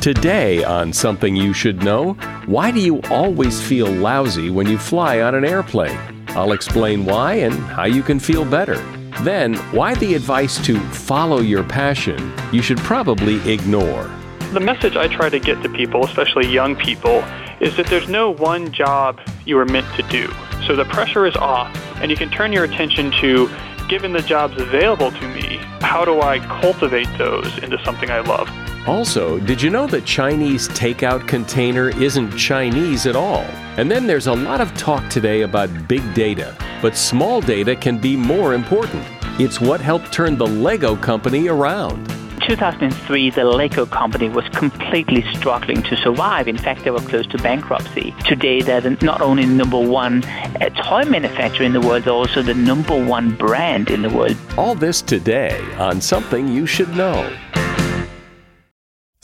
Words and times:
Today, 0.00 0.64
on 0.64 0.94
Something 0.94 1.36
You 1.36 1.52
Should 1.52 1.82
Know, 1.82 2.14
why 2.46 2.70
do 2.70 2.80
you 2.80 3.02
always 3.10 3.60
feel 3.60 3.86
lousy 3.86 4.48
when 4.48 4.66
you 4.66 4.78
fly 4.78 5.20
on 5.20 5.34
an 5.34 5.44
airplane? 5.44 5.98
I'll 6.28 6.52
explain 6.52 7.04
why 7.04 7.34
and 7.34 7.52
how 7.52 7.84
you 7.84 8.02
can 8.02 8.18
feel 8.18 8.46
better. 8.46 8.76
Then, 9.24 9.56
why 9.74 9.94
the 9.96 10.14
advice 10.14 10.56
to 10.64 10.80
follow 10.80 11.40
your 11.40 11.62
passion 11.62 12.32
you 12.50 12.62
should 12.62 12.78
probably 12.78 13.46
ignore. 13.52 14.10
The 14.54 14.60
message 14.60 14.96
I 14.96 15.06
try 15.06 15.28
to 15.28 15.38
get 15.38 15.62
to 15.64 15.68
people, 15.68 16.06
especially 16.06 16.48
young 16.48 16.76
people, 16.76 17.22
is 17.60 17.76
that 17.76 17.86
there's 17.88 18.08
no 18.08 18.30
one 18.30 18.72
job 18.72 19.20
you 19.44 19.58
are 19.58 19.66
meant 19.66 19.94
to 19.96 20.02
do. 20.04 20.32
So 20.66 20.76
the 20.76 20.86
pressure 20.86 21.26
is 21.26 21.36
off, 21.36 21.76
and 21.96 22.10
you 22.10 22.16
can 22.16 22.30
turn 22.30 22.54
your 22.54 22.64
attention 22.64 23.10
to 23.20 23.50
given 23.90 24.14
the 24.14 24.22
jobs 24.22 24.58
available 24.58 25.10
to 25.10 25.28
me, 25.34 25.58
how 25.82 26.06
do 26.06 26.22
I 26.22 26.38
cultivate 26.62 27.08
those 27.18 27.58
into 27.58 27.78
something 27.84 28.10
I 28.10 28.20
love? 28.20 28.48
Also, 28.90 29.38
did 29.38 29.62
you 29.62 29.70
know 29.70 29.86
that 29.86 30.04
Chinese 30.04 30.68
takeout 30.70 31.28
container 31.28 31.90
isn't 31.90 32.36
Chinese 32.36 33.06
at 33.06 33.14
all? 33.14 33.44
And 33.76 33.88
then 33.88 34.04
there's 34.04 34.26
a 34.26 34.32
lot 34.34 34.60
of 34.60 34.74
talk 34.74 35.08
today 35.08 35.42
about 35.42 35.86
big 35.86 36.02
data, 36.12 36.56
but 36.82 36.96
small 36.96 37.40
data 37.40 37.76
can 37.76 37.98
be 37.98 38.16
more 38.16 38.52
important. 38.52 39.06
It's 39.38 39.60
what 39.60 39.80
helped 39.80 40.12
turn 40.12 40.36
the 40.36 40.46
Lego 40.46 40.96
company 40.96 41.46
around. 41.46 42.04
2003, 42.40 43.30
the 43.30 43.44
Lego 43.44 43.86
company 43.86 44.28
was 44.28 44.48
completely 44.48 45.22
struggling 45.34 45.84
to 45.84 45.96
survive. 45.98 46.48
In 46.48 46.58
fact, 46.58 46.82
they 46.82 46.90
were 46.90 46.98
close 46.98 47.28
to 47.28 47.38
bankruptcy. 47.38 48.12
Today, 48.26 48.60
they're 48.60 48.96
not 49.02 49.20
only 49.20 49.46
number 49.46 49.78
one 49.78 50.24
uh, 50.24 50.68
toy 50.70 51.08
manufacturer 51.08 51.64
in 51.64 51.74
the 51.74 51.80
world, 51.80 52.02
they're 52.02 52.12
also 52.12 52.42
the 52.42 52.54
number 52.54 53.00
one 53.06 53.36
brand 53.36 53.88
in 53.88 54.02
the 54.02 54.10
world. 54.10 54.36
All 54.58 54.74
this 54.74 55.00
today 55.00 55.60
on 55.76 56.00
Something 56.00 56.48
You 56.48 56.66
Should 56.66 56.96
Know. 56.96 57.30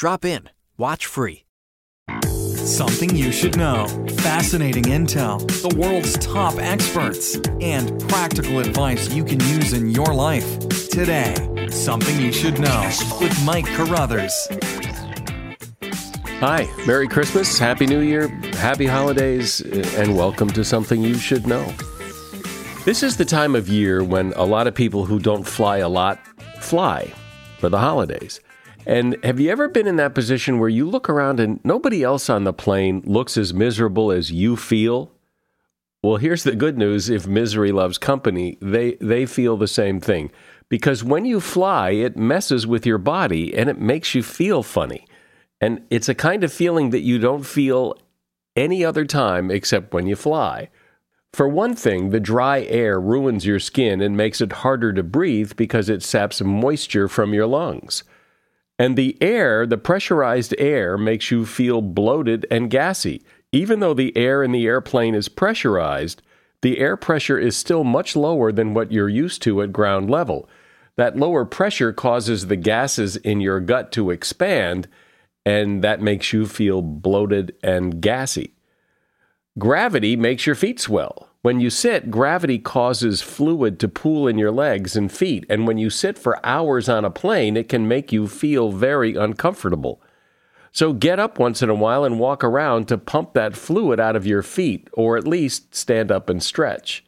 Drop 0.00 0.24
in. 0.24 0.48
Watch 0.78 1.04
free. 1.04 1.44
Something 2.56 3.14
you 3.14 3.30
should 3.30 3.58
know. 3.58 3.86
Fascinating 4.20 4.84
intel, 4.84 5.46
the 5.60 5.76
world's 5.78 6.16
top 6.16 6.54
experts, 6.56 7.38
and 7.60 8.00
practical 8.08 8.60
advice 8.60 9.12
you 9.12 9.22
can 9.22 9.38
use 9.40 9.74
in 9.74 9.90
your 9.90 10.14
life. 10.14 10.58
Today, 10.88 11.34
Something 11.68 12.18
You 12.18 12.32
Should 12.32 12.58
Know 12.58 12.90
with 13.20 13.44
Mike 13.44 13.66
Carruthers. 13.66 14.32
Hi, 16.40 16.66
Merry 16.86 17.06
Christmas, 17.06 17.58
Happy 17.58 17.84
New 17.84 18.00
Year, 18.00 18.28
Happy 18.54 18.86
Holidays, 18.86 19.60
and 19.60 20.16
welcome 20.16 20.48
to 20.52 20.64
Something 20.64 21.02
You 21.02 21.16
Should 21.16 21.46
Know. 21.46 21.74
This 22.86 23.02
is 23.02 23.18
the 23.18 23.26
time 23.26 23.54
of 23.54 23.68
year 23.68 24.02
when 24.02 24.32
a 24.32 24.44
lot 24.44 24.66
of 24.66 24.74
people 24.74 25.04
who 25.04 25.18
don't 25.18 25.46
fly 25.46 25.76
a 25.76 25.90
lot 25.90 26.18
fly 26.58 27.12
for 27.58 27.68
the 27.68 27.80
holidays. 27.80 28.40
And 28.86 29.16
have 29.22 29.38
you 29.38 29.50
ever 29.50 29.68
been 29.68 29.86
in 29.86 29.96
that 29.96 30.14
position 30.14 30.58
where 30.58 30.68
you 30.68 30.88
look 30.88 31.08
around 31.08 31.38
and 31.38 31.60
nobody 31.64 32.02
else 32.02 32.30
on 32.30 32.44
the 32.44 32.52
plane 32.52 33.02
looks 33.04 33.36
as 33.36 33.52
miserable 33.52 34.10
as 34.10 34.32
you 34.32 34.56
feel? 34.56 35.12
Well, 36.02 36.16
here's 36.16 36.44
the 36.44 36.56
good 36.56 36.78
news 36.78 37.10
if 37.10 37.26
misery 37.26 37.72
loves 37.72 37.98
company, 37.98 38.56
they, 38.62 38.94
they 39.00 39.26
feel 39.26 39.56
the 39.56 39.68
same 39.68 40.00
thing. 40.00 40.30
Because 40.70 41.04
when 41.04 41.24
you 41.24 41.40
fly, 41.40 41.90
it 41.90 42.16
messes 42.16 42.66
with 42.66 42.86
your 42.86 42.98
body 42.98 43.54
and 43.54 43.68
it 43.68 43.78
makes 43.78 44.14
you 44.14 44.22
feel 44.22 44.62
funny. 44.62 45.06
And 45.60 45.82
it's 45.90 46.08
a 46.08 46.14
kind 46.14 46.42
of 46.42 46.52
feeling 46.52 46.90
that 46.90 47.00
you 47.00 47.18
don't 47.18 47.44
feel 47.44 47.96
any 48.56 48.84
other 48.84 49.04
time 49.04 49.50
except 49.50 49.92
when 49.92 50.06
you 50.06 50.16
fly. 50.16 50.70
For 51.32 51.46
one 51.46 51.76
thing, 51.76 52.10
the 52.10 52.20
dry 52.20 52.62
air 52.62 52.98
ruins 52.98 53.46
your 53.46 53.60
skin 53.60 54.00
and 54.00 54.16
makes 54.16 54.40
it 54.40 54.52
harder 54.52 54.92
to 54.94 55.02
breathe 55.02 55.52
because 55.54 55.88
it 55.88 56.02
saps 56.02 56.40
moisture 56.40 57.08
from 57.08 57.34
your 57.34 57.46
lungs. 57.46 58.02
And 58.80 58.96
the 58.96 59.18
air, 59.20 59.66
the 59.66 59.76
pressurized 59.76 60.54
air, 60.56 60.96
makes 60.96 61.30
you 61.30 61.44
feel 61.44 61.82
bloated 61.82 62.46
and 62.50 62.70
gassy. 62.70 63.22
Even 63.52 63.80
though 63.80 63.92
the 63.92 64.16
air 64.16 64.42
in 64.42 64.52
the 64.52 64.66
airplane 64.66 65.14
is 65.14 65.28
pressurized, 65.28 66.22
the 66.62 66.78
air 66.78 66.96
pressure 66.96 67.38
is 67.38 67.58
still 67.58 67.84
much 67.84 68.16
lower 68.16 68.50
than 68.50 68.72
what 68.72 68.90
you're 68.90 69.06
used 69.06 69.42
to 69.42 69.60
at 69.60 69.70
ground 69.70 70.08
level. 70.08 70.48
That 70.96 71.18
lower 71.18 71.44
pressure 71.44 71.92
causes 71.92 72.46
the 72.46 72.56
gases 72.56 73.16
in 73.16 73.42
your 73.42 73.60
gut 73.60 73.92
to 73.92 74.10
expand, 74.10 74.88
and 75.44 75.84
that 75.84 76.00
makes 76.00 76.32
you 76.32 76.46
feel 76.46 76.80
bloated 76.80 77.54
and 77.62 78.00
gassy. 78.00 78.54
Gravity 79.58 80.16
makes 80.16 80.46
your 80.46 80.54
feet 80.54 80.80
swell. 80.80 81.28
When 81.42 81.58
you 81.58 81.70
sit, 81.70 82.10
gravity 82.10 82.58
causes 82.58 83.22
fluid 83.22 83.80
to 83.80 83.88
pool 83.88 84.28
in 84.28 84.36
your 84.36 84.50
legs 84.50 84.94
and 84.94 85.10
feet, 85.10 85.46
and 85.48 85.66
when 85.66 85.78
you 85.78 85.88
sit 85.88 86.18
for 86.18 86.44
hours 86.44 86.86
on 86.86 87.02
a 87.02 87.10
plane, 87.10 87.56
it 87.56 87.68
can 87.68 87.88
make 87.88 88.12
you 88.12 88.26
feel 88.28 88.70
very 88.70 89.14
uncomfortable. 89.14 90.02
So 90.70 90.92
get 90.92 91.18
up 91.18 91.38
once 91.38 91.62
in 91.62 91.70
a 91.70 91.74
while 91.74 92.04
and 92.04 92.20
walk 92.20 92.44
around 92.44 92.88
to 92.88 92.98
pump 92.98 93.32
that 93.32 93.56
fluid 93.56 93.98
out 93.98 94.16
of 94.16 94.26
your 94.26 94.42
feet, 94.42 94.88
or 94.92 95.16
at 95.16 95.26
least 95.26 95.74
stand 95.74 96.12
up 96.12 96.28
and 96.28 96.42
stretch. 96.42 97.04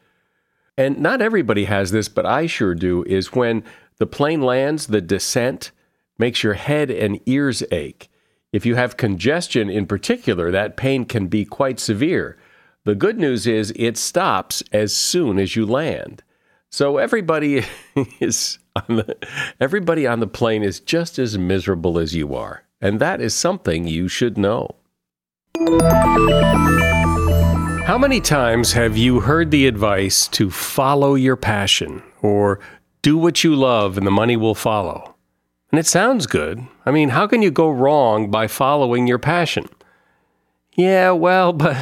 And 0.79 0.99
not 0.99 1.21
everybody 1.21 1.67
has 1.67 1.91
this, 1.91 2.09
but 2.09 2.25
I 2.25 2.47
sure 2.47 2.75
do, 2.75 3.05
is 3.05 3.35
when 3.35 3.63
the 3.99 4.07
plane 4.07 4.41
lands, 4.41 4.87
the 4.87 5.03
descent 5.03 5.73
makes 6.19 6.43
your 6.43 6.55
head 6.55 6.91
and 6.91 7.21
ears 7.27 7.63
ache. 7.71 8.09
If 8.51 8.65
you 8.65 8.77
have 8.77 8.97
congestion 8.97 9.69
in 9.69 9.87
particular, 9.87 10.51
that 10.51 10.79
pain 10.79 11.05
can 11.05 11.27
be 11.27 11.45
quite 11.45 11.79
severe. 11.79 12.39
The 12.85 12.97
good 12.97 13.17
news 13.17 13.47
is 13.47 13.73
it 13.77 13.97
stops 13.97 14.61
as 14.73 14.93
soon 14.93 15.39
as 15.39 15.55
you 15.55 15.65
land. 15.65 16.25
So 16.69 16.99
everybody 16.99 17.65
is 18.21 18.59
on 18.75 18.97
the, 18.97 19.17
everybody 19.61 20.05
on 20.05 20.19
the 20.19 20.27
plane 20.27 20.65
is 20.65 20.81
just 20.81 21.17
as 21.17 21.39
miserable 21.39 21.97
as 21.97 22.13
you 22.17 22.35
are, 22.35 22.65
and 22.81 22.99
that 23.01 23.21
is 23.21 23.37
something 23.37 23.87
you 23.87 24.09
should 24.09 24.37
know. 24.37 24.75
How 27.85 27.99
many 27.99 28.21
times 28.21 28.73
have 28.73 28.97
you 28.97 29.21
heard 29.21 29.53
the 29.53 29.69
advice 29.69 30.27
to 30.29 30.51
follow 30.51 31.15
your 31.15 31.37
passion 31.37 32.03
or 32.21 32.59
do 33.03 33.17
what 33.17 33.45
you 33.45 33.55
love 33.55 33.97
and 33.97 34.05
the 34.05 34.11
money 34.11 34.37
will 34.37 34.57
follow? 34.57 35.15
And 35.71 35.79
it 35.79 35.87
sounds 35.87 36.27
good. 36.27 36.67
I 36.85 36.91
mean, 36.91 37.11
how 37.11 37.29
can 37.29 37.43
you 37.43 37.53
go 37.53 37.71
wrong 37.71 38.29
by 38.29 38.49
following 38.49 39.07
your 39.07 39.21
passion? 39.21 39.69
Yeah, 40.75 41.11
well, 41.13 41.53
but 41.53 41.77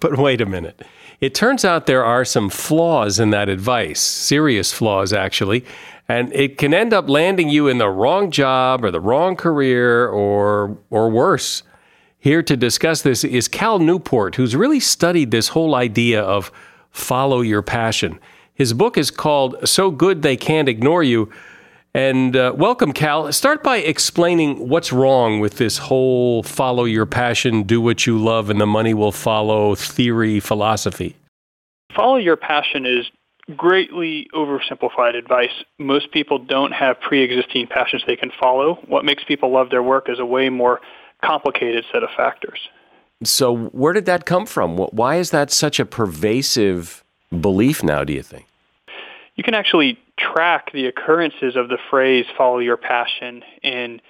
but 0.00 0.18
wait 0.18 0.40
a 0.40 0.46
minute. 0.46 0.82
It 1.20 1.34
turns 1.34 1.64
out 1.64 1.86
there 1.86 2.04
are 2.04 2.24
some 2.24 2.50
flaws 2.50 3.18
in 3.18 3.30
that 3.30 3.48
advice, 3.48 4.00
serious 4.00 4.72
flaws 4.72 5.12
actually, 5.12 5.64
and 6.08 6.32
it 6.34 6.58
can 6.58 6.74
end 6.74 6.92
up 6.92 7.08
landing 7.08 7.48
you 7.48 7.68
in 7.68 7.78
the 7.78 7.88
wrong 7.88 8.30
job 8.30 8.84
or 8.84 8.90
the 8.90 9.00
wrong 9.00 9.36
career 9.36 10.08
or 10.08 10.78
or 10.90 11.10
worse. 11.10 11.62
Here 12.18 12.42
to 12.42 12.56
discuss 12.56 13.02
this 13.02 13.22
is 13.24 13.46
Cal 13.46 13.78
Newport, 13.78 14.34
who's 14.34 14.56
really 14.56 14.80
studied 14.80 15.30
this 15.30 15.48
whole 15.48 15.74
idea 15.74 16.20
of 16.20 16.50
follow 16.90 17.40
your 17.40 17.62
passion. 17.62 18.18
His 18.52 18.72
book 18.72 18.96
is 18.96 19.10
called 19.10 19.56
So 19.64 19.90
Good 19.90 20.22
They 20.22 20.36
Can't 20.36 20.68
Ignore 20.68 21.04
You. 21.04 21.30
And 21.96 22.36
uh, 22.36 22.52
welcome, 22.54 22.92
Cal. 22.92 23.32
Start 23.32 23.62
by 23.62 23.78
explaining 23.78 24.68
what's 24.68 24.92
wrong 24.92 25.40
with 25.40 25.56
this 25.56 25.78
whole 25.78 26.42
follow 26.42 26.84
your 26.84 27.06
passion, 27.06 27.62
do 27.62 27.80
what 27.80 28.06
you 28.06 28.18
love, 28.18 28.50
and 28.50 28.60
the 28.60 28.66
money 28.66 28.92
will 28.92 29.12
follow 29.12 29.74
theory 29.74 30.38
philosophy. 30.38 31.16
Follow 31.94 32.16
your 32.18 32.36
passion 32.36 32.84
is 32.84 33.06
greatly 33.56 34.28
oversimplified 34.34 35.14
advice. 35.14 35.64
Most 35.78 36.12
people 36.12 36.38
don't 36.38 36.72
have 36.72 37.00
pre-existing 37.00 37.68
passions 37.68 38.04
they 38.06 38.14
can 38.14 38.30
follow. 38.38 38.74
What 38.86 39.06
makes 39.06 39.24
people 39.24 39.50
love 39.50 39.70
their 39.70 39.82
work 39.82 40.10
is 40.10 40.18
a 40.18 40.26
way 40.26 40.50
more 40.50 40.82
complicated 41.24 41.86
set 41.90 42.02
of 42.02 42.10
factors. 42.14 42.68
So, 43.24 43.56
where 43.68 43.94
did 43.94 44.04
that 44.04 44.26
come 44.26 44.44
from? 44.44 44.76
Why 44.76 45.16
is 45.16 45.30
that 45.30 45.50
such 45.50 45.80
a 45.80 45.86
pervasive 45.86 47.02
belief 47.40 47.82
now, 47.82 48.04
do 48.04 48.12
you 48.12 48.22
think? 48.22 48.44
You 49.36 49.44
can 49.44 49.54
actually 49.54 49.98
track 50.18 50.72
the 50.72 50.86
occurrences 50.86 51.56
of 51.56 51.68
the 51.68 51.78
phrase 51.90 52.24
follow 52.36 52.58
your 52.58 52.76
passion 52.76 53.42
in 53.62 54.00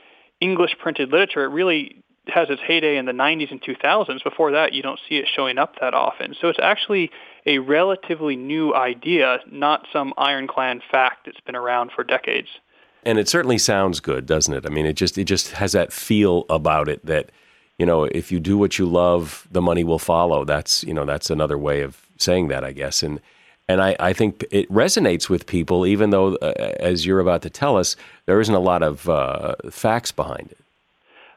English 0.41 0.77
printed 0.79 1.11
literature, 1.11 1.45
it 1.45 1.49
really 1.49 2.03
has 2.29 2.51
its 2.51 2.61
heyday 2.61 2.97
in 2.97 3.07
the 3.07 3.13
90s 3.13 3.51
and 3.51 3.63
2000s. 3.63 4.23
Before 4.25 4.51
that, 4.51 4.73
you 4.73 4.83
don't 4.83 4.99
see 5.09 5.17
it 5.17 5.27
showing 5.33 5.59
up 5.59 5.75
that 5.81 5.95
often. 5.95 6.35
So 6.41 6.49
it's 6.49 6.59
actually 6.61 7.11
a 7.47 7.59
relatively 7.59 8.37
new 8.37 8.75
idea, 8.75 9.39
not 9.51 9.87
some 9.93 10.13
ironclad 10.19 10.81
fact 10.91 11.27
that's 11.27 11.41
been 11.41 11.55
around 11.55 11.93
for 11.95 12.03
decades. 12.03 12.49
And 13.05 13.19
it 13.19 13.29
certainly 13.29 13.59
sounds 13.59 14.01
good, 14.01 14.27
doesn't 14.27 14.53
it? 14.53 14.67
I 14.67 14.69
mean, 14.69 14.87
it 14.87 14.95
just 14.95 15.17
it 15.17 15.25
just 15.25 15.53
has 15.53 15.73
that 15.73 15.93
feel 15.93 16.45
about 16.51 16.89
it 16.89 17.05
that 17.07 17.31
you 17.79 17.87
know, 17.87 18.05
if 18.05 18.33
you 18.33 18.41
do 18.41 18.57
what 18.59 18.79
you 18.79 18.87
love, 18.87 19.47
the 19.51 19.63
money 19.63 19.85
will 19.85 19.99
follow. 19.99 20.45
That's 20.45 20.83
you 20.83 20.93
know, 20.93 21.05
that's 21.05 21.31
another 21.31 21.57
way 21.57 21.83
of 21.83 22.09
saying 22.19 22.49
that, 22.49 22.65
I 22.65 22.73
guess. 22.73 23.05
And 23.05 23.21
and 23.69 23.83
I, 23.83 23.97
I 23.99 24.13
think 24.13 24.45
it 24.51 24.71
resonates 24.71 25.29
with 25.29 25.47
people, 25.47 25.87
even 25.87 26.11
though, 26.11 26.37
uh, 26.37 26.53
as 26.79 27.05
you're 27.05 27.21
about 27.21 27.43
to 27.43 27.51
tell 27.51 27.77
us, 27.77 27.97
there 28.27 28.41
isn't 28.41 28.55
a 28.55 28.61
lot 28.61 28.83
of 28.83 29.09
uh, 29.09 29.55
facts 29.71 30.13
behind 30.13 30.53
it. 30.53 30.59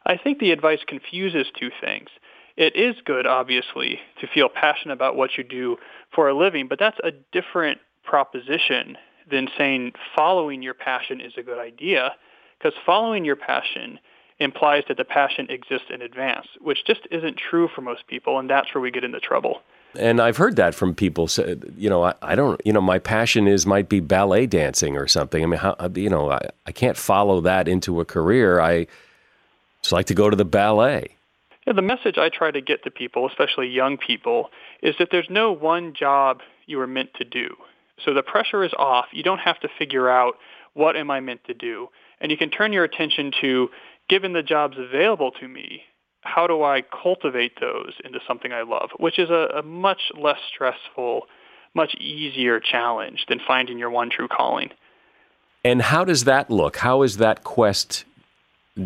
I 0.06 0.18
think 0.18 0.40
the 0.40 0.52
advice 0.52 0.80
confuses 0.88 1.48
two 1.60 1.70
things. 1.82 2.10
It 2.58 2.76
is 2.76 2.96
good, 3.06 3.26
obviously, 3.26 4.00
to 4.20 4.28
feel 4.28 4.50
passionate 4.50 4.94
about 4.94 5.16
what 5.16 5.38
you 5.38 5.44
do 5.44 5.78
for 6.14 6.28
a 6.28 6.38
living, 6.38 6.68
but 6.68 6.80
that's 6.80 7.00
a 7.04 7.12
different 7.32 7.80
proposition 8.04 8.98
than 9.30 9.48
saying 9.58 9.94
following 10.16 10.62
your 10.62 10.74
passion 10.74 11.22
is 11.22 11.34
a 11.38 11.44
good 11.44 11.60
idea, 11.60 12.16
because 12.58 12.74
following 12.86 13.24
your 13.24 13.36
passion 13.36 14.00
implies 14.40 14.84
that 14.88 14.98
the 14.98 15.06
passion 15.06 15.48
exists 15.50 15.88
in 15.94 16.02
advance, 16.02 16.48
which 16.60 16.86
just 16.86 17.02
isn't 17.12 17.38
true 17.38 17.70
for 17.74 17.82
most 17.82 18.08
people, 18.08 18.40
and 18.40 18.50
that's 18.50 18.74
where 18.74 18.82
we 18.82 18.92
get 18.92 19.04
into 19.04 19.20
trouble. 19.20 19.62
And 19.98 20.22
I've 20.22 20.38
heard 20.38 20.56
that 20.58 20.76
from 20.76 20.94
people. 20.94 21.28
Say, 21.28 21.56
you 21.76 21.90
know, 21.90 22.04
I, 22.04 22.14
I, 22.22 22.36
don't. 22.36 22.62
You 22.64 22.74
know, 22.74 22.82
my 22.82 23.00
passion 23.00 23.48
is 23.48 23.66
might 23.66 23.90
be 23.90 24.00
ballet 24.00 24.46
dancing 24.46 24.96
or 24.96 25.08
something. 25.08 25.42
I 25.42 25.46
mean, 25.48 25.60
how, 25.60 25.76
uh, 25.80 25.90
you 25.96 26.10
know, 26.10 26.32
I, 26.32 26.50
I 26.68 26.72
can't 26.72 26.98
follow 26.98 27.42
that 27.42 27.68
into 27.68 28.00
a 28.00 28.06
career. 28.06 28.60
I 28.60 28.86
just 29.82 29.92
like 29.92 30.06
to 30.08 30.14
go 30.14 30.30
to 30.30 30.36
the 30.36 30.46
ballet. 30.46 31.16
Yeah, 31.66 31.74
the 31.74 31.82
message 31.82 32.18
I 32.18 32.30
try 32.30 32.52
to 32.52 32.62
get 32.62 32.84
to 32.84 32.92
people, 32.92 33.28
especially 33.28 33.68
young 33.68 33.98
people, 33.98 34.50
is 34.82 34.96
that 35.00 35.10
there's 35.12 35.30
no 35.30 35.52
one 35.52 35.94
job 35.94 36.42
you 36.66 36.80
are 36.82 36.88
meant 36.88 37.14
to 37.16 37.24
do. 37.24 37.56
So 38.04 38.14
the 38.14 38.24
pressure 38.24 38.64
is 38.64 38.72
off. 38.78 39.08
You 39.12 39.24
don't 39.24 39.40
have 39.40 39.60
to 39.62 39.70
figure 39.78 40.10
out 40.10 40.36
what 40.74 40.96
am 40.96 41.12
I 41.12 41.20
meant 41.20 41.44
to 41.46 41.54
do, 41.54 41.90
and 42.22 42.32
you 42.32 42.38
can 42.38 42.50
turn 42.50 42.74
your 42.74 42.84
attention 42.84 43.32
to, 43.42 43.70
given 44.08 44.34
the 44.34 44.44
jobs 44.44 44.78
available 44.78 45.32
to 45.40 45.48
me, 45.48 45.84
how 46.22 46.48
do 46.48 46.64
I 46.64 46.82
cultivate 46.82 47.60
those 47.60 47.94
into 48.04 48.20
something 48.28 48.52
I 48.52 48.64
love, 48.64 48.90
which 48.98 49.20
is 49.20 49.30
a, 49.30 49.60
a 49.60 49.64
much 49.64 50.12
less 50.18 50.40
stressful, 50.54 51.28
much 51.74 51.96
easier 51.96 52.60
challenge 52.60 53.26
than 53.30 53.40
finding 53.46 53.80
your 53.80 53.90
one 53.90 54.10
true 54.10 54.28
calling. 54.28 54.70
And 55.64 55.82
how 55.82 56.06
does 56.06 56.24
that 56.26 56.50
look? 56.50 56.78
How 56.78 57.02
is 57.04 57.18
that 57.18 57.44
quest 57.44 58.06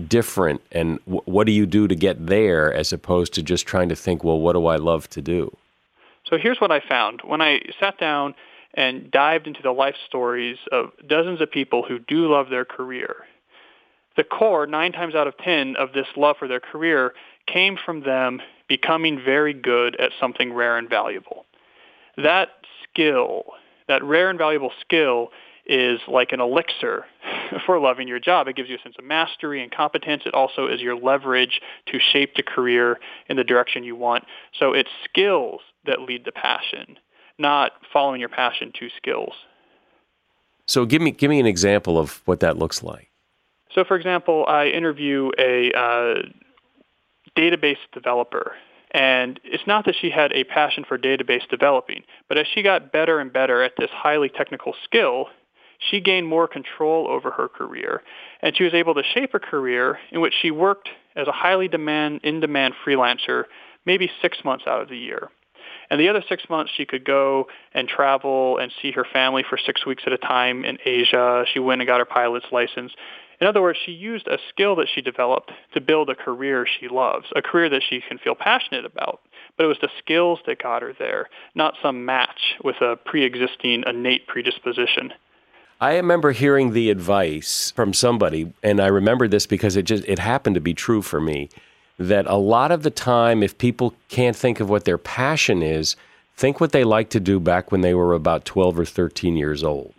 different? 0.07 0.61
And 0.71 0.99
w- 1.05 1.21
what 1.25 1.45
do 1.45 1.53
you 1.53 1.65
do 1.65 1.87
to 1.87 1.95
get 1.95 2.25
there 2.25 2.73
as 2.73 2.91
opposed 2.91 3.33
to 3.33 3.43
just 3.43 3.65
trying 3.67 3.89
to 3.89 3.95
think, 3.95 4.23
well, 4.23 4.39
what 4.39 4.53
do 4.53 4.65
I 4.65 4.77
love 4.77 5.09
to 5.11 5.21
do? 5.21 5.55
So 6.29 6.37
here's 6.37 6.59
what 6.59 6.71
I 6.71 6.79
found. 6.79 7.21
When 7.23 7.41
I 7.41 7.59
sat 7.79 7.97
down 7.99 8.33
and 8.73 9.11
dived 9.11 9.45
into 9.45 9.61
the 9.61 9.71
life 9.71 9.95
stories 10.07 10.57
of 10.71 10.91
dozens 11.07 11.41
of 11.41 11.51
people 11.51 11.83
who 11.87 11.99
do 11.99 12.31
love 12.31 12.49
their 12.49 12.65
career, 12.65 13.25
the 14.15 14.23
core, 14.23 14.67
nine 14.67 14.91
times 14.91 15.15
out 15.15 15.27
of 15.27 15.37
ten, 15.37 15.75
of 15.75 15.93
this 15.93 16.07
love 16.15 16.37
for 16.37 16.47
their 16.47 16.59
career 16.59 17.13
came 17.47 17.77
from 17.83 18.03
them 18.03 18.41
becoming 18.67 19.21
very 19.23 19.53
good 19.53 19.95
at 19.99 20.11
something 20.19 20.53
rare 20.53 20.77
and 20.77 20.89
valuable. 20.89 21.45
That 22.17 22.49
skill, 22.83 23.43
that 23.87 24.03
rare 24.03 24.29
and 24.29 24.37
valuable 24.37 24.71
skill, 24.81 25.29
is 25.65 25.99
like 26.07 26.31
an 26.31 26.41
elixir 26.41 27.05
for 27.65 27.79
loving 27.79 28.07
your 28.07 28.19
job. 28.19 28.47
It 28.47 28.55
gives 28.55 28.69
you 28.69 28.75
a 28.75 28.81
sense 28.81 28.95
of 28.99 29.05
mastery 29.05 29.63
and 29.63 29.71
competence. 29.71 30.23
It 30.25 30.33
also 30.33 30.67
is 30.67 30.81
your 30.81 30.95
leverage 30.95 31.61
to 31.87 31.99
shape 31.99 32.35
the 32.35 32.43
career 32.43 32.99
in 33.29 33.37
the 33.37 33.43
direction 33.43 33.83
you 33.83 33.95
want. 33.95 34.25
So 34.59 34.73
it's 34.73 34.89
skills 35.05 35.61
that 35.85 36.01
lead 36.01 36.25
to 36.25 36.31
passion, 36.31 36.97
not 37.37 37.71
following 37.91 38.19
your 38.19 38.29
passion 38.29 38.71
to 38.79 38.89
skills. 38.97 39.33
So 40.65 40.85
give 40.85 41.01
me 41.01 41.11
give 41.11 41.29
me 41.29 41.39
an 41.39 41.45
example 41.45 41.97
of 41.97 42.21
what 42.25 42.39
that 42.39 42.57
looks 42.57 42.83
like. 42.83 43.09
So, 43.75 43.83
for 43.83 43.95
example, 43.95 44.45
I 44.47 44.67
interview 44.67 45.31
a 45.37 45.71
uh, 45.71 46.15
database 47.37 47.77
developer. 47.91 48.53
And 48.91 49.39
it's 49.43 49.65
not 49.65 49.85
that 49.85 49.95
she 49.99 50.11
had 50.11 50.31
a 50.33 50.43
passion 50.43 50.85
for 50.87 50.99
database 50.99 51.47
developing, 51.49 52.03
but 52.29 52.37
as 52.37 52.45
she 52.53 52.61
got 52.61 52.91
better 52.91 53.19
and 53.19 53.33
better 53.33 53.63
at 53.63 53.73
this 53.77 53.89
highly 53.91 54.29
technical 54.29 54.75
skill, 54.83 55.27
she 55.79 55.99
gained 55.99 56.27
more 56.27 56.47
control 56.47 57.07
over 57.07 57.31
her 57.31 57.47
career. 57.47 58.03
And 58.41 58.55
she 58.55 58.63
was 58.63 58.75
able 58.75 58.93
to 58.93 59.03
shape 59.15 59.33
a 59.33 59.39
career 59.39 59.97
in 60.11 60.21
which 60.21 60.35
she 60.39 60.51
worked 60.51 60.89
as 61.15 61.27
a 61.27 61.31
highly 61.31 61.67
demand, 61.67 62.21
in-demand 62.23 62.75
freelancer 62.85 63.45
maybe 63.85 64.09
six 64.21 64.37
months 64.45 64.65
out 64.67 64.81
of 64.81 64.89
the 64.89 64.97
year. 64.97 65.29
And 65.89 65.99
the 65.99 66.09
other 66.09 66.23
six 66.29 66.43
months, 66.49 66.71
she 66.75 66.85
could 66.85 67.03
go 67.03 67.47
and 67.73 67.87
travel 67.87 68.57
and 68.57 68.71
see 68.81 68.91
her 68.91 69.05
family 69.11 69.43
for 69.47 69.57
six 69.57 69.85
weeks 69.85 70.03
at 70.05 70.13
a 70.13 70.17
time 70.17 70.65
in 70.65 70.77
Asia. 70.85 71.45
She 71.51 71.59
went 71.59 71.81
and 71.81 71.87
got 71.87 71.99
her 71.99 72.05
pilot's 72.05 72.45
license. 72.51 72.93
In 73.41 73.47
other 73.47 73.61
words, 73.61 73.79
she 73.85 73.91
used 73.91 74.27
a 74.27 74.37
skill 74.49 74.75
that 74.77 74.87
she 74.93 75.01
developed 75.01 75.51
to 75.73 75.81
build 75.81 76.09
a 76.09 76.15
career 76.15 76.65
she 76.79 76.87
loves, 76.87 77.25
a 77.35 77.41
career 77.41 77.69
that 77.69 77.83
she 77.87 78.01
can 78.07 78.17
feel 78.17 78.35
passionate 78.35 78.85
about. 78.85 79.21
But 79.57 79.65
it 79.65 79.67
was 79.67 79.79
the 79.81 79.89
skills 79.99 80.39
that 80.45 80.61
got 80.61 80.81
her 80.81 80.93
there, 80.97 81.29
not 81.55 81.75
some 81.81 82.05
match 82.05 82.55
with 82.63 82.77
a 82.81 82.95
pre-existing 82.95 83.83
innate 83.85 84.27
predisposition. 84.27 85.13
I 85.81 85.95
remember 85.95 86.31
hearing 86.31 86.71
the 86.71 86.89
advice 86.89 87.71
from 87.75 87.93
somebody, 87.93 88.53
and 88.63 88.79
I 88.79 88.87
remember 88.87 89.27
this 89.27 89.45
because 89.45 89.75
it 89.75 89.83
just 89.83 90.05
it 90.07 90.19
happened 90.19 90.55
to 90.55 90.61
be 90.61 90.73
true 90.73 91.01
for 91.01 91.19
me. 91.19 91.49
That 91.99 92.25
a 92.25 92.37
lot 92.37 92.71
of 92.71 92.83
the 92.83 92.89
time, 92.89 93.43
if 93.43 93.57
people 93.57 93.93
can't 94.07 94.35
think 94.35 94.59
of 94.59 94.69
what 94.69 94.85
their 94.85 94.97
passion 94.97 95.61
is, 95.61 95.95
think 96.35 96.59
what 96.59 96.71
they 96.71 96.83
like 96.83 97.09
to 97.09 97.19
do 97.19 97.39
back 97.39 97.71
when 97.71 97.81
they 97.81 97.93
were 97.93 98.13
about 98.13 98.45
12 98.45 98.79
or 98.79 98.85
13 98.85 99.35
years 99.35 99.63
old. 99.63 99.93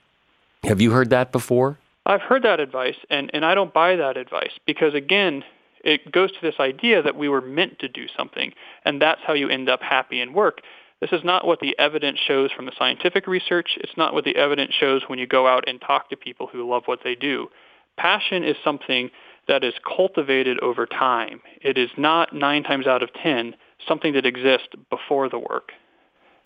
Have 0.64 0.81
you 0.81 0.90
heard 0.90 1.10
that 1.10 1.31
before? 1.31 1.78
I've 2.06 2.20
heard 2.20 2.42
that 2.42 2.60
advice, 2.60 2.96
and, 3.08 3.30
and 3.32 3.44
I 3.44 3.54
don't 3.54 3.72
buy 3.72 3.96
that 3.96 4.16
advice 4.16 4.52
because, 4.66 4.94
again, 4.94 5.42
it 5.82 6.12
goes 6.12 6.32
to 6.32 6.38
this 6.42 6.56
idea 6.60 7.02
that 7.02 7.16
we 7.16 7.28
were 7.28 7.40
meant 7.40 7.78
to 7.80 7.88
do 7.88 8.06
something, 8.16 8.52
and 8.84 9.00
that's 9.00 9.20
how 9.26 9.32
you 9.32 9.48
end 9.48 9.68
up 9.68 9.80
happy 9.82 10.20
in 10.20 10.32
work. 10.32 10.60
This 11.00 11.12
is 11.12 11.24
not 11.24 11.46
what 11.46 11.60
the 11.60 11.78
evidence 11.78 12.18
shows 12.18 12.50
from 12.52 12.66
the 12.66 12.72
scientific 12.78 13.26
research. 13.26 13.76
It's 13.78 13.96
not 13.96 14.14
what 14.14 14.24
the 14.24 14.36
evidence 14.36 14.72
shows 14.74 15.02
when 15.06 15.18
you 15.18 15.26
go 15.26 15.46
out 15.46 15.68
and 15.68 15.80
talk 15.80 16.10
to 16.10 16.16
people 16.16 16.46
who 16.46 16.68
love 16.68 16.84
what 16.86 17.00
they 17.04 17.14
do. 17.14 17.48
Passion 17.96 18.44
is 18.44 18.56
something 18.64 19.10
that 19.46 19.64
is 19.64 19.74
cultivated 19.86 20.58
over 20.60 20.86
time. 20.86 21.40
It 21.60 21.76
is 21.76 21.90
not 21.98 22.34
nine 22.34 22.62
times 22.62 22.86
out 22.86 23.02
of 23.02 23.12
ten 23.12 23.54
something 23.86 24.14
that 24.14 24.24
exists 24.24 24.68
before 24.88 25.28
the 25.28 25.38
work. 25.38 25.72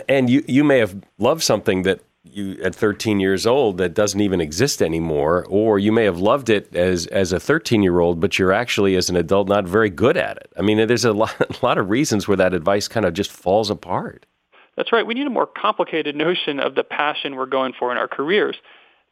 And 0.09 0.29
you, 0.29 0.45
you 0.49 0.65
may 0.65 0.79
have 0.79 0.97
loved 1.19 1.43
something 1.43 1.83
that 1.83 2.01
you 2.25 2.59
at 2.63 2.75
13 2.75 3.21
years 3.21 3.47
old 3.47 3.79
that 3.79 3.95
doesn't 3.95 4.21
even 4.21 4.41
exist 4.41 4.83
anymore 4.83 5.47
or 5.49 5.79
you 5.79 5.93
may 5.93 6.05
have 6.05 6.19
loved 6.19 6.51
it 6.51 6.75
as 6.75 7.07
as 7.07 7.33
a 7.33 7.41
13 7.41 7.83
year 7.83 8.01
old 8.01 8.21
but 8.21 8.39
you're 8.39 8.53
actually 8.53 8.97
as 8.97 9.09
an 9.09 9.17
adult 9.17 9.49
not 9.49 9.67
very 9.67 9.91
good 9.91 10.17
at 10.17 10.37
it. 10.37 10.53
I 10.57 10.63
mean 10.63 10.87
there's 10.87 11.05
a 11.05 11.13
lot, 11.13 11.35
a 11.41 11.57
lot 11.65 11.79
of 11.79 11.89
reasons 11.89 12.29
where 12.29 12.37
that 12.37 12.55
advice 12.55 12.89
kind 12.89 13.07
of 13.07 13.15
just 13.15 13.31
falls 13.31 13.71
apart. 13.71 14.27
That's 14.77 14.93
right. 14.93 15.07
We 15.07 15.15
need 15.15 15.27
a 15.27 15.31
more 15.31 15.47
complicated 15.47 16.15
notion 16.15 16.61
of 16.61 16.77
the 16.77 16.85
passion 16.85 17.35
we're 17.35 17.47
going 17.47 17.73
for 17.77 17.91
in 17.91 17.99
our 17.99 18.07
careers. 18.07 18.57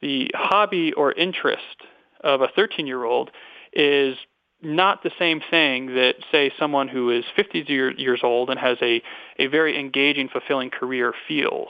The 0.00 0.30
hobby 0.34 0.92
or 0.92 1.12
interest 1.12 1.82
of 2.22 2.40
a 2.40 2.48
13 2.54 2.86
year 2.86 3.02
old 3.02 3.30
is 3.72 4.16
not 4.62 5.02
the 5.02 5.10
same 5.18 5.40
thing 5.50 5.94
that, 5.94 6.14
say, 6.32 6.52
someone 6.58 6.88
who 6.88 7.10
is 7.10 7.24
50 7.34 7.64
years 7.98 8.20
old 8.22 8.48
and 8.48 8.58
has 8.58 8.78
a, 8.80 9.02
a 9.38 9.48
very 9.48 9.78
engaging, 9.78 10.28
fulfilling 10.28 10.70
career 10.70 11.12
feels 11.28 11.68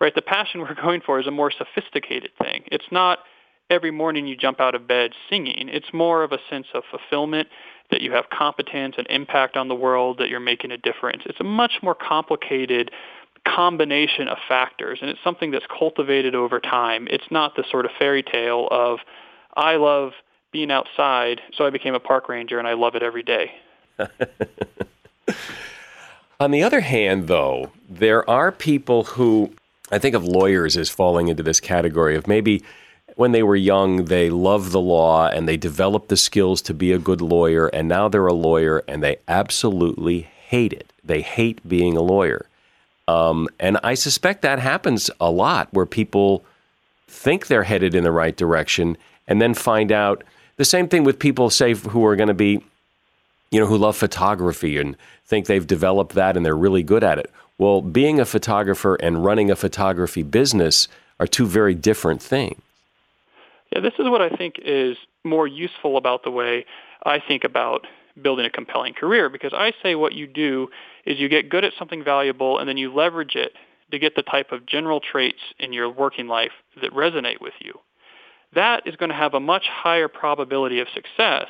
right? 0.00 0.14
The 0.14 0.22
passion 0.22 0.60
we're 0.60 0.74
going 0.82 1.00
for 1.00 1.20
is 1.20 1.26
a 1.26 1.30
more 1.30 1.50
sophisticated 1.50 2.30
thing. 2.40 2.64
It's 2.66 2.90
not 2.90 3.20
every 3.70 3.90
morning 3.90 4.26
you 4.26 4.36
jump 4.36 4.60
out 4.60 4.74
of 4.74 4.88
bed 4.88 5.12
singing. 5.28 5.68
It's 5.68 5.92
more 5.92 6.22
of 6.22 6.32
a 6.32 6.38
sense 6.48 6.66
of 6.74 6.84
fulfillment 6.90 7.48
that 7.90 8.00
you 8.00 8.12
have 8.12 8.30
competence 8.30 8.94
and 8.98 9.06
impact 9.08 9.56
on 9.56 9.68
the 9.68 9.74
world, 9.74 10.18
that 10.18 10.28
you're 10.28 10.40
making 10.40 10.70
a 10.70 10.76
difference. 10.76 11.22
It's 11.26 11.40
a 11.40 11.44
much 11.44 11.78
more 11.82 11.94
complicated 11.94 12.90
combination 13.46 14.28
of 14.28 14.36
factors, 14.46 14.98
and 15.00 15.10
it's 15.10 15.20
something 15.24 15.50
that's 15.50 15.64
cultivated 15.66 16.34
over 16.34 16.60
time. 16.60 17.08
It's 17.10 17.30
not 17.30 17.56
the 17.56 17.64
sort 17.70 17.86
of 17.86 17.92
fairy 17.98 18.22
tale 18.22 18.68
of, 18.70 18.98
I 19.56 19.76
love 19.76 20.12
being 20.52 20.70
outside, 20.70 21.40
so 21.56 21.64
I 21.64 21.70
became 21.70 21.94
a 21.94 22.00
park 22.00 22.28
ranger 22.28 22.58
and 22.58 22.68
I 22.68 22.74
love 22.74 22.94
it 22.94 23.02
every 23.02 23.22
day. 23.22 23.52
On 26.40 26.50
the 26.52 26.62
other 26.62 26.80
hand, 26.80 27.26
though, 27.26 27.72
there 27.88 28.28
are 28.28 28.52
people 28.52 29.04
who 29.04 29.52
I 29.90 29.98
think 29.98 30.14
of 30.14 30.24
lawyers 30.24 30.76
as 30.76 30.90
falling 30.90 31.28
into 31.28 31.42
this 31.42 31.60
category 31.60 32.16
of 32.16 32.26
maybe 32.26 32.62
when 33.16 33.32
they 33.32 33.42
were 33.42 33.56
young, 33.56 34.04
they 34.04 34.30
loved 34.30 34.70
the 34.70 34.80
law 34.80 35.26
and 35.28 35.48
they 35.48 35.56
developed 35.56 36.08
the 36.08 36.16
skills 36.16 36.62
to 36.62 36.74
be 36.74 36.92
a 36.92 36.98
good 36.98 37.20
lawyer, 37.20 37.66
and 37.68 37.88
now 37.88 38.08
they're 38.08 38.26
a 38.26 38.32
lawyer 38.32 38.84
and 38.86 39.02
they 39.02 39.16
absolutely 39.26 40.20
hate 40.20 40.72
it. 40.72 40.92
They 41.04 41.22
hate 41.22 41.66
being 41.68 41.96
a 41.96 42.02
lawyer. 42.02 42.46
Um, 43.08 43.48
and 43.58 43.78
I 43.82 43.94
suspect 43.94 44.42
that 44.42 44.58
happens 44.58 45.10
a 45.20 45.30
lot 45.30 45.68
where 45.72 45.86
people 45.86 46.44
think 47.08 47.46
they're 47.46 47.64
headed 47.64 47.94
in 47.94 48.04
the 48.04 48.12
right 48.12 48.36
direction 48.36 48.96
and 49.26 49.40
then 49.40 49.54
find 49.54 49.90
out 49.90 50.22
the 50.56 50.64
same 50.64 50.88
thing 50.88 51.04
with 51.04 51.18
people, 51.18 51.50
say, 51.50 51.74
who 51.74 52.04
are 52.04 52.16
going 52.16 52.28
to 52.28 52.34
be, 52.34 52.62
you 53.50 53.58
know, 53.58 53.66
who 53.66 53.78
love 53.78 53.96
photography 53.96 54.76
and 54.78 54.96
think 55.24 55.46
they've 55.46 55.66
developed 55.66 56.14
that 56.14 56.36
and 56.36 56.44
they're 56.44 56.56
really 56.56 56.82
good 56.82 57.02
at 57.02 57.18
it. 57.18 57.32
Well, 57.58 57.82
being 57.82 58.20
a 58.20 58.24
photographer 58.24 58.94
and 58.94 59.24
running 59.24 59.50
a 59.50 59.56
photography 59.56 60.22
business 60.22 60.86
are 61.18 61.26
two 61.26 61.46
very 61.46 61.74
different 61.74 62.22
things. 62.22 62.60
Yeah, 63.72 63.80
this 63.80 63.94
is 63.98 64.08
what 64.08 64.22
I 64.22 64.30
think 64.30 64.54
is 64.64 64.96
more 65.24 65.46
useful 65.46 65.96
about 65.96 66.22
the 66.22 66.30
way 66.30 66.64
I 67.04 67.18
think 67.20 67.44
about 67.44 67.86
building 68.22 68.46
a 68.46 68.50
compelling 68.50 68.94
career 68.94 69.28
because 69.28 69.52
I 69.52 69.72
say 69.82 69.94
what 69.94 70.14
you 70.14 70.26
do 70.26 70.68
is 71.04 71.18
you 71.18 71.28
get 71.28 71.48
good 71.48 71.64
at 71.64 71.72
something 71.78 72.02
valuable 72.02 72.58
and 72.58 72.68
then 72.68 72.76
you 72.76 72.92
leverage 72.92 73.34
it 73.34 73.52
to 73.90 73.98
get 73.98 74.14
the 74.16 74.22
type 74.22 74.52
of 74.52 74.66
general 74.66 75.00
traits 75.00 75.38
in 75.58 75.72
your 75.72 75.90
working 75.90 76.28
life 76.28 76.52
that 76.80 76.92
resonate 76.92 77.40
with 77.40 77.54
you. 77.60 77.74
That 78.54 78.86
is 78.86 78.96
going 78.96 79.10
to 79.10 79.16
have 79.16 79.34
a 79.34 79.40
much 79.40 79.66
higher 79.70 80.08
probability 80.08 80.80
of 80.80 80.88
success 80.94 81.48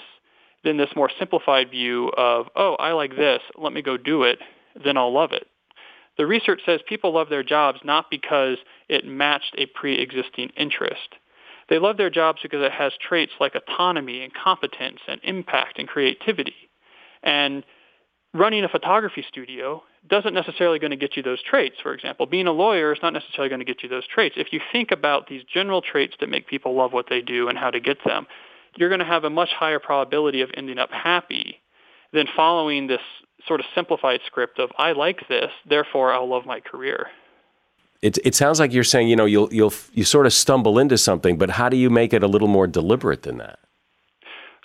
than 0.64 0.76
this 0.76 0.90
more 0.96 1.10
simplified 1.18 1.70
view 1.70 2.10
of, 2.16 2.46
oh, 2.56 2.74
I 2.74 2.92
like 2.92 3.14
this, 3.16 3.40
let 3.56 3.72
me 3.72 3.82
go 3.82 3.96
do 3.96 4.24
it, 4.24 4.38
then 4.84 4.96
I'll 4.96 5.12
love 5.12 5.32
it. 5.32 5.46
The 6.18 6.26
research 6.26 6.60
says 6.66 6.80
people 6.86 7.14
love 7.14 7.28
their 7.28 7.44
jobs 7.44 7.78
not 7.84 8.10
because 8.10 8.58
it 8.88 9.06
matched 9.06 9.54
a 9.56 9.66
pre-existing 9.66 10.50
interest. 10.56 11.14
They 11.68 11.78
love 11.78 11.96
their 11.96 12.10
jobs 12.10 12.40
because 12.42 12.64
it 12.64 12.72
has 12.72 12.92
traits 13.00 13.32
like 13.40 13.54
autonomy 13.54 14.22
and 14.22 14.32
competence 14.34 14.98
and 15.06 15.20
impact 15.22 15.78
and 15.78 15.86
creativity. 15.86 16.54
And 17.22 17.64
running 18.34 18.64
a 18.64 18.68
photography 18.68 19.24
studio 19.28 19.82
doesn't 20.08 20.34
necessarily 20.34 20.78
going 20.78 20.90
to 20.90 20.96
get 20.96 21.16
you 21.16 21.22
those 21.22 21.42
traits. 21.42 21.76
For 21.82 21.92
example, 21.92 22.26
being 22.26 22.46
a 22.46 22.52
lawyer 22.52 22.92
is 22.92 22.98
not 23.02 23.12
necessarily 23.12 23.48
going 23.48 23.60
to 23.60 23.64
get 23.64 23.82
you 23.82 23.88
those 23.88 24.06
traits. 24.06 24.36
If 24.38 24.52
you 24.52 24.60
think 24.72 24.90
about 24.90 25.28
these 25.28 25.42
general 25.44 25.82
traits 25.82 26.14
that 26.20 26.28
make 26.28 26.46
people 26.46 26.74
love 26.74 26.92
what 26.92 27.06
they 27.08 27.20
do 27.20 27.48
and 27.48 27.58
how 27.58 27.70
to 27.70 27.80
get 27.80 27.98
them, 28.04 28.26
you're 28.76 28.88
going 28.88 29.00
to 29.00 29.04
have 29.04 29.24
a 29.24 29.30
much 29.30 29.50
higher 29.50 29.78
probability 29.78 30.40
of 30.40 30.50
ending 30.54 30.78
up 30.78 30.90
happy 30.90 31.60
than 32.12 32.26
following 32.34 32.86
this 32.86 33.00
sort 33.46 33.60
of 33.60 33.66
simplified 33.74 34.20
script 34.26 34.58
of 34.58 34.70
I 34.78 34.92
like 34.92 35.28
this, 35.28 35.50
therefore 35.68 36.12
I'll 36.12 36.28
love 36.28 36.46
my 36.46 36.60
career. 36.60 37.08
It, 38.00 38.18
it 38.24 38.34
sounds 38.34 38.60
like 38.60 38.72
you're 38.72 38.84
saying, 38.84 39.08
you 39.08 39.16
know, 39.16 39.24
you'll 39.24 39.52
you'll 39.52 39.72
you 39.92 40.04
sort 40.04 40.26
of 40.26 40.32
stumble 40.32 40.78
into 40.78 40.96
something, 40.96 41.36
but 41.36 41.50
how 41.50 41.68
do 41.68 41.76
you 41.76 41.90
make 41.90 42.12
it 42.12 42.22
a 42.22 42.28
little 42.28 42.48
more 42.48 42.66
deliberate 42.66 43.22
than 43.22 43.38
that? 43.38 43.58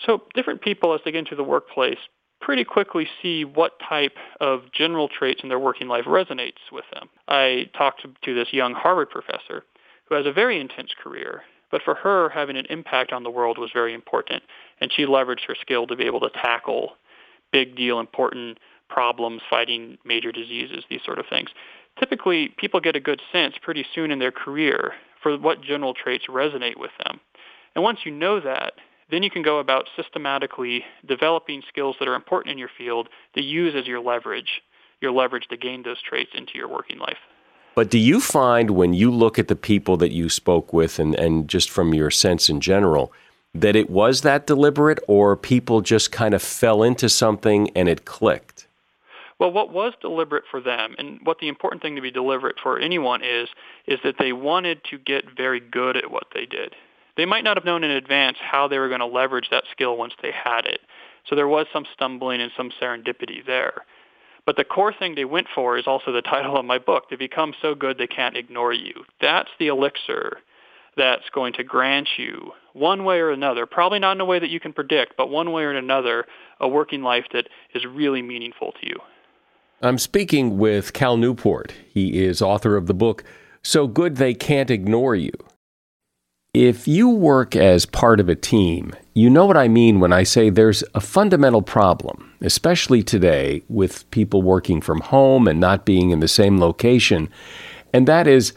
So 0.05 0.23
different 0.35 0.61
people, 0.61 0.93
as 0.93 1.01
they 1.03 1.11
get 1.11 1.19
into 1.19 1.35
the 1.35 1.43
workplace, 1.43 1.97
pretty 2.41 2.63
quickly 2.63 3.07
see 3.21 3.45
what 3.45 3.79
type 3.79 4.17
of 4.41 4.71
general 4.71 5.07
traits 5.07 5.41
in 5.43 5.49
their 5.49 5.59
working 5.59 5.87
life 5.87 6.05
resonates 6.05 6.71
with 6.71 6.85
them. 6.93 7.09
I 7.27 7.69
talked 7.75 8.01
to, 8.01 8.09
to 8.25 8.35
this 8.35 8.51
young 8.51 8.73
Harvard 8.73 9.09
professor 9.09 9.63
who 10.05 10.15
has 10.15 10.25
a 10.25 10.33
very 10.33 10.59
intense 10.59 10.91
career, 11.01 11.43
but 11.71 11.81
for 11.83 11.95
her, 11.95 12.29
having 12.29 12.57
an 12.57 12.67
impact 12.69 13.13
on 13.13 13.23
the 13.23 13.29
world 13.29 13.57
was 13.57 13.71
very 13.73 13.93
important, 13.93 14.43
and 14.81 14.91
she 14.93 15.05
leveraged 15.05 15.47
her 15.47 15.55
skill 15.59 15.87
to 15.87 15.95
be 15.95 16.03
able 16.03 16.19
to 16.19 16.29
tackle 16.29 16.91
big 17.53 17.77
deal, 17.77 18.01
important 18.01 18.57
problems, 18.89 19.41
fighting 19.49 19.97
major 20.03 20.33
diseases, 20.33 20.83
these 20.89 21.01
sort 21.05 21.19
of 21.19 21.25
things. 21.29 21.49
Typically, 21.97 22.49
people 22.57 22.81
get 22.81 22.95
a 22.97 22.99
good 22.99 23.21
sense 23.31 23.55
pretty 23.61 23.85
soon 23.95 24.11
in 24.11 24.19
their 24.19 24.31
career 24.31 24.93
for 25.21 25.37
what 25.37 25.61
general 25.61 25.93
traits 25.93 26.25
resonate 26.27 26.77
with 26.77 26.91
them. 27.05 27.21
And 27.75 27.83
once 27.83 27.99
you 28.03 28.11
know 28.11 28.41
that, 28.41 28.73
then 29.09 29.23
you 29.23 29.29
can 29.29 29.43
go 29.43 29.59
about 29.59 29.87
systematically 29.95 30.83
developing 31.07 31.61
skills 31.69 31.95
that 31.99 32.07
are 32.07 32.15
important 32.15 32.51
in 32.51 32.57
your 32.57 32.69
field 32.77 33.09
to 33.35 33.41
use 33.41 33.75
as 33.75 33.87
your 33.87 34.01
leverage, 34.01 34.61
your 35.01 35.11
leverage 35.11 35.47
to 35.49 35.57
gain 35.57 35.83
those 35.83 36.01
traits 36.01 36.31
into 36.33 36.53
your 36.55 36.67
working 36.67 36.97
life. 36.97 37.17
But 37.75 37.89
do 37.89 37.97
you 37.97 38.19
find 38.19 38.71
when 38.71 38.93
you 38.93 39.11
look 39.11 39.39
at 39.39 39.47
the 39.47 39.55
people 39.55 39.97
that 39.97 40.11
you 40.11 40.29
spoke 40.29 40.73
with 40.73 40.99
and, 40.99 41.15
and 41.15 41.47
just 41.47 41.69
from 41.69 41.93
your 41.93 42.11
sense 42.11 42.49
in 42.49 42.61
general, 42.61 43.11
that 43.53 43.75
it 43.75 43.89
was 43.89 44.21
that 44.21 44.47
deliberate 44.47 44.99
or 45.07 45.37
people 45.37 45.81
just 45.81 46.11
kind 46.11 46.33
of 46.33 46.41
fell 46.41 46.83
into 46.83 47.07
something 47.07 47.69
and 47.75 47.87
it 47.87 48.05
clicked? 48.05 48.67
Well, 49.39 49.51
what 49.51 49.73
was 49.73 49.93
deliberate 49.99 50.45
for 50.49 50.61
them, 50.61 50.95
and 50.97 51.19
what 51.23 51.39
the 51.39 51.47
important 51.47 51.81
thing 51.81 51.95
to 51.95 52.01
be 52.01 52.11
deliberate 52.11 52.55
for 52.61 52.79
anyone 52.79 53.21
is, 53.23 53.49
is 53.87 53.99
that 54.03 54.15
they 54.17 54.31
wanted 54.31 54.81
to 54.91 54.97
get 54.97 55.25
very 55.35 55.59
good 55.59 55.97
at 55.97 56.11
what 56.11 56.27
they 56.33 56.45
did. 56.45 56.75
They 57.17 57.25
might 57.25 57.43
not 57.43 57.57
have 57.57 57.65
known 57.65 57.83
in 57.83 57.91
advance 57.91 58.37
how 58.39 58.67
they 58.67 58.77
were 58.77 58.87
going 58.87 59.01
to 59.01 59.05
leverage 59.05 59.49
that 59.51 59.65
skill 59.71 59.97
once 59.97 60.13
they 60.21 60.31
had 60.31 60.65
it. 60.65 60.79
So 61.29 61.35
there 61.35 61.47
was 61.47 61.67
some 61.73 61.85
stumbling 61.93 62.41
and 62.41 62.51
some 62.55 62.71
serendipity 62.81 63.45
there. 63.45 63.83
But 64.45 64.57
the 64.57 64.63
core 64.63 64.93
thing 64.93 65.15
they 65.15 65.25
went 65.25 65.47
for 65.53 65.77
is 65.77 65.87
also 65.87 66.11
the 66.11 66.21
title 66.21 66.57
of 66.57 66.65
my 66.65 66.79
book, 66.79 67.09
to 67.09 67.17
become 67.17 67.53
so 67.61 67.75
good 67.75 67.97
they 67.97 68.07
can't 68.07 68.37
ignore 68.37 68.73
you. 68.73 68.93
That's 69.21 69.49
the 69.59 69.67
elixir 69.67 70.39
that's 70.97 71.29
going 71.33 71.53
to 71.53 71.63
grant 71.63 72.07
you 72.17 72.51
one 72.73 73.03
way 73.03 73.19
or 73.19 73.31
another, 73.31 73.65
probably 73.65 73.99
not 73.99 74.17
in 74.17 74.21
a 74.21 74.25
way 74.25 74.39
that 74.39 74.49
you 74.49 74.59
can 74.59 74.73
predict, 74.73 75.15
but 75.17 75.29
one 75.29 75.51
way 75.51 75.63
or 75.63 75.71
another, 75.71 76.25
a 76.59 76.67
working 76.67 77.03
life 77.03 77.25
that 77.33 77.47
is 77.73 77.85
really 77.85 78.21
meaningful 78.21 78.71
to 78.73 78.87
you. 78.87 78.95
I'm 79.81 79.97
speaking 79.97 80.57
with 80.57 80.93
Cal 80.93 81.17
Newport. 81.17 81.73
He 81.93 82.23
is 82.23 82.41
author 82.41 82.75
of 82.75 82.87
the 82.87 82.93
book, 82.93 83.23
So 83.63 83.87
Good 83.87 84.15
They 84.15 84.33
Can't 84.33 84.71
Ignore 84.71 85.15
You. 85.15 85.31
If 86.53 86.87
you 86.87 87.09
work 87.09 87.55
as 87.55 87.85
part 87.87 88.19
of 88.19 88.29
a 88.29 88.35
team, 88.35 88.93
you 89.15 89.29
know 89.29 89.45
what 89.45 89.57
I 89.57 89.67
mean 89.67 89.99
when 89.99 90.13
I 90.13 90.21
say 90.21 90.49
there's 90.49 90.83
a 90.93 90.99
fundamental 90.99 91.63
problem, 91.63 92.31
especially 92.41 93.01
today 93.01 93.63
with 93.67 94.09
people 94.11 94.43
working 94.43 94.79
from 94.79 95.01
home 95.01 95.47
and 95.47 95.59
not 95.59 95.85
being 95.85 96.11
in 96.11 96.19
the 96.19 96.27
same 96.27 96.59
location, 96.59 97.27
and 97.91 98.07
that 98.07 98.27
is 98.27 98.53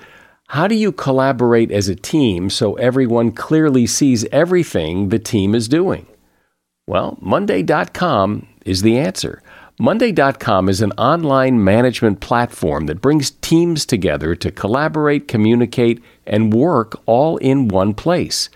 how 0.48 0.68
do 0.68 0.76
you 0.76 0.92
collaborate 0.92 1.72
as 1.72 1.88
a 1.88 1.96
team 1.96 2.50
so 2.50 2.74
everyone 2.74 3.32
clearly 3.32 3.86
sees 3.86 4.24
everything 4.30 5.08
the 5.08 5.18
team 5.18 5.54
is 5.56 5.66
doing? 5.66 6.06
Well, 6.86 7.18
Monday.com 7.20 8.46
is 8.64 8.82
the 8.82 8.96
answer. 8.96 9.42
Monday.com 9.80 10.68
is 10.68 10.80
an 10.80 10.92
online 10.92 11.62
management 11.62 12.20
platform 12.20 12.86
that 12.86 13.00
brings 13.00 13.32
teams 13.32 13.84
together 13.84 14.36
to 14.36 14.52
collaborate, 14.52 15.26
communicate, 15.26 16.02
and 16.26 16.54
work 16.54 16.98
all 17.06 17.36
in 17.38 17.66
one 17.66 17.92
place. 17.92 18.48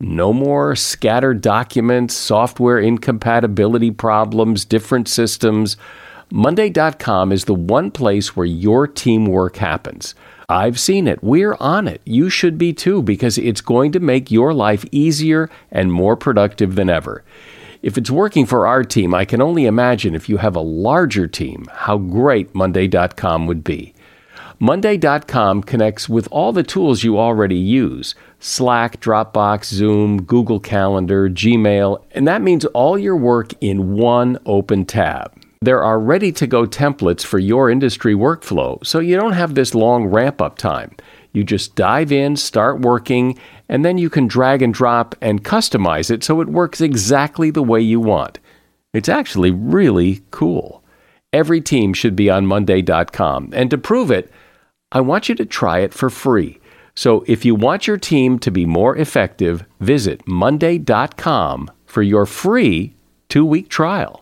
No 0.00 0.32
more 0.32 0.76
scattered 0.76 1.40
documents, 1.40 2.14
software 2.14 2.78
incompatibility 2.78 3.90
problems, 3.90 4.64
different 4.64 5.08
systems. 5.08 5.76
Monday.com 6.30 7.32
is 7.32 7.44
the 7.44 7.54
one 7.54 7.90
place 7.90 8.34
where 8.34 8.46
your 8.46 8.86
teamwork 8.86 9.56
happens. 9.56 10.14
I've 10.52 10.78
seen 10.78 11.08
it. 11.08 11.24
We're 11.24 11.56
on 11.60 11.88
it. 11.88 12.02
You 12.04 12.28
should 12.28 12.58
be 12.58 12.74
too, 12.74 13.02
because 13.02 13.38
it's 13.38 13.62
going 13.62 13.90
to 13.92 14.00
make 14.00 14.30
your 14.30 14.52
life 14.52 14.84
easier 14.92 15.48
and 15.70 15.90
more 15.90 16.14
productive 16.14 16.74
than 16.74 16.90
ever. 16.90 17.24
If 17.80 17.96
it's 17.96 18.10
working 18.10 18.44
for 18.44 18.66
our 18.66 18.84
team, 18.84 19.14
I 19.14 19.24
can 19.24 19.40
only 19.40 19.64
imagine 19.64 20.14
if 20.14 20.28
you 20.28 20.36
have 20.36 20.54
a 20.54 20.60
larger 20.60 21.26
team, 21.26 21.66
how 21.72 21.96
great 21.96 22.54
Monday.com 22.54 23.46
would 23.46 23.64
be. 23.64 23.94
Monday.com 24.58 25.62
connects 25.62 26.08
with 26.08 26.28
all 26.30 26.52
the 26.52 26.62
tools 26.62 27.02
you 27.02 27.18
already 27.18 27.56
use 27.56 28.14
Slack, 28.38 29.00
Dropbox, 29.00 29.64
Zoom, 29.64 30.22
Google 30.22 30.60
Calendar, 30.60 31.30
Gmail, 31.30 32.04
and 32.12 32.28
that 32.28 32.42
means 32.42 32.66
all 32.66 32.98
your 32.98 33.16
work 33.16 33.54
in 33.62 33.94
one 33.94 34.38
open 34.44 34.84
tab. 34.84 35.32
There 35.62 35.84
are 35.84 36.00
ready 36.00 36.32
to 36.32 36.48
go 36.48 36.66
templates 36.66 37.24
for 37.24 37.38
your 37.38 37.70
industry 37.70 38.16
workflow, 38.16 38.84
so 38.84 38.98
you 38.98 39.14
don't 39.14 39.34
have 39.34 39.54
this 39.54 39.76
long 39.76 40.06
ramp 40.06 40.42
up 40.42 40.58
time. 40.58 40.96
You 41.32 41.44
just 41.44 41.76
dive 41.76 42.10
in, 42.10 42.34
start 42.34 42.80
working, 42.80 43.38
and 43.68 43.84
then 43.84 43.96
you 43.96 44.10
can 44.10 44.26
drag 44.26 44.60
and 44.60 44.74
drop 44.74 45.14
and 45.20 45.44
customize 45.44 46.10
it 46.10 46.24
so 46.24 46.40
it 46.40 46.48
works 46.48 46.80
exactly 46.80 47.52
the 47.52 47.62
way 47.62 47.80
you 47.80 48.00
want. 48.00 48.40
It's 48.92 49.08
actually 49.08 49.52
really 49.52 50.22
cool. 50.32 50.82
Every 51.32 51.60
team 51.60 51.94
should 51.94 52.16
be 52.16 52.28
on 52.28 52.44
Monday.com. 52.44 53.50
And 53.52 53.70
to 53.70 53.78
prove 53.78 54.10
it, 54.10 54.32
I 54.90 55.00
want 55.00 55.28
you 55.28 55.36
to 55.36 55.46
try 55.46 55.78
it 55.78 55.94
for 55.94 56.10
free. 56.10 56.58
So 56.96 57.22
if 57.28 57.44
you 57.44 57.54
want 57.54 57.86
your 57.86 57.98
team 57.98 58.40
to 58.40 58.50
be 58.50 58.66
more 58.66 58.96
effective, 58.96 59.64
visit 59.78 60.26
Monday.com 60.26 61.70
for 61.86 62.02
your 62.02 62.26
free 62.26 62.96
two 63.28 63.44
week 63.44 63.68
trial. 63.68 64.21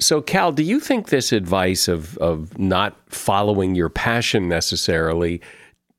So, 0.00 0.22
Cal, 0.22 0.50
do 0.50 0.62
you 0.62 0.80
think 0.80 1.08
this 1.08 1.30
advice 1.30 1.86
of, 1.86 2.16
of 2.18 2.58
not 2.58 2.96
following 3.08 3.74
your 3.74 3.90
passion 3.90 4.48
necessarily 4.48 5.42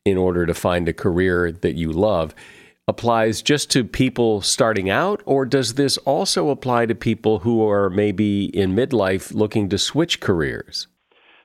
in 0.05 0.17
order 0.17 0.47
to 0.47 0.55
find 0.55 0.89
a 0.89 0.93
career 0.93 1.51
that 1.51 1.75
you 1.75 1.91
love 1.91 2.33
applies 2.87 3.43
just 3.43 3.69
to 3.71 3.83
people 3.83 4.41
starting 4.41 4.89
out, 4.89 5.21
or 5.25 5.45
does 5.45 5.75
this 5.75 5.97
also 5.99 6.49
apply 6.49 6.87
to 6.87 6.95
people 6.95 7.39
who 7.39 7.65
are 7.69 7.91
maybe 7.91 8.45
in 8.45 8.75
midlife 8.75 9.33
looking 9.35 9.69
to 9.69 9.77
switch 9.77 10.19
careers? 10.19 10.87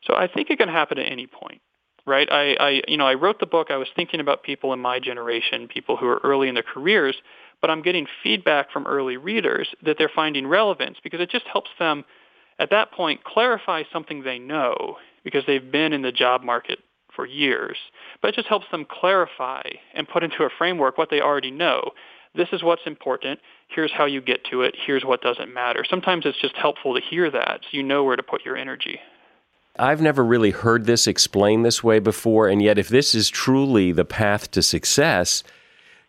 So, 0.02 0.14
I 0.14 0.26
think 0.26 0.48
it 0.48 0.58
can 0.58 0.70
happen 0.70 0.98
at 0.98 1.12
any 1.12 1.26
point. 1.26 1.60
Right, 2.06 2.30
I, 2.30 2.54
I, 2.54 2.82
you 2.86 2.96
know, 2.96 3.06
I 3.06 3.14
wrote 3.14 3.40
the 3.40 3.46
book. 3.46 3.72
I 3.72 3.76
was 3.76 3.88
thinking 3.96 4.20
about 4.20 4.44
people 4.44 4.72
in 4.72 4.78
my 4.78 5.00
generation, 5.00 5.66
people 5.66 5.96
who 5.96 6.06
are 6.06 6.20
early 6.22 6.46
in 6.48 6.54
their 6.54 6.62
careers, 6.62 7.16
but 7.60 7.68
I'm 7.68 7.82
getting 7.82 8.06
feedback 8.22 8.70
from 8.70 8.86
early 8.86 9.16
readers 9.16 9.68
that 9.82 9.96
they're 9.98 10.10
finding 10.14 10.46
relevance 10.46 10.98
because 11.02 11.20
it 11.20 11.30
just 11.30 11.46
helps 11.52 11.70
them 11.80 12.04
At 12.58 12.70
that 12.70 12.92
point, 12.92 13.25
clarify 13.25 13.82
something 13.92 14.22
they 14.22 14.38
know 14.38 14.96
because 15.25 15.44
they've 15.46 15.70
been 15.70 15.92
in 15.92 16.02
the 16.02 16.12
job 16.12 16.42
market 16.42 16.78
for 17.14 17.26
years. 17.26 17.76
But 18.22 18.28
it 18.28 18.34
just 18.36 18.48
helps 18.48 18.66
them 18.70 18.86
clarify 18.88 19.62
and 19.94 20.08
put 20.08 20.22
into 20.22 20.44
a 20.44 20.50
framework 20.56 20.98
what 20.98 21.10
they 21.10 21.20
already 21.20 21.50
know. 21.50 21.90
This 22.34 22.48
is 22.52 22.62
what's 22.62 22.86
important. 22.86 23.40
Here's 23.68 23.92
how 23.92 24.04
you 24.04 24.20
get 24.20 24.44
to 24.50 24.62
it. 24.62 24.75
Here's 24.86 25.04
what 25.04 25.22
doesn't 25.22 25.52
matter. 25.52 25.84
Sometimes 25.88 26.26
it's 26.26 26.40
just 26.40 26.56
helpful 26.56 26.94
to 26.94 27.00
hear 27.00 27.30
that 27.30 27.60
so 27.62 27.68
you 27.72 27.82
know 27.82 28.04
where 28.04 28.16
to 28.16 28.22
put 28.22 28.44
your 28.44 28.56
energy. 28.56 29.00
I've 29.78 30.00
never 30.00 30.25
really 30.25 30.50
heard 30.50 30.86
this 30.86 31.06
explained 31.06 31.64
this 31.64 31.84
way 31.84 31.98
before, 31.98 32.48
and 32.48 32.62
yet 32.62 32.78
if 32.78 32.88
this 32.88 33.14
is 33.14 33.28
truly 33.28 33.92
the 33.92 34.06
path 34.06 34.50
to 34.52 34.62
success, 34.62 35.42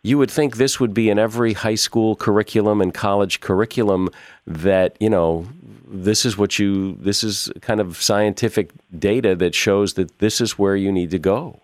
you 0.02 0.16
would 0.16 0.30
think 0.30 0.56
this 0.56 0.80
would 0.80 0.94
be 0.94 1.10
in 1.10 1.18
every 1.18 1.52
high 1.52 1.74
school 1.74 2.16
curriculum 2.16 2.80
and 2.80 2.94
college 2.94 3.40
curriculum 3.40 4.08
that, 4.46 4.96
you 5.00 5.10
know, 5.10 5.46
this 5.90 6.24
is 6.24 6.36
what 6.36 6.58
you 6.58 6.94
this 6.96 7.24
is 7.24 7.50
kind 7.60 7.80
of 7.80 8.00
scientific 8.00 8.70
data 8.98 9.34
that 9.36 9.54
shows 9.54 9.94
that 9.94 10.18
this 10.18 10.40
is 10.40 10.58
where 10.58 10.76
you 10.76 10.92
need 10.92 11.10
to 11.10 11.18
go. 11.18 11.62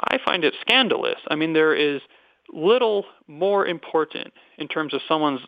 I 0.00 0.18
find 0.24 0.44
it 0.44 0.54
scandalous. 0.60 1.18
I 1.28 1.34
mean, 1.34 1.52
there 1.52 1.74
is 1.74 2.00
little 2.52 3.04
more 3.26 3.66
important 3.66 4.32
in 4.56 4.68
terms 4.68 4.94
of 4.94 5.00
someone's 5.08 5.40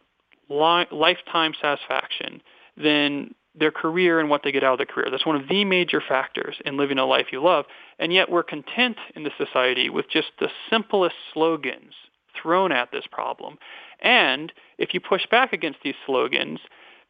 li- 0.49 0.87
lifetime 0.91 1.55
satisfaction 1.61 2.43
than 2.77 3.35
their 3.55 3.71
career 3.71 4.21
and 4.21 4.31
what 4.31 4.43
they 4.45 4.53
get 4.53 4.63
out 4.63 4.75
of 4.75 4.79
the 4.79 4.93
career. 4.93 5.09
That's 5.11 5.27
one 5.27 5.37
of 5.37 5.49
the 5.49 5.65
major 5.65 6.03
factors 6.07 6.57
in 6.65 6.77
living 6.77 6.99
a 6.99 7.07
life 7.07 7.27
you 7.33 7.43
love. 7.43 7.65
And 7.99 8.13
yet 8.13 8.31
we're 8.31 8.43
content 8.43 8.97
in 9.15 9.25
the 9.25 9.31
society 9.37 9.91
with 9.91 10.07
just 10.11 10.29
the 10.39 10.49
simplest 10.71 11.17
slogans 11.33 11.95
thrown 12.41 12.73
at 12.73 12.93
this 12.93 13.05
problem. 13.11 13.59
And 14.01 14.53
if 14.79 14.95
you 14.95 15.01
push 15.01 15.27
back 15.31 15.53
against 15.53 15.81
these 15.83 15.97
slogans, 16.07 16.61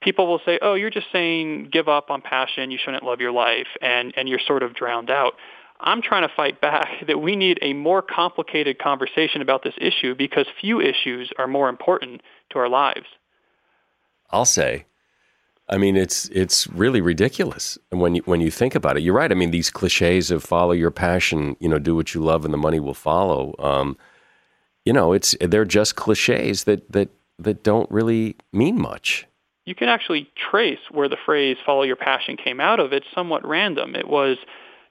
people 0.01 0.27
will 0.27 0.41
say, 0.45 0.59
oh, 0.63 0.75
you're 0.75 0.91
just 0.91 1.07
saying 1.13 1.69
give 1.71 1.89
up 1.89 2.11
on 2.11 2.23
passion, 2.23 2.71
you 2.71 2.79
shouldn't 2.83 3.05
love 3.05 3.21
your 3.21 3.33
life, 3.33 3.69
and, 3.81 4.13
and 4.17 4.29
you're 4.29 4.41
sort 4.47 4.63
of 4.63 4.75
drowned 4.75 5.11
out. 5.11 5.35
I'm 5.79 6.03
trying 6.03 6.29
to 6.29 6.35
fight 6.35 6.61
back 6.61 6.89
that 7.07 7.21
we 7.21 7.37
need 7.37 7.59
a 7.63 7.73
more 7.73 8.03
complicated 8.03 8.79
conversation 8.79 9.43
about 9.43 9.63
this 9.63 9.75
issue 9.79 10.15
because 10.15 10.47
few 10.61 10.81
issues 10.81 11.31
are 11.39 11.47
more 11.47 11.69
important 11.69 12.23
to 12.51 12.59
our 12.59 12.69
lives. 12.69 13.07
I'll 14.31 14.45
say. 14.45 14.87
I 15.69 15.79
mean, 15.79 15.97
it's 15.97 16.29
it's 16.31 16.67
really 16.69 17.01
ridiculous 17.01 17.79
when 17.91 18.17
you 18.17 18.23
when 18.25 18.41
you 18.41 18.51
think 18.51 18.75
about 18.75 18.97
it. 18.97 19.05
You're 19.05 19.15
right. 19.15 19.31
I 19.31 19.37
mean, 19.37 19.53
these 19.53 19.71
cliches 19.71 20.33
of 20.33 20.43
follow 20.43 20.73
your 20.73 20.91
passion, 20.91 21.57
you 21.61 21.69
know, 21.69 21.79
do 21.79 21.95
what 21.95 22.13
you 22.13 22.21
love, 22.21 22.45
and 22.45 22.53
the 22.53 22.59
money 22.59 22.81
will 22.81 22.95
follow. 22.95 23.55
Um, 23.61 23.97
you 24.85 24.93
know, 24.93 25.13
it's 25.13 25.37
they're 25.41 25.65
just 25.65 25.95
cliches 25.95 26.65
that 26.65 26.91
that 26.91 27.11
that 27.39 27.63
don't 27.63 27.89
really 27.89 28.35
mean 28.53 28.81
much 28.81 29.29
you 29.65 29.75
can 29.75 29.89
actually 29.89 30.31
trace 30.51 30.81
where 30.91 31.09
the 31.09 31.17
phrase 31.25 31.57
follow 31.65 31.83
your 31.83 31.97
passion 31.97 32.37
came 32.37 32.61
out 32.61 32.81
of. 32.81 32.93
It's 32.93 33.07
somewhat 33.15 33.47
random. 33.47 33.95
It 33.95 34.09
was 34.09 34.39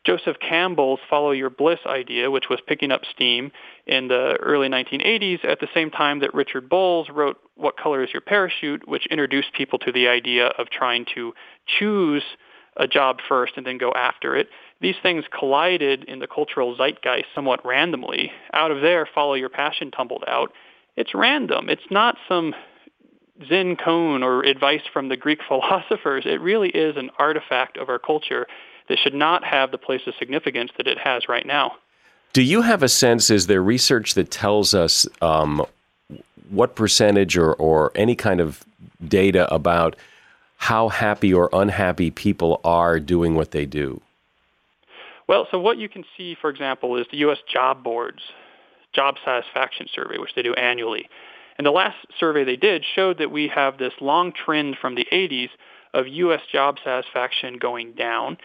Joseph 0.05 0.37
Campbell's 0.39 0.99
follow 1.09 1.31
your 1.31 1.49
bliss 1.49 1.79
idea, 1.85 2.31
which 2.31 2.49
was 2.49 2.59
picking 2.65 2.91
up 2.91 3.01
steam 3.11 3.51
in 3.85 4.07
the 4.07 4.37
early 4.39 4.69
1980s 4.69 5.43
at 5.43 5.59
the 5.59 5.67
same 5.73 5.91
time 5.91 6.19
that 6.19 6.33
Richard 6.33 6.69
Bolles 6.69 7.09
wrote 7.09 7.37
What 7.55 7.77
Color 7.77 8.03
is 8.03 8.09
Your 8.13 8.21
Parachute, 8.21 8.87
which 8.87 9.05
introduced 9.07 9.53
people 9.53 9.79
to 9.79 9.91
the 9.91 10.07
idea 10.07 10.47
of 10.47 10.69
trying 10.69 11.05
to 11.15 11.33
choose 11.79 12.23
a 12.77 12.87
job 12.87 13.17
first 13.27 13.53
and 13.57 13.65
then 13.65 13.77
go 13.77 13.91
after 13.91 14.35
it. 14.37 14.47
These 14.79 14.95
things 15.03 15.25
collided 15.37 16.05
in 16.05 16.19
the 16.19 16.27
cultural 16.27 16.77
zeitgeist 16.77 17.25
somewhat 17.35 17.65
randomly. 17.65 18.31
Out 18.53 18.71
of 18.71 18.81
there, 18.81 19.07
follow 19.13 19.33
your 19.33 19.49
passion 19.49 19.91
tumbled 19.91 20.23
out. 20.27 20.53
It's 20.95 21.13
random. 21.13 21.69
It's 21.69 21.81
not 21.91 22.15
some 22.29 22.55
Zen 23.47 23.75
koan 23.75 24.23
or 24.23 24.43
advice 24.43 24.81
from 24.91 25.09
the 25.09 25.17
Greek 25.17 25.39
philosophers. 25.47 26.23
It 26.25 26.41
really 26.41 26.69
is 26.69 26.97
an 26.97 27.09
artifact 27.17 27.77
of 27.77 27.89
our 27.89 27.99
culture 27.99 28.47
that 28.87 28.97
should 28.97 29.13
not 29.13 29.43
have 29.43 29.71
the 29.71 29.77
place 29.77 30.01
of 30.07 30.15
significance 30.17 30.71
that 30.77 30.87
it 30.87 30.97
has 30.97 31.29
right 31.29 31.45
now. 31.45 31.73
Do 32.33 32.43
you 32.43 32.61
have 32.61 32.83
a 32.83 32.89
sense, 32.89 33.29
is 33.29 33.47
there 33.47 33.61
research 33.61 34.13
that 34.13 34.29
tells 34.29 34.73
us 34.73 35.07
um, 35.21 35.65
what 36.49 36.75
percentage 36.75 37.37
or, 37.37 37.53
or 37.53 37.91
any 37.95 38.15
kind 38.15 38.39
of 38.39 38.63
data 39.07 39.51
about 39.53 39.95
how 40.57 40.89
happy 40.89 41.33
or 41.33 41.49
unhappy 41.53 42.11
people 42.11 42.59
are 42.63 42.99
doing 42.99 43.35
what 43.35 43.51
they 43.51 43.65
do? 43.65 44.01
Well, 45.27 45.47
so 45.51 45.59
what 45.59 45.77
you 45.77 45.87
can 45.87 46.03
see, 46.17 46.35
for 46.39 46.49
example, 46.49 46.97
is 46.97 47.07
the 47.11 47.17
U.S. 47.17 47.37
Job 47.51 47.83
Board's 47.83 48.23
job 48.93 49.15
satisfaction 49.23 49.87
survey, 49.93 50.17
which 50.17 50.33
they 50.35 50.41
do 50.41 50.53
annually. 50.55 51.07
And 51.59 51.65
the 51.65 51.71
last 51.71 51.97
survey 52.17 52.45
they 52.45 52.55
did 52.55 52.85
showed 52.95 53.17
that 53.17 53.31
we 53.31 53.49
have 53.53 53.77
this 53.77 53.91
long 53.99 54.31
trend 54.31 54.77
from 54.81 54.95
the 54.95 55.05
80s 55.11 55.49
of 55.93 56.07
U.S. 56.07 56.39
job 56.49 56.77
satisfaction 56.81 57.57
going 57.57 57.91
down. 57.93 58.37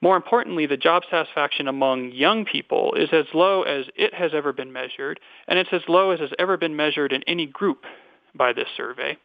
More 0.00 0.14
importantly, 0.14 0.66
the 0.66 0.76
job 0.76 1.02
satisfaction 1.10 1.66
among 1.66 2.12
young 2.12 2.44
people 2.44 2.94
is 2.94 3.08
as 3.12 3.24
low 3.34 3.64
as 3.64 3.86
it 3.96 4.14
has 4.14 4.30
ever 4.32 4.52
been 4.52 4.72
measured, 4.72 5.18
and 5.48 5.58
it's 5.58 5.72
as 5.72 5.82
low 5.88 6.12
as 6.12 6.20
has 6.20 6.30
ever 6.38 6.56
been 6.56 6.76
measured 6.76 7.12
in 7.12 7.24
any 7.24 7.46
group 7.46 7.84
by 8.32 8.52
this 8.52 8.68
survey. 8.76 9.16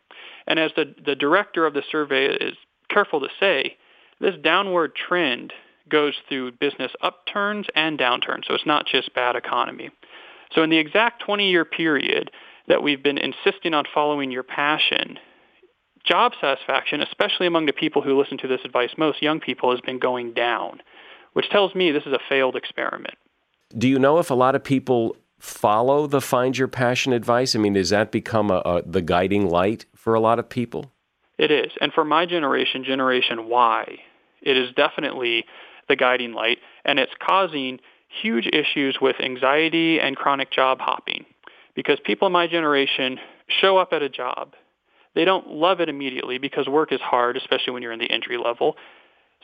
And 0.48 0.58
as 0.58 0.72
the, 0.76 0.96
the 1.06 1.16
director 1.16 1.68
of 1.68 1.76
the 1.76 1.84
survey 1.92 2.26
is 2.26 2.56
careful 2.90 3.20
to 3.20 3.28
say, 3.40 3.78
this 4.20 4.36
downward 4.44 4.96
trend 4.96 5.54
goes 5.90 6.16
through 6.28 6.54
business 6.54 6.92
upturns 7.02 7.68
and 7.76 8.00
downturns, 8.00 8.48
so 8.48 8.56
it's 8.56 8.66
not 8.66 8.88
just 8.88 9.14
bad 9.14 9.36
economy. 9.36 9.92
So 10.56 10.64
in 10.64 10.72
the 10.72 10.80
exact 10.80 11.22
20-year 11.28 11.66
period, 11.66 12.32
that 12.72 12.82
we've 12.82 13.04
been 13.04 13.18
insisting 13.18 13.74
on 13.74 13.84
following 13.94 14.32
your 14.32 14.44
passion, 14.44 15.20
job 16.06 16.32
satisfaction, 16.40 17.02
especially 17.02 17.46
among 17.46 17.66
the 17.66 17.74
people 17.74 18.02
who 18.02 18.18
listen 18.18 18.38
to 18.38 18.48
this 18.48 18.62
advice 18.64 18.92
most, 18.98 19.22
young 19.22 19.42
people, 19.42 19.72
has 19.72 19.82
been 19.82 20.00
going 20.00 20.32
down, 20.32 20.82
which 21.34 21.50
tells 21.50 21.76
me 21.76 21.92
this 21.92 22.06
is 22.06 22.14
a 22.14 22.20
failed 22.30 22.56
experiment. 22.56 23.16
Do 23.78 23.90
you 23.90 24.00
know 24.00 24.20
if 24.20 24.32
a 24.32 24.36
lot 24.36 24.56
of 24.56 24.64
people 24.64 25.18
follow 25.38 26.08
the 26.08 26.22
find 26.22 26.58
your 26.58 26.70
passion 26.70 27.12
advice? 27.12 27.58
I 27.58 27.60
mean, 27.60 27.74
does 27.74 27.90
that 27.90 28.10
become 28.10 28.50
a, 28.50 28.62
a, 28.64 28.82
the 28.86 29.02
guiding 29.02 29.50
light 29.50 29.86
for 29.94 30.14
a 30.14 30.22
lot 30.22 30.40
of 30.40 30.48
people? 30.48 30.94
It 31.38 31.52
is. 31.52 31.74
And 31.82 31.92
for 31.92 32.06
my 32.06 32.26
generation, 32.26 32.86
Generation 32.86 33.50
Y, 33.50 33.98
it 34.42 34.56
is 34.56 34.72
definitely 34.78 35.44
the 35.90 35.98
guiding 35.98 36.32
light, 36.32 36.60
and 36.86 37.00
it's 37.00 37.12
causing 37.20 37.80
huge 38.22 38.48
issues 38.48 39.00
with 39.02 39.18
anxiety 39.20 40.00
and 40.00 40.16
chronic 40.16 40.52
job 40.52 40.80
hopping 40.80 41.26
because 41.76 42.00
people 42.04 42.28
in 42.28 42.34
my 42.34 42.48
generation 42.48 43.20
show 43.48 43.78
up 43.78 43.94
at 43.94 44.02
a 44.02 44.10
job. 44.10 44.54
They 45.14 45.26
don't 45.26 45.48
love 45.48 45.82
it 45.82 45.90
immediately 45.90 46.38
because 46.38 46.68
work 46.68 46.92
is 46.92 47.02
hard, 47.02 47.36
especially 47.38 47.74
when 47.74 47.84
you're 47.84 47.92
in 47.92 48.00
the 48.00 48.10
entry 48.10 48.38
level. 48.38 48.78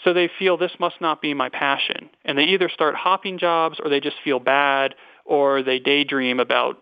So 0.04 0.13
they 0.13 0.30
feel 0.40 0.58
this 0.58 0.72
must 0.80 1.02
not 1.02 1.22
be 1.22 1.34
my 1.34 1.50
passion. 1.50 2.10
And 2.24 2.38
they 2.38 2.44
either 2.44 2.70
start 2.70 2.96
hopping 2.96 3.38
jobs 3.38 3.80
or 3.84 3.90
they 3.90 4.00
just 4.00 4.18
feel 4.24 4.40
bad 4.40 4.96
or 5.26 5.63
they 5.63 5.80
daydream 5.80 6.40
about 6.40 6.82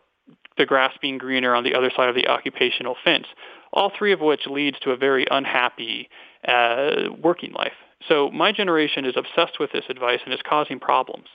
the 0.57 0.65
grass 0.65 0.93
being 1.01 1.17
greener 1.17 1.55
on 1.55 1.63
the 1.63 1.75
other 1.75 1.91
side 1.95 2.09
of 2.09 2.15
the 2.15 2.27
occupational 2.27 2.95
fence. 3.03 3.25
All 3.73 3.91
three 3.97 4.11
of 4.11 4.21
which 4.21 4.45
leads 4.47 4.79
to 4.79 4.91
a 4.91 4.97
very 4.97 5.25
unhappy 5.29 6.09
uh, 6.47 7.09
working 7.21 7.51
life. 7.53 7.73
So 8.07 8.29
my 8.31 8.51
generation 8.51 9.05
is 9.05 9.15
obsessed 9.17 9.59
with 9.59 9.71
this 9.71 9.85
advice 9.89 10.19
and 10.23 10.33
it's 10.33 10.43
causing 10.47 10.79
problems. 10.79 11.25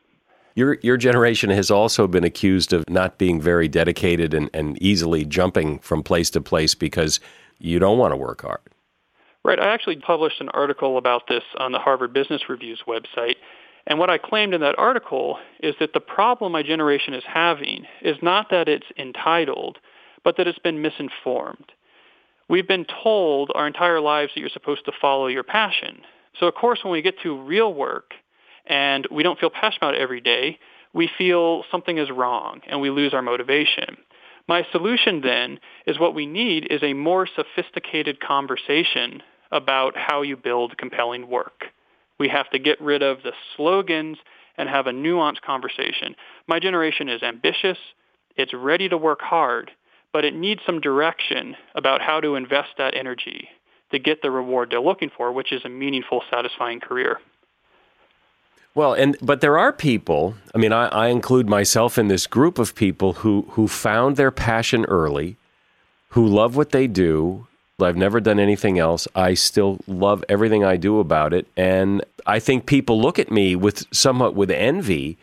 Your 0.54 0.78
your 0.82 0.96
generation 0.96 1.50
has 1.50 1.70
also 1.70 2.06
been 2.06 2.24
accused 2.24 2.72
of 2.72 2.84
not 2.88 3.18
being 3.18 3.40
very 3.40 3.68
dedicated 3.68 4.34
and, 4.34 4.50
and 4.52 4.80
easily 4.82 5.24
jumping 5.24 5.78
from 5.78 6.02
place 6.02 6.30
to 6.30 6.40
place 6.40 6.74
because 6.74 7.20
you 7.58 7.78
don't 7.78 7.98
want 7.98 8.12
to 8.12 8.16
work 8.16 8.42
hard. 8.42 8.60
Right. 9.44 9.58
I 9.58 9.72
actually 9.72 9.96
published 9.96 10.40
an 10.40 10.50
article 10.50 10.98
about 10.98 11.26
this 11.28 11.44
on 11.58 11.72
the 11.72 11.78
Harvard 11.78 12.12
Business 12.12 12.42
Review's 12.48 12.82
website. 12.86 13.36
And 13.86 13.98
what 13.98 14.10
I 14.10 14.18
claimed 14.18 14.52
in 14.52 14.60
that 14.60 14.78
article 14.78 15.38
is 15.60 15.74
that 15.80 15.94
the 15.94 16.00
problem 16.00 16.52
my 16.52 16.62
generation 16.62 17.14
is 17.14 17.24
having 17.26 17.86
is 18.02 18.16
not 18.20 18.50
that 18.50 18.68
it's 18.68 18.86
entitled, 18.98 19.78
but 20.22 20.36
that 20.36 20.46
it's 20.46 20.58
been 20.58 20.82
misinformed. 20.82 21.72
We've 22.48 22.68
been 22.68 22.84
told 23.02 23.50
our 23.54 23.66
entire 23.66 24.00
lives 24.00 24.32
that 24.34 24.40
you're 24.40 24.50
supposed 24.50 24.84
to 24.84 24.92
follow 25.00 25.28
your 25.28 25.44
passion. 25.44 26.02
So 26.38 26.46
of 26.46 26.54
course 26.54 26.80
when 26.82 26.92
we 26.92 27.00
get 27.00 27.20
to 27.22 27.40
real 27.40 27.72
work 27.72 28.12
and 28.70 29.08
we 29.10 29.24
don't 29.24 29.38
feel 29.38 29.50
passionate 29.50 29.78
about 29.82 29.94
it 29.96 30.00
every 30.00 30.20
day, 30.20 30.58
we 30.94 31.10
feel 31.18 31.64
something 31.72 31.98
is 31.98 32.08
wrong 32.08 32.60
and 32.68 32.80
we 32.80 32.88
lose 32.88 33.12
our 33.12 33.20
motivation. 33.20 33.96
My 34.48 34.64
solution 34.70 35.20
then 35.22 35.58
is 35.86 35.98
what 35.98 36.14
we 36.14 36.24
need 36.24 36.68
is 36.70 36.82
a 36.82 36.94
more 36.94 37.26
sophisticated 37.26 38.20
conversation 38.20 39.22
about 39.50 39.96
how 39.96 40.22
you 40.22 40.36
build 40.36 40.78
compelling 40.78 41.28
work. 41.28 41.64
We 42.18 42.28
have 42.28 42.48
to 42.50 42.60
get 42.60 42.80
rid 42.80 43.02
of 43.02 43.18
the 43.24 43.32
slogans 43.56 44.18
and 44.56 44.68
have 44.68 44.86
a 44.86 44.92
nuanced 44.92 45.42
conversation. 45.42 46.14
My 46.46 46.60
generation 46.60 47.08
is 47.08 47.22
ambitious, 47.22 47.78
it's 48.36 48.54
ready 48.54 48.88
to 48.88 48.96
work 48.96 49.20
hard, 49.20 49.72
but 50.12 50.24
it 50.24 50.34
needs 50.34 50.60
some 50.64 50.80
direction 50.80 51.56
about 51.74 52.02
how 52.02 52.20
to 52.20 52.36
invest 52.36 52.70
that 52.78 52.96
energy 52.96 53.48
to 53.90 53.98
get 53.98 54.22
the 54.22 54.30
reward 54.30 54.70
they're 54.70 54.80
looking 54.80 55.10
for, 55.16 55.32
which 55.32 55.52
is 55.52 55.64
a 55.64 55.68
meaningful, 55.68 56.22
satisfying 56.30 56.78
career. 56.78 57.18
Well, 58.74 58.92
and 58.92 59.16
but 59.20 59.40
there 59.40 59.58
are 59.58 59.72
people. 59.72 60.34
I 60.54 60.58
mean, 60.58 60.72
I, 60.72 60.86
I 60.86 61.08
include 61.08 61.48
myself 61.48 61.98
in 61.98 62.08
this 62.08 62.26
group 62.26 62.58
of 62.58 62.74
people 62.74 63.14
who 63.14 63.46
who 63.50 63.66
found 63.66 64.16
their 64.16 64.30
passion 64.30 64.84
early, 64.84 65.36
who 66.10 66.26
love 66.26 66.56
what 66.56 66.70
they 66.70 66.86
do, 66.86 67.46
I've 67.82 67.96
never 67.96 68.20
done 68.20 68.38
anything 68.38 68.78
else. 68.78 69.06
I 69.14 69.34
still 69.34 69.78
love 69.86 70.24
everything 70.28 70.64
I 70.64 70.76
do 70.76 71.00
about 71.00 71.32
it. 71.32 71.46
And 71.56 72.04
I 72.26 72.38
think 72.38 72.66
people 72.66 73.00
look 73.00 73.18
at 73.18 73.30
me 73.30 73.56
with 73.56 73.84
somewhat 73.94 74.34
with 74.34 74.50
envy. 74.50 75.18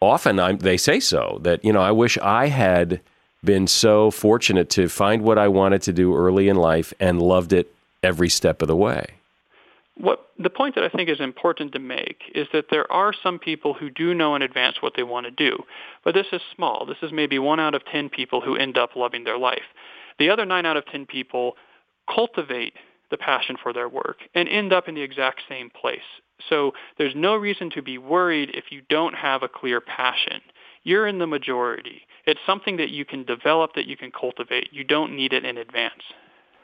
Often 0.00 0.40
I'm, 0.40 0.58
they 0.58 0.76
say 0.76 1.00
so 1.00 1.38
that, 1.42 1.64
you 1.64 1.72
know, 1.72 1.80
I 1.80 1.92
wish 1.92 2.18
I 2.18 2.48
had 2.48 3.00
been 3.44 3.66
so 3.66 4.10
fortunate 4.10 4.70
to 4.70 4.88
find 4.88 5.22
what 5.22 5.38
I 5.38 5.48
wanted 5.48 5.82
to 5.82 5.92
do 5.92 6.14
early 6.14 6.48
in 6.48 6.56
life 6.56 6.92
and 7.00 7.20
loved 7.20 7.52
it 7.52 7.74
every 8.02 8.28
step 8.28 8.62
of 8.62 8.68
the 8.68 8.76
way. 8.76 9.06
What 9.96 10.30
the 10.38 10.50
point 10.50 10.74
that 10.74 10.84
I 10.84 10.88
think 10.88 11.10
is 11.10 11.20
important 11.20 11.72
to 11.72 11.78
make 11.78 12.22
is 12.34 12.48
that 12.52 12.66
there 12.70 12.90
are 12.90 13.12
some 13.12 13.38
people 13.38 13.74
who 13.74 13.90
do 13.90 14.14
know 14.14 14.34
in 14.34 14.42
advance 14.42 14.78
what 14.80 14.94
they 14.96 15.02
want 15.02 15.26
to 15.26 15.30
do, 15.30 15.58
but 16.02 16.14
this 16.14 16.26
is 16.32 16.40
small. 16.54 16.86
This 16.86 16.96
is 17.02 17.12
maybe 17.12 17.38
one 17.38 17.60
out 17.60 17.74
of 17.74 17.84
10 17.84 18.08
people 18.08 18.40
who 18.40 18.56
end 18.56 18.78
up 18.78 18.96
loving 18.96 19.24
their 19.24 19.38
life. 19.38 19.62
The 20.18 20.30
other 20.30 20.46
9 20.46 20.64
out 20.64 20.76
of 20.78 20.86
10 20.86 21.06
people 21.06 21.56
cultivate 22.12 22.74
the 23.10 23.18
passion 23.18 23.56
for 23.62 23.72
their 23.72 23.88
work 23.88 24.18
and 24.34 24.48
end 24.48 24.72
up 24.72 24.88
in 24.88 24.94
the 24.94 25.02
exact 25.02 25.42
same 25.48 25.70
place. 25.70 26.00
So 26.48 26.72
there's 26.98 27.14
no 27.14 27.36
reason 27.36 27.70
to 27.70 27.82
be 27.82 27.98
worried 27.98 28.50
if 28.54 28.72
you 28.72 28.82
don't 28.88 29.14
have 29.14 29.42
a 29.42 29.48
clear 29.48 29.80
passion. 29.80 30.40
You're 30.82 31.06
in 31.06 31.18
the 31.18 31.26
majority. 31.26 32.02
It's 32.26 32.40
something 32.46 32.78
that 32.78 32.90
you 32.90 33.04
can 33.04 33.24
develop, 33.24 33.74
that 33.74 33.86
you 33.86 33.96
can 33.96 34.10
cultivate. 34.10 34.72
You 34.72 34.84
don't 34.84 35.14
need 35.14 35.32
it 35.32 35.44
in 35.44 35.58
advance. 35.58 36.02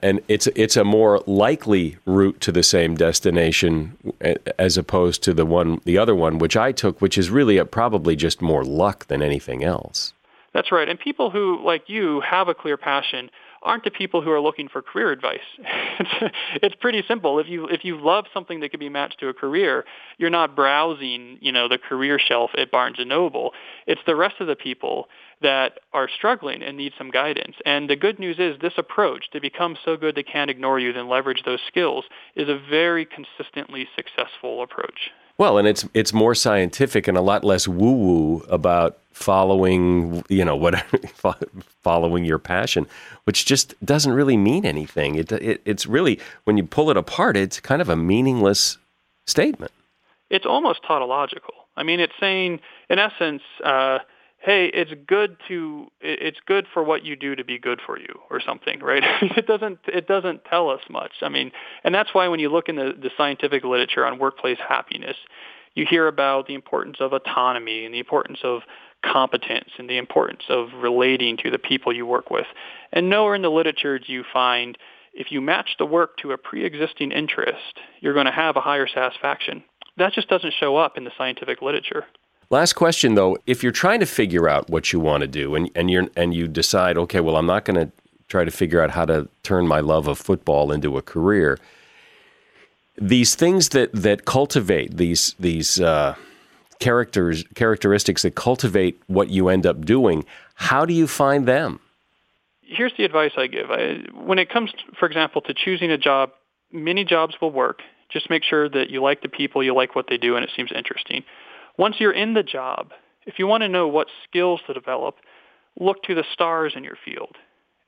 And 0.01 0.21
it's 0.29 0.47
it's 0.49 0.77
a 0.77 0.85
more 0.85 1.21
likely 1.27 1.97
route 2.07 2.41
to 2.43 2.53
the 2.53 2.63
same 2.63 2.97
destination 2.97 3.97
as 4.59 4.79
opposed 4.79 5.23
to 5.25 5.35
the 5.35 5.45
one 5.45 5.81
the 5.85 5.99
other 5.99 6.15
one 6.15 6.39
which 6.39 6.57
I 6.57 6.73
took, 6.73 7.01
which 7.01 7.19
is 7.19 7.31
really 7.31 7.59
a, 7.59 7.65
probably 7.65 8.15
just 8.15 8.41
more 8.41 8.65
luck 8.65 9.07
than 9.09 9.23
anything 9.23 9.65
else. 9.65 10.13
That's 10.55 10.73
right. 10.73 10.89
And 10.89 10.99
people 10.99 11.31
who, 11.31 11.61
like 11.65 11.89
you, 11.89 12.21
have 12.21 12.49
a 12.49 12.55
clear 12.55 12.77
passion 12.77 13.31
aren't 13.62 13.85
the 13.85 13.90
people 13.90 14.23
who 14.23 14.31
are 14.31 14.40
looking 14.40 14.68
for 14.68 14.83
career 14.83 15.11
advice. 15.11 15.40
it's, 15.59 16.35
it's 16.62 16.75
pretty 16.77 17.03
simple. 17.07 17.38
If 17.38 17.49
you 17.49 17.66
if 17.66 17.85
you 17.85 18.01
love 18.01 18.27
something 18.33 18.61
that 18.61 18.71
could 18.71 18.81
be 18.81 18.88
matched 18.88 19.21
to 19.21 19.29
a 19.29 19.35
career, 19.35 19.85
you're 20.16 20.31
not 20.31 20.55
browsing, 20.57 21.38
you 21.40 21.53
know, 21.53 21.68
the 21.68 21.79
career 21.79 22.18
shelf 22.18 22.51
at 22.57 22.71
Barnes 22.71 22.97
and 22.99 23.09
Noble. 23.09 23.53
It's 23.87 24.01
the 24.07 24.16
rest 24.16 24.37
of 24.40 24.47
the 24.47 24.57
people 24.57 25.09
that 25.40 25.81
are 25.92 26.09
struggling 26.09 26.62
and 26.62 26.77
need 26.77 26.92
some 26.99 27.11
guidance. 27.11 27.57
And 27.64 27.88
the 27.88 27.97
good 27.97 28.18
news 28.18 28.37
is 28.38 28.59
this 28.61 28.73
approach 28.77 29.31
to 29.33 29.40
become 29.40 29.77
so 29.85 29.97
good 29.97 30.14
they 30.14 30.23
can't 30.23 30.51
ignore 30.51 30.79
you, 30.79 30.92
then 30.92 31.09
leverage 31.09 31.42
those 31.44 31.61
skills, 31.68 32.05
is 32.35 32.49
a 32.49 32.59
very 32.68 33.07
consistently 33.07 33.88
successful 33.97 34.62
approach. 34.62 35.11
Well, 35.38 35.57
and 35.57 35.68
it's 35.68 35.88
it's 35.94 36.12
more 36.12 36.35
scientific 36.35 37.07
and 37.07 37.16
a 37.16 37.20
lot 37.20 37.44
less 37.44 37.68
woo 37.68 37.92
woo 37.92 38.38
about 38.48 38.98
following, 39.12 40.24
you 40.29 40.44
know, 40.44 40.57
what 40.57 40.74
following 41.83 42.24
your 42.24 42.38
passion, 42.38 42.87
which 43.24 43.46
just 43.46 43.74
doesn't 43.85 44.12
really 44.12 44.37
mean 44.37 44.66
anything. 44.66 45.14
It, 45.14 45.31
it 45.31 45.62
it's 45.64 45.87
really 45.87 46.18
when 46.44 46.57
you 46.57 46.64
pull 46.64 46.90
it 46.90 46.96
apart, 46.96 47.37
it's 47.37 47.61
kind 47.61 47.81
of 47.81 47.88
a 47.88 47.96
meaningless 47.96 48.79
statement. 49.27 49.70
It's 50.29 50.44
almost 50.44 50.83
tautological. 50.83 51.55
I 51.77 51.85
mean, 51.85 52.01
it's 52.01 52.12
saying, 52.18 52.61
in 52.90 52.98
essence. 52.98 53.42
Uh, 53.64 54.01
hey, 54.49 54.71
it's 54.73 54.93
good 55.07 55.37
to 55.47 55.89
it's 56.01 56.39
good 56.47 56.67
for 56.73 56.83
what 56.83 57.05
you 57.05 57.15
do 57.17 57.37
to 57.37 57.45
be 57.45 57.59
good 57.59 57.81
for 57.85 57.99
you 57.99 58.19
or 58.31 58.41
something, 58.41 58.81
right? 58.81 59.03
it 59.37 59.47
doesn't 59.47 59.79
it 59.87 60.09
doesn't 60.09 60.43
tell 60.47 60.71
us 60.71 60.81
much. 60.89 61.13
I 61.21 61.29
mean, 61.29 61.53
and 61.85 61.95
that's 61.95 62.15
why 62.15 62.29
when 62.29 62.41
you 62.41 62.49
look 62.49 62.71
in 62.71 62.77
the, 62.77 62.95
the 62.99 63.11
scientific 63.15 63.63
literature 63.63 64.07
on 64.07 64.19
workplace 64.19 64.57
happiness, 64.67 65.17
you 65.75 65.85
hear 65.85 66.09
about 66.09 66.47
the 66.47 66.55
importance 66.55 66.97
of 66.99 67.13
autonomy 67.13 67.85
and 67.85 67.93
the 67.93 67.99
importance 67.99 68.39
of 68.43 68.63
competence 69.05 69.69
and 69.77 69.89
the 69.89 69.99
importance 69.99 70.45
of 70.49 70.69
relating 70.81 71.37
to 71.37 71.51
the 71.51 71.59
people 71.59 71.95
you 71.95 72.07
work 72.07 72.31
with. 72.31 72.47
And 72.91 73.11
nowhere 73.11 73.35
in 73.35 73.43
the 73.43 73.51
literature 73.51 73.99
do 73.99 74.11
you 74.11 74.25
find 74.33 74.79
if 75.13 75.31
you 75.31 75.43
match 75.43 75.77
the 75.79 75.85
work 75.85 76.17
to 76.23 76.33
a 76.33 76.39
pre-existing 76.39 77.13
interest, 77.13 77.81
you're 78.01 78.15
going 78.15 78.25
to 78.25 78.33
have 78.33 78.57
a 78.57 78.63
higher 78.63 78.89
satisfaction. 78.89 79.63
That 79.99 80.15
just 80.15 80.31
doesn't 80.31 80.55
show 80.59 80.79
up 80.79 80.97
in 80.97 81.05
the 81.05 81.13
scientific 81.19 81.61
literature. 81.61 82.07
Last 82.51 82.75
question 82.75 83.15
though, 83.15 83.37
if 83.47 83.63
you're 83.63 83.73
trying 83.73 84.01
to 84.01 84.07
figure 84.07 84.49
out 84.49 84.71
what 84.71 84.93
you 84.93 85.01
want 85.01 85.21
to 85.21 85.27
do 85.27 85.55
and, 85.55 85.71
and 85.75 85.91
you 85.91 86.11
and 86.17 86.35
you 86.35 86.49
decide, 86.49 86.97
okay, 86.97 87.21
well 87.21 87.37
I'm 87.37 87.47
not 87.47 87.65
going 87.65 87.79
to 87.79 87.93
try 88.29 88.45
to 88.45 88.51
figure 88.51 88.81
out 88.81 88.91
how 88.91 89.05
to 89.07 89.29
turn 89.43 89.67
my 89.67 89.81
love 89.81 90.07
of 90.07 90.19
football 90.19 90.73
into 90.73 90.97
a 90.97 91.03
career. 91.03 91.59
These 92.97 93.35
things 93.35 93.71
that 93.71 93.93
that 93.93 94.25
cultivate 94.25 94.97
these 94.97 95.35
these 95.39 95.79
uh, 95.81 96.15
characters 96.79 97.45
characteristics 97.55 98.23
that 98.23 98.35
cultivate 98.35 99.01
what 99.09 99.29
you 99.29 99.49
end 99.49 99.67
up 99.67 99.85
doing, 99.85 100.25
how 100.55 100.87
do 100.87 100.95
you 100.95 101.07
find 101.07 101.47
them? 101.47 101.81
Here's 102.63 102.93
the 102.97 103.05
advice 103.05 103.33
I 103.37 103.47
give. 103.47 103.71
I, 103.71 103.99
when 104.15 104.39
it 104.39 104.51
comes, 104.51 104.73
for 104.99 105.07
example, 105.07 105.41
to 105.43 105.55
choosing 105.55 105.91
a 105.91 105.97
job, 105.97 106.33
many 106.71 107.05
jobs 107.05 107.35
will 107.41 107.51
work. 107.51 107.81
Just 108.11 108.29
make 108.29 108.43
sure 108.43 108.69
that 108.69 108.91
you 108.91 109.03
like 109.03 109.23
the 109.23 109.29
people, 109.29 109.63
you 109.63 109.75
like 109.75 109.95
what 109.95 110.07
they 110.09 110.19
do, 110.19 110.37
and 110.37 110.45
it 110.45 110.51
seems 110.55 110.71
interesting. 110.75 111.25
Once 111.79 111.97
you're 111.99 112.12
in 112.12 112.35
the 112.35 112.43
job, 112.43 112.93
if 113.25 113.38
you 113.38 113.47
want 113.47 113.62
to 113.62 113.69
know 113.69 113.88
what 113.88 114.09
skills 114.29 114.61
to 114.67 114.75
develop, 114.75 115.17
look 115.79 116.03
to 116.03 116.14
the 116.14 116.25
stars 116.33 116.73
in 116.77 116.85
your 116.85 116.99
field 117.05 117.37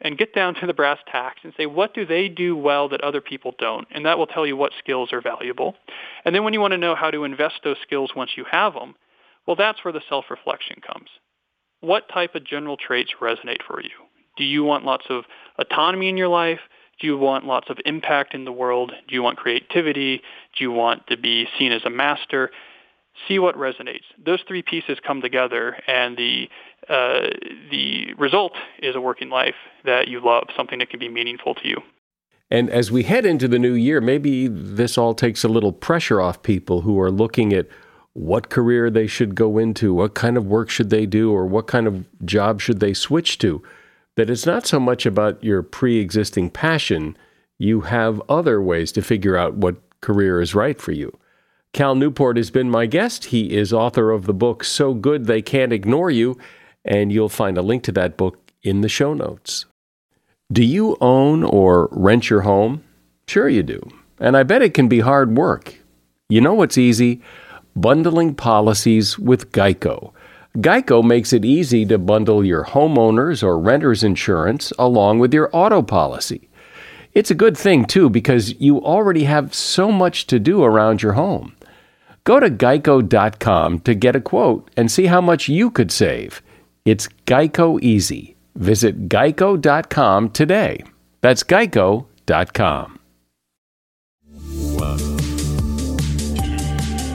and 0.00 0.16
get 0.16 0.35
down 0.35 0.55
to 0.55 0.66
the 0.66 0.72
brass 0.72 0.98
tacks 1.11 1.40
and 1.42 1.53
say, 1.57 1.66
what 1.66 1.92
do 1.92 2.07
they 2.07 2.29
do 2.29 2.57
well 2.57 2.88
that 2.88 3.03
other 3.03 3.20
people 3.20 3.55
don't? 3.59 3.87
And 3.90 4.07
that 4.07 4.16
will 4.16 4.26
tell 4.26 4.46
you 4.46 4.57
what 4.57 4.72
skills 4.79 5.12
are 5.12 5.20
valuable. 5.20 5.74
And 6.24 6.35
then 6.35 6.44
when 6.44 6.55
you 6.55 6.61
want 6.61 6.72
to 6.72 6.79
know 6.79 6.94
how 6.94 7.11
to 7.11 7.24
invest 7.24 7.57
those 7.64 7.76
skills 7.83 8.12
once 8.16 8.31
you 8.37 8.44
have 8.50 8.74
them, 8.74 8.94
well, 9.46 9.57
that's 9.57 9.85
where 9.85 9.92
the 9.92 10.00
self-reflection 10.09 10.76
comes. 10.87 11.09
What 11.81 12.09
type 12.09 12.35
of 12.35 12.44
general 12.44 12.76
traits 12.76 13.11
resonate 13.20 13.62
for 13.66 13.83
you? 13.83 13.90
Do 14.37 14.44
you 14.44 14.62
want 14.62 14.85
lots 14.85 15.07
of 15.11 15.24
autonomy 15.59 16.09
in 16.09 16.16
your 16.16 16.29
life? 16.29 16.61
Do 17.00 17.07
you 17.07 17.18
want 17.18 17.44
lots 17.44 17.68
of 17.70 17.79
impact 17.85 18.35
in 18.35 18.44
the 18.44 18.53
world? 18.53 18.92
Do 19.09 19.14
you 19.14 19.22
want 19.22 19.38
creativity? 19.38 20.22
Do 20.57 20.64
you 20.64 20.70
want 20.70 21.07
to 21.09 21.16
be 21.16 21.48
seen 21.59 21.72
as 21.72 21.83
a 21.85 21.90
master? 21.90 22.50
See 23.29 23.38
what 23.38 23.57
resonates. 23.57 24.05
Those 24.25 24.42
three 24.46 24.62
pieces 24.62 24.99
come 25.07 25.20
together, 25.20 25.77
and 25.87 26.16
the 26.16 26.49
uh, 26.88 27.29
the 27.70 28.14
result 28.18 28.53
is 28.83 28.96
a 28.96 29.01
working 29.01 29.29
life 29.29 29.55
that 29.85 30.09
you 30.09 30.20
love, 30.25 30.49
something 30.57 30.79
that 30.79 30.90
can 30.90 30.99
be 30.99 31.09
meaningful 31.09 31.55
to 31.55 31.68
you. 31.68 31.77
And 32.51 32.68
as 32.70 32.90
we 32.90 33.05
head 33.05 33.25
into 33.25 33.46
the 33.46 33.59
new 33.59 33.75
year, 33.75 34.01
maybe 34.01 34.49
this 34.49 34.99
all 34.99 35.14
takes 35.14 35.44
a 35.44 35.49
little 35.49 35.73
pressure 35.73 36.20
off 36.20 36.42
people 36.42 36.81
who 36.81 36.99
are 37.01 37.11
looking 37.11 37.53
at 37.53 37.68
what 38.12 38.51
career 38.51 38.90
they 38.90 39.07
should 39.07 39.37
go 39.37 39.57
into, 39.57 39.94
what 39.94 40.14
kind 40.14 40.37
of 40.37 40.46
work 40.46 40.68
should 40.68 40.90
they 40.90 41.07
do, 41.07 41.31
or 41.31 41.46
what 41.46 41.68
kind 41.68 41.87
of 41.87 42.07
job 42.27 42.61
should 42.61 42.81
they 42.81 42.92
switch 42.92 43.38
to. 43.38 43.62
That 44.16 44.31
it's 44.31 44.46
not 44.46 44.66
so 44.66 44.81
much 44.81 45.07
about 45.07 45.42
your 45.44 45.62
pre 45.62 45.99
existing 45.99 46.51
passion, 46.51 47.16
you 47.59 47.83
have 47.83 48.20
other 48.29 48.61
ways 48.61 48.90
to 48.92 49.03
figure 49.03 49.37
out 49.37 49.55
what 49.55 49.77
career 50.01 50.40
is 50.40 50.55
right 50.55 50.81
for 50.81 50.92
you. 50.92 51.16
Cal 51.72 51.94
Newport 51.94 52.37
has 52.37 52.50
been 52.50 52.68
my 52.68 52.87
guest. 52.87 53.26
He 53.26 53.56
is 53.56 53.72
author 53.72 54.11
of 54.11 54.26
the 54.26 54.35
book 54.35 54.64
So 54.64 54.92
Good 54.92 55.26
They 55.26 55.40
Can't 55.40 55.72
Ignore 55.72 56.11
You, 56.11 56.37
and 56.85 57.12
you'll 57.12 57.28
find 57.28 57.56
a 57.56 57.62
link 57.62 57.85
to 57.85 57.92
that 57.92 58.16
book 58.16 58.50
in 58.62 58.80
the 58.80 58.88
show 58.88 59.14
notes. 59.14 59.66
Do 60.52 60.64
you 60.64 60.96
own 61.00 61.44
or 61.44 61.88
rent 61.92 62.28
your 62.28 62.40
home? 62.40 62.83
Sure, 63.28 63.48
you 63.48 63.62
do. 63.62 63.80
And 64.18 64.37
I 64.37 64.42
bet 64.42 64.62
it 64.62 64.74
can 64.74 64.88
be 64.88 65.00
hard 65.00 65.37
work. 65.37 65.76
You 66.28 66.40
know 66.40 66.54
what's 66.54 66.76
easy? 66.76 67.22
Bundling 67.76 68.35
policies 68.35 69.16
with 69.16 69.52
Geico. 69.52 70.12
Geico 70.56 71.04
makes 71.04 71.33
it 71.33 71.44
easy 71.44 71.87
to 71.87 71.98
bundle 71.98 72.44
your 72.44 72.64
homeowner's 72.64 73.44
or 73.44 73.56
renter's 73.56 74.02
insurance 74.02 74.72
along 74.76 75.20
with 75.20 75.33
your 75.33 75.48
auto 75.52 75.83
policy. 75.83 76.48
It's 77.12 77.30
a 77.30 77.37
good 77.37 77.56
thing, 77.56 77.85
too, 77.85 78.11
because 78.11 78.61
you 78.61 78.80
already 78.80 79.24
have 79.24 79.54
so 79.54 79.92
much 79.92 80.26
to 80.26 80.40
do 80.40 80.64
around 80.64 81.02
your 81.02 81.12
home. 81.12 81.54
Go 82.24 82.40
to 82.40 82.50
geico.com 82.50 83.80
to 83.80 83.94
get 83.94 84.16
a 84.16 84.20
quote 84.20 84.70
and 84.76 84.90
see 84.90 85.06
how 85.06 85.20
much 85.20 85.48
you 85.48 85.70
could 85.70 85.90
save. 85.90 86.42
It's 86.85 87.09
Geico 87.26 87.80
Easy. 87.83 88.37
Visit 88.54 89.09
geico.com 89.09 90.30
today. 90.30 90.85
That's 91.20 91.42
geico.com. 91.42 93.00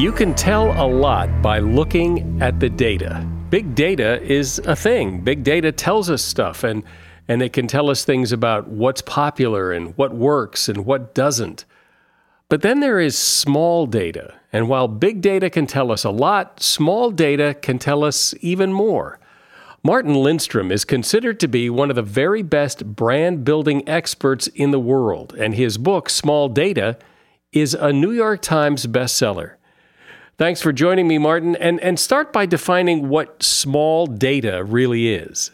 You 0.00 0.12
can 0.12 0.34
tell 0.34 0.70
a 0.82 0.88
lot 0.88 1.42
by 1.42 1.58
looking 1.58 2.40
at 2.40 2.58
the 2.58 2.70
data. 2.70 3.22
Big 3.50 3.74
data 3.74 4.18
is 4.22 4.58
a 4.60 4.74
thing. 4.74 5.20
Big 5.20 5.44
data 5.44 5.72
tells 5.72 6.08
us 6.08 6.22
stuff 6.22 6.64
and 6.64 6.84
and 7.28 7.42
it 7.42 7.52
can 7.52 7.66
tell 7.66 7.90
us 7.90 8.02
things 8.02 8.32
about 8.32 8.66
what's 8.66 9.02
popular 9.02 9.72
and 9.72 9.94
what 9.98 10.14
works 10.14 10.70
and 10.70 10.86
what 10.86 11.14
doesn't. 11.14 11.66
But 12.48 12.62
then 12.62 12.80
there 12.80 12.98
is 12.98 13.18
small 13.18 13.84
data. 13.84 14.36
And 14.54 14.70
while 14.70 14.88
big 14.88 15.20
data 15.20 15.50
can 15.50 15.66
tell 15.66 15.92
us 15.92 16.02
a 16.02 16.10
lot, 16.10 16.62
small 16.62 17.10
data 17.10 17.54
can 17.60 17.78
tell 17.78 18.02
us 18.02 18.34
even 18.40 18.72
more. 18.72 19.18
Martin 19.82 20.14
Lindstrom 20.14 20.72
is 20.72 20.86
considered 20.86 21.38
to 21.40 21.46
be 21.46 21.68
one 21.68 21.90
of 21.90 21.96
the 21.96 22.00
very 22.00 22.42
best 22.42 22.96
brand 22.96 23.44
building 23.44 23.86
experts 23.86 24.46
in 24.46 24.70
the 24.70 24.80
world, 24.80 25.34
and 25.38 25.54
his 25.56 25.76
book, 25.76 26.08
Small 26.08 26.48
Data, 26.48 26.96
is 27.52 27.74
a 27.74 27.92
New 27.92 28.12
York 28.12 28.40
Times 28.40 28.86
bestseller. 28.86 29.56
Thanks 30.40 30.62
for 30.62 30.72
joining 30.72 31.06
me, 31.06 31.18
Martin, 31.18 31.54
and, 31.56 31.78
and 31.80 32.00
start 32.00 32.32
by 32.32 32.46
defining 32.46 33.10
what 33.10 33.42
small 33.42 34.06
data 34.06 34.64
really 34.64 35.12
is. 35.12 35.50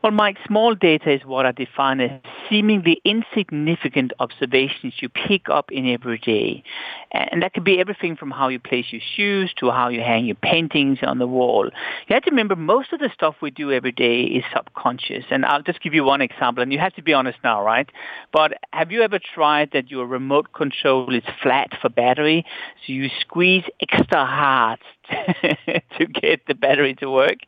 Well, 0.00 0.12
Mike, 0.12 0.36
small 0.46 0.76
data 0.76 1.10
is 1.10 1.24
what 1.24 1.44
I 1.44 1.50
define 1.50 2.00
as 2.00 2.20
seemingly 2.48 3.00
insignificant 3.04 4.12
observations 4.20 4.94
you 5.02 5.08
pick 5.08 5.48
up 5.48 5.72
in 5.72 5.88
every 5.88 6.18
day. 6.18 6.62
And 7.12 7.42
that 7.42 7.52
could 7.52 7.64
be 7.64 7.78
everything 7.78 8.16
from 8.16 8.30
how 8.30 8.48
you 8.48 8.58
place 8.58 8.86
your 8.90 9.02
shoes 9.16 9.52
to 9.58 9.70
how 9.70 9.88
you 9.88 10.00
hang 10.00 10.24
your 10.24 10.36
paintings 10.36 10.98
on 11.02 11.18
the 11.18 11.26
wall. 11.26 11.66
You 12.08 12.14
have 12.14 12.22
to 12.22 12.30
remember 12.30 12.56
most 12.56 12.92
of 12.92 13.00
the 13.00 13.10
stuff 13.12 13.36
we 13.42 13.50
do 13.50 13.70
every 13.70 13.92
day 13.92 14.22
is 14.22 14.44
subconscious. 14.54 15.24
And 15.30 15.44
I'll 15.44 15.62
just 15.62 15.82
give 15.82 15.92
you 15.92 16.04
one 16.04 16.22
example, 16.22 16.62
and 16.62 16.72
you 16.72 16.78
have 16.78 16.94
to 16.94 17.02
be 17.02 17.12
honest 17.12 17.38
now, 17.44 17.62
right? 17.62 17.88
But 18.32 18.54
have 18.72 18.90
you 18.90 19.02
ever 19.02 19.18
tried 19.18 19.70
that 19.72 19.90
your 19.90 20.06
remote 20.06 20.52
control 20.54 21.14
is 21.14 21.22
flat 21.42 21.70
for 21.80 21.90
battery? 21.90 22.46
So 22.86 22.94
you 22.94 23.10
squeeze 23.20 23.64
extra 23.80 24.24
hard 24.24 24.80
to 25.10 26.06
get 26.06 26.46
the 26.46 26.54
battery 26.54 26.94
to 26.94 27.10
work? 27.10 27.38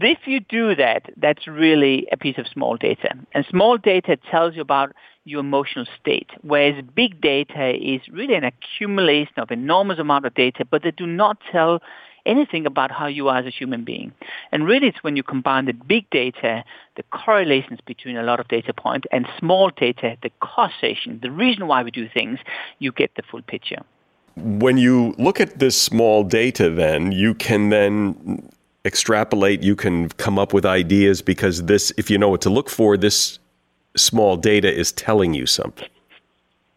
If 0.00 0.26
you 0.26 0.40
do 0.40 0.74
that, 0.76 1.10
that's 1.16 1.46
really 1.46 2.06
a 2.12 2.16
piece 2.16 2.38
of 2.38 2.46
small 2.46 2.76
data. 2.76 3.14
And 3.32 3.44
small 3.48 3.78
data 3.78 4.16
tells 4.30 4.54
you 4.54 4.62
about 4.62 4.92
your 5.24 5.40
emotional 5.40 5.86
state, 6.00 6.30
whereas 6.42 6.82
big 6.94 7.20
data 7.20 7.70
is 7.74 8.00
really 8.10 8.34
an 8.34 8.44
accumulation 8.44 9.34
of 9.36 9.50
enormous 9.50 9.98
amount 9.98 10.26
of 10.26 10.34
data, 10.34 10.64
but 10.64 10.82
they 10.82 10.90
do 10.90 11.06
not 11.06 11.38
tell 11.50 11.80
anything 12.26 12.66
about 12.66 12.90
how 12.90 13.06
you 13.06 13.28
are 13.28 13.38
as 13.38 13.46
a 13.46 13.50
human 13.50 13.84
being. 13.84 14.12
And 14.50 14.66
really 14.66 14.88
it's 14.88 15.02
when 15.02 15.16
you 15.16 15.22
combine 15.22 15.66
the 15.66 15.72
big 15.72 16.08
data, 16.10 16.64
the 16.96 17.02
correlations 17.04 17.80
between 17.84 18.16
a 18.16 18.22
lot 18.22 18.40
of 18.40 18.48
data 18.48 18.72
points, 18.72 19.06
and 19.12 19.26
small 19.38 19.70
data, 19.70 20.16
the 20.22 20.30
causation, 20.40 21.20
the 21.22 21.30
reason 21.30 21.66
why 21.66 21.82
we 21.82 21.90
do 21.90 22.08
things, 22.08 22.38
you 22.78 22.92
get 22.92 23.14
the 23.16 23.22
full 23.22 23.42
picture. 23.42 23.82
When 24.36 24.78
you 24.78 25.14
look 25.18 25.40
at 25.40 25.58
this 25.58 25.80
small 25.80 26.24
data, 26.24 26.70
then 26.70 27.12
you 27.12 27.34
can 27.34 27.68
then 27.68 28.50
extrapolate, 28.84 29.62
you 29.62 29.76
can 29.76 30.08
come 30.10 30.38
up 30.38 30.52
with 30.52 30.64
ideas 30.64 31.22
because 31.22 31.64
this, 31.64 31.92
if 31.96 32.10
you 32.10 32.18
know 32.18 32.28
what 32.28 32.40
to 32.42 32.50
look 32.50 32.70
for, 32.70 32.96
this 32.96 33.38
small 33.96 34.36
data 34.36 34.72
is 34.72 34.92
telling 34.92 35.34
you 35.34 35.46
something. 35.46 35.88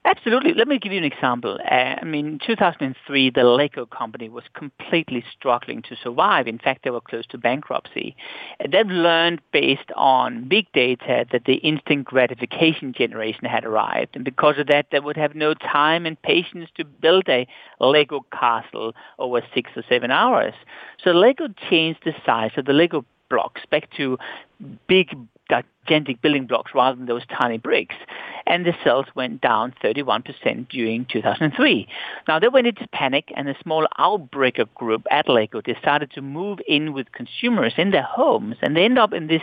Absolutely. 0.06 0.54
Let 0.54 0.68
me 0.68 0.78
give 0.78 0.92
you 0.92 1.00
an 1.00 1.04
example. 1.04 1.58
Uh, 1.66 1.96
I 2.00 2.04
mean, 2.04 2.28
in 2.28 2.40
2003, 2.40 3.32
the 3.32 3.44
Lego 3.44 3.88
company 3.88 4.30
was 4.30 4.44
completely 4.54 5.26
struggling 5.36 5.82
to 5.82 5.96
survive. 5.96 6.48
In 6.48 6.60
fact, 6.60 6.84
they 6.84 6.92
were 6.92 7.02
close 7.02 7.26
to 7.28 7.40
bankruptcy. 7.40 8.16
They've 8.70 8.86
learned 8.86 9.42
based 9.52 9.92
on 9.96 10.48
big 10.48 10.72
data 10.74 11.26
that 11.32 11.46
the 11.46 11.56
instant 11.56 12.06
gratification 12.06 12.94
generation 12.94 13.46
had 13.46 13.66
arrived. 13.66 14.16
And 14.16 14.24
because 14.24 14.60
of 14.60 14.68
that, 14.68 14.88
they 14.92 15.00
would 15.00 15.18
have 15.18 15.34
no 15.34 15.56
time 15.56 16.06
and 16.06 16.22
patience 16.22 16.70
to 16.78 16.86
build 16.86 17.28
a 17.28 17.48
Lego 17.80 18.24
castle 18.32 18.94
over 19.18 19.42
six 19.56 19.72
or 19.76 19.84
seven 19.90 20.12
hours. 20.12 20.54
So 21.04 21.14
Lego 21.14 21.48
changed 21.68 22.02
the 22.06 22.14
size 22.24 22.52
of 22.58 22.66
the 22.66 22.74
Lego 22.74 23.04
blocks 23.28 23.62
back 23.72 23.90
to 23.98 24.20
big 24.88 25.18
gigantic 25.50 26.22
building 26.22 26.46
blocks 26.46 26.72
rather 26.74 26.96
than 26.96 27.06
those 27.06 27.26
tiny 27.28 27.58
bricks. 27.58 27.96
And 28.48 28.66
the 28.66 28.74
sales 28.84 29.06
went 29.16 29.42
down 29.42 29.74
31% 29.84 30.70
during 30.70 31.06
2003. 31.06 31.88
Now 32.28 32.40
they 32.40 32.48
went 32.48 32.68
into 32.68 32.88
panic 32.90 33.32
and 33.36 33.50
a 33.50 33.56
small 33.62 33.88
outbreaker 34.00 34.72
group 34.76 35.06
at 35.10 35.28
Lego 35.30 35.62
decided 35.62 36.12
to 36.12 36.22
move 36.22 36.60
in 36.68 36.94
with 36.94 37.12
consumers 37.12 37.74
in 37.78 37.92
their 37.92 38.04
homes 38.04 38.56
and 38.62 38.76
they 38.76 38.86
end 38.86 39.00
up 39.00 39.14
in 39.14 39.28
this 39.28 39.42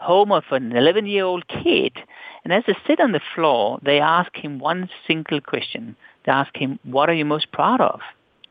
home 0.00 0.32
of 0.32 0.44
an 0.50 0.76
11 0.76 1.06
year 1.06 1.24
old 1.24 1.46
kid. 1.48 1.96
And 2.44 2.52
as 2.52 2.64
they 2.66 2.76
sit 2.86 3.00
on 3.00 3.12
the 3.12 3.20
floor, 3.34 3.78
they 3.82 4.00
ask 4.00 4.34
him 4.36 4.58
one 4.58 4.88
single 5.06 5.40
question. 5.40 5.96
They 6.24 6.32
ask 6.32 6.56
him, 6.56 6.78
what 6.84 7.08
are 7.08 7.14
you 7.14 7.24
most 7.24 7.52
proud 7.52 7.80
of? 7.80 8.00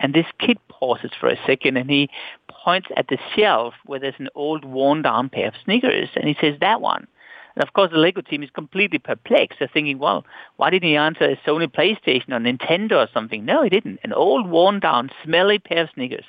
And 0.01 0.13
this 0.13 0.25
kid 0.39 0.57
pauses 0.67 1.11
for 1.17 1.29
a 1.29 1.39
second 1.45 1.77
and 1.77 1.89
he 1.89 2.09
points 2.49 2.89
at 2.97 3.07
the 3.07 3.19
shelf 3.35 3.75
where 3.85 3.99
there's 3.99 4.15
an 4.17 4.29
old 4.35 4.65
worn 4.65 5.03
down 5.03 5.29
pair 5.29 5.47
of 5.47 5.53
sneakers 5.63 6.09
and 6.15 6.27
he 6.27 6.35
says 6.41 6.55
that 6.59 6.81
one. 6.81 7.07
And 7.55 7.63
of 7.63 7.73
course 7.73 7.91
the 7.91 7.97
Lego 7.97 8.21
team 8.21 8.41
is 8.41 8.49
completely 8.49 8.97
perplexed. 8.97 9.59
They're 9.59 9.69
thinking, 9.71 9.99
well, 9.99 10.25
why 10.57 10.71
didn't 10.71 10.89
he 10.89 10.95
answer 10.95 11.25
a 11.25 11.37
Sony 11.47 11.67
PlayStation 11.67 12.29
or 12.29 12.39
Nintendo 12.39 12.93
or 12.93 13.07
something? 13.13 13.45
No, 13.45 13.61
he 13.61 13.69
didn't. 13.69 13.99
An 14.03 14.11
old 14.11 14.49
worn 14.49 14.79
down 14.79 15.11
smelly 15.23 15.59
pair 15.59 15.83
of 15.83 15.89
sneakers. 15.93 16.25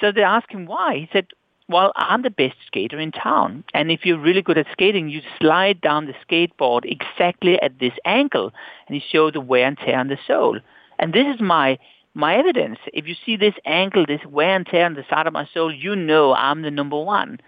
So 0.00 0.12
they 0.12 0.22
ask 0.22 0.48
him 0.50 0.66
why. 0.66 0.96
He 0.96 1.08
said, 1.12 1.26
well, 1.68 1.92
I'm 1.96 2.22
the 2.22 2.30
best 2.30 2.56
skater 2.66 3.00
in 3.00 3.10
town. 3.10 3.64
And 3.74 3.90
if 3.90 4.04
you're 4.04 4.18
really 4.18 4.42
good 4.42 4.58
at 4.58 4.66
skating, 4.70 5.08
you 5.08 5.22
slide 5.40 5.80
down 5.80 6.06
the 6.06 6.14
skateboard 6.24 6.84
exactly 6.84 7.60
at 7.60 7.78
this 7.80 7.94
angle. 8.04 8.52
And 8.86 8.94
he 8.94 9.02
showed 9.10 9.34
the 9.34 9.40
wear 9.40 9.66
and 9.66 9.78
tear 9.78 9.98
on 9.98 10.08
the 10.08 10.18
sole. 10.26 10.60
And 10.98 11.12
this 11.12 11.26
is 11.34 11.40
my 11.40 11.78
my 12.14 12.36
evidence. 12.36 12.78
If 12.92 13.06
you 13.06 13.14
see 13.24 13.36
this 13.36 13.54
ankle, 13.64 14.04
this 14.06 14.20
wear 14.28 14.54
and 14.54 14.66
tear 14.66 14.86
on 14.86 14.94
the 14.94 15.04
side 15.08 15.26
of 15.26 15.32
my 15.32 15.48
sole, 15.52 15.72
you 15.72 15.96
know 15.96 16.34
I'm 16.34 16.62
the 16.62 16.70
number 16.70 17.00
one. 17.00 17.40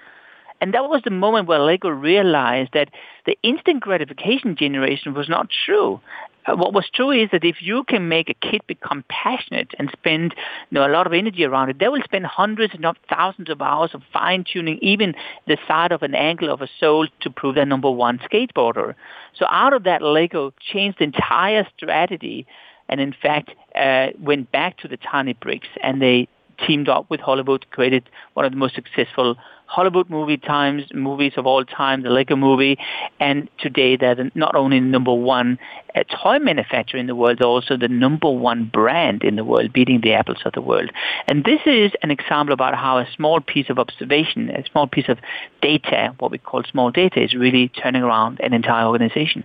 And 0.61 0.73
that 0.73 0.89
was 0.89 1.03
the 1.05 1.11
moment 1.11 1.47
where 1.47 1.59
Lego 1.59 1.89
realized 1.89 2.71
that 2.73 2.89
the 3.27 3.37
instant 3.43 3.81
gratification 3.81 4.57
generation 4.57 5.13
was 5.13 5.29
not 5.29 5.49
true. 5.67 6.01
Uh, 6.47 6.57
what 6.57 6.73
was 6.73 6.89
true 6.95 7.11
is 7.11 7.31
that 7.33 7.45
if 7.45 7.57
you 7.61 7.85
can 7.85 8.09
make 8.09 8.29
a 8.29 8.35
kid 8.35 8.63
become 8.67 9.05
passionate 9.09 9.73
and 9.79 9.91
spend 9.93 10.35
you 10.71 10.75
know, 10.75 10.87
a 10.87 10.89
lot 10.89 11.07
of 11.07 11.13
energy 11.13 11.45
around 11.45 11.71
it, 11.71 11.79
they 11.79 11.89
will 11.89 12.03
spend 12.05 12.27
hundreds, 12.27 12.73
and 12.73 12.83
not 12.83 12.97
thousands 13.09 13.49
of 13.51 13.61
hours 13.63 13.91
of 13.95 14.03
fine-tuning 14.13 14.79
even 14.81 15.15
the 15.47 15.59
side 15.67 15.93
of 15.93 16.03
an 16.03 16.15
ankle 16.15 16.51
of 16.51 16.61
a 16.61 16.69
sole 16.79 17.07
to 17.21 17.31
prove 17.31 17.55
they're 17.55 17.67
number 17.67 17.91
one 17.91 18.19
skateboarder. 18.19 18.95
So 19.35 19.47
out 19.49 19.73
of 19.73 19.85
that, 19.85 20.03
Lego 20.03 20.53
changed 20.61 20.99
the 20.99 21.05
entire 21.05 21.67
strategy 21.77 22.47
and 22.89 23.01
in 23.01 23.13
fact 23.13 23.51
uh, 23.75 24.09
went 24.19 24.51
back 24.53 24.79
to 24.79 24.89
the 24.89 24.97
tiny 24.97 25.33
bricks 25.33 25.69
and 25.83 26.01
they 26.01 26.29
teamed 26.67 26.89
up 26.89 27.11
with 27.11 27.21
Hollywood, 27.21 27.67
created 27.71 28.09
one 28.35 28.45
of 28.45 28.53
the 28.53 28.59
most 28.59 28.75
successful 28.75 29.37
Hollywood 29.67 30.11
movie 30.11 30.37
times 30.37 30.85
movies 30.93 31.33
of 31.37 31.47
all 31.47 31.65
time, 31.65 32.03
the 32.03 32.11
Lego 32.11 32.37
Movie, 32.37 32.79
and 33.19 33.49
today 33.59 33.97
they're 33.97 34.31
not 34.35 34.55
only 34.55 34.79
the 34.79 34.87
number 34.87 35.13
one 35.13 35.59
uh, 35.95 36.05
toy 36.23 36.39
manufacturer 36.39 37.01
in 37.01 37.07
the 37.07 37.15
world, 37.15 37.39
they're 37.39 37.49
also 37.49 37.77
the 37.77 37.89
number 37.89 38.31
one 38.31 38.71
brand 38.73 39.25
in 39.25 39.37
the 39.37 39.45
world, 39.45 39.73
beating 39.73 40.01
the 40.03 40.13
Apples 40.13 40.43
of 40.45 40.53
the 40.53 40.61
world. 40.61 40.91
And 41.27 41.45
this 41.45 41.61
is 41.67 41.93
an 42.03 42.11
example 42.11 42.53
about 42.53 42.75
how 42.75 42.99
a 42.99 43.09
small 43.17 43.41
piece 43.41 43.71
of 43.71 43.79
observation, 43.79 44.51
a 44.51 44.65
small 44.71 44.87
piece 44.87 45.09
of 45.09 45.19
data, 45.63 46.15
what 46.19 46.31
we 46.31 46.39
call 46.39 46.63
small 46.71 46.91
data, 46.91 47.23
is 47.23 47.35
really 47.35 47.69
turning 47.71 48.03
around 48.03 48.41
an 48.41 48.53
entire 48.53 48.87
organization. 48.87 49.45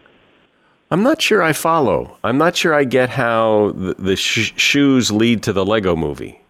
I'm 0.92 1.04
not 1.04 1.22
sure 1.22 1.44
I 1.44 1.54
follow. 1.54 2.18
I'm 2.24 2.38
not 2.38 2.56
sure 2.56 2.74
I 2.74 2.84
get 2.84 3.10
how 3.10 3.74
the, 3.76 3.94
the 3.94 4.16
sh- 4.16 4.54
shoes 4.56 5.12
lead 5.12 5.44
to 5.44 5.54
the 5.54 5.64
Lego 5.64 5.96
movie. 5.96 6.42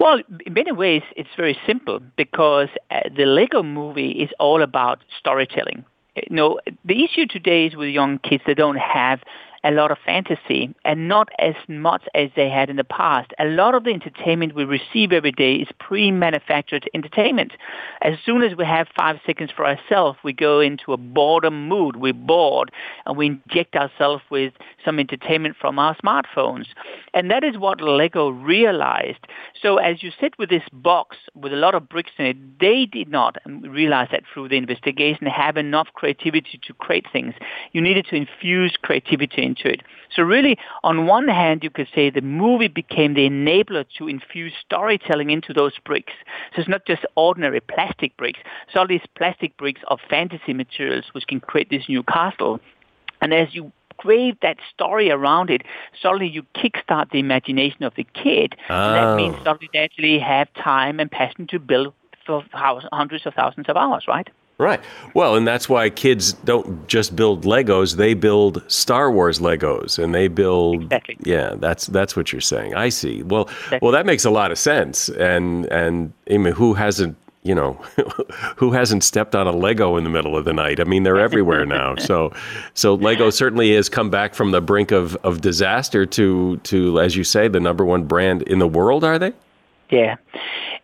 Well, 0.00 0.20
in 0.44 0.54
many 0.54 0.72
ways, 0.72 1.02
it's 1.16 1.28
very 1.36 1.56
simple 1.64 2.00
because 2.16 2.68
uh, 2.90 3.00
the 3.16 3.24
Lego 3.24 3.62
movie 3.62 4.10
is 4.10 4.30
all 4.40 4.60
about 4.60 4.98
storytelling. 5.18 5.84
You 6.16 6.34
know, 6.36 6.58
the 6.84 7.04
issue 7.04 7.26
today 7.26 7.66
is 7.66 7.76
with 7.76 7.90
young 7.90 8.18
kids, 8.18 8.42
they 8.44 8.54
don't 8.54 8.78
have 8.78 9.20
a 9.64 9.70
lot 9.70 9.90
of 9.90 9.98
fantasy 10.04 10.74
and 10.84 11.08
not 11.08 11.28
as 11.38 11.54
much 11.68 12.02
as 12.14 12.30
they 12.34 12.48
had 12.48 12.68
in 12.68 12.76
the 12.76 12.84
past. 12.84 13.32
A 13.38 13.44
lot 13.44 13.74
of 13.74 13.84
the 13.84 13.90
entertainment 13.90 14.54
we 14.54 14.64
receive 14.64 15.12
every 15.12 15.32
day 15.32 15.56
is 15.56 15.68
pre-manufactured 15.78 16.88
entertainment. 16.94 17.52
As 18.00 18.18
soon 18.24 18.42
as 18.42 18.56
we 18.56 18.64
have 18.64 18.88
five 18.96 19.20
seconds 19.24 19.50
for 19.54 19.66
ourselves, 19.66 20.18
we 20.24 20.32
go 20.32 20.60
into 20.60 20.92
a 20.92 20.96
boredom 20.96 21.68
mood. 21.68 21.96
We're 21.96 22.12
bored 22.12 22.72
and 23.06 23.16
we 23.16 23.26
inject 23.26 23.76
ourselves 23.76 24.22
with 24.30 24.52
some 24.84 24.98
entertainment 24.98 25.56
from 25.60 25.78
our 25.78 25.96
smartphones. 25.96 26.66
And 27.14 27.30
that 27.30 27.44
is 27.44 27.56
what 27.56 27.80
Lego 27.80 28.30
realized. 28.30 29.26
So 29.60 29.76
as 29.76 30.02
you 30.02 30.10
sit 30.20 30.38
with 30.38 30.50
this 30.50 30.62
box 30.72 31.16
with 31.34 31.52
a 31.52 31.56
lot 31.56 31.74
of 31.74 31.88
bricks 31.88 32.12
in 32.18 32.26
it, 32.26 32.58
they 32.58 32.86
did 32.86 33.08
not 33.08 33.36
realize 33.46 34.08
that 34.10 34.24
through 34.32 34.48
the 34.48 34.56
investigation 34.56 35.26
have 35.26 35.56
enough 35.56 35.88
creativity 35.94 36.60
to 36.66 36.74
create 36.74 37.06
things. 37.12 37.34
You 37.72 37.80
needed 37.80 38.06
to 38.10 38.16
infuse 38.16 38.76
creativity 38.80 39.51
into 39.52 39.68
it. 39.68 39.82
So 40.14 40.22
really, 40.22 40.58
on 40.82 41.06
one 41.06 41.28
hand, 41.28 41.62
you 41.62 41.70
could 41.70 41.88
say 41.94 42.10
the 42.10 42.20
movie 42.20 42.68
became 42.68 43.14
the 43.14 43.28
enabler 43.28 43.84
to 43.98 44.08
infuse 44.08 44.52
storytelling 44.64 45.30
into 45.30 45.52
those 45.52 45.78
bricks. 45.84 46.12
So 46.54 46.60
it's 46.60 46.68
not 46.68 46.86
just 46.86 47.04
ordinary 47.14 47.60
plastic 47.60 48.16
bricks. 48.16 48.40
It's 48.66 48.76
all 48.76 48.86
these 48.86 49.06
plastic 49.16 49.56
bricks 49.56 49.80
of 49.88 50.00
fantasy 50.08 50.52
materials 50.52 51.06
which 51.12 51.26
can 51.26 51.40
create 51.40 51.70
this 51.70 51.88
new 51.88 52.02
castle. 52.02 52.60
And 53.20 53.32
as 53.32 53.54
you 53.54 53.72
create 53.98 54.38
that 54.42 54.58
story 54.74 55.10
around 55.10 55.50
it, 55.50 55.62
suddenly 56.00 56.28
you 56.28 56.42
kickstart 56.56 57.10
the 57.10 57.20
imagination 57.20 57.84
of 57.84 57.94
the 57.94 58.06
kid. 58.14 58.56
Oh. 58.68 58.74
And 58.74 58.96
that 58.96 59.16
means 59.16 59.36
suddenly 59.44 59.70
they 59.72 59.80
actually 59.80 60.18
have 60.18 60.48
time 60.54 61.00
and 61.00 61.10
passion 61.10 61.46
to 61.48 61.58
build 61.58 61.94
for 62.26 62.44
hundreds 62.52 63.26
of 63.26 63.34
thousands 63.34 63.68
of 63.68 63.76
hours, 63.76 64.04
right? 64.06 64.28
Right. 64.58 64.80
Well, 65.14 65.34
and 65.34 65.46
that's 65.46 65.68
why 65.68 65.90
kids 65.90 66.34
don't 66.34 66.86
just 66.86 67.16
build 67.16 67.44
Legos; 67.44 67.96
they 67.96 68.14
build 68.14 68.62
Star 68.70 69.10
Wars 69.10 69.40
Legos, 69.40 69.98
and 70.02 70.14
they 70.14 70.28
build. 70.28 70.84
Exactly. 70.84 71.16
Yeah, 71.24 71.54
that's 71.56 71.86
that's 71.86 72.14
what 72.14 72.32
you're 72.32 72.40
saying. 72.40 72.74
I 72.74 72.88
see. 72.88 73.22
Well, 73.22 73.48
exactly. 73.48 73.78
well, 73.82 73.92
that 73.92 74.06
makes 74.06 74.24
a 74.24 74.30
lot 74.30 74.52
of 74.52 74.58
sense. 74.58 75.08
And 75.08 75.66
and 75.66 76.12
I 76.30 76.38
mean, 76.38 76.52
who 76.52 76.74
hasn't 76.74 77.16
you 77.42 77.54
know, 77.54 77.72
who 78.56 78.70
hasn't 78.70 79.02
stepped 79.02 79.34
on 79.34 79.46
a 79.46 79.52
Lego 79.52 79.96
in 79.96 80.04
the 80.04 80.10
middle 80.10 80.36
of 80.36 80.44
the 80.44 80.52
night? 80.52 80.80
I 80.80 80.84
mean, 80.84 81.02
they're 81.02 81.18
everywhere 81.28 81.66
now. 81.66 81.96
So, 81.96 82.32
so 82.74 82.94
Lego 82.94 83.30
certainly 83.30 83.74
has 83.74 83.88
come 83.88 84.10
back 84.10 84.34
from 84.34 84.52
the 84.52 84.60
brink 84.60 84.92
of, 84.92 85.16
of 85.16 85.40
disaster 85.40 86.06
to, 86.06 86.58
to, 86.58 87.00
as 87.00 87.16
you 87.16 87.24
say, 87.24 87.48
the 87.48 87.60
number 87.60 87.84
one 87.84 88.04
brand 88.04 88.42
in 88.42 88.58
the 88.58 88.68
world. 88.68 89.02
Are 89.02 89.18
they? 89.18 89.32
Yeah, 89.90 90.16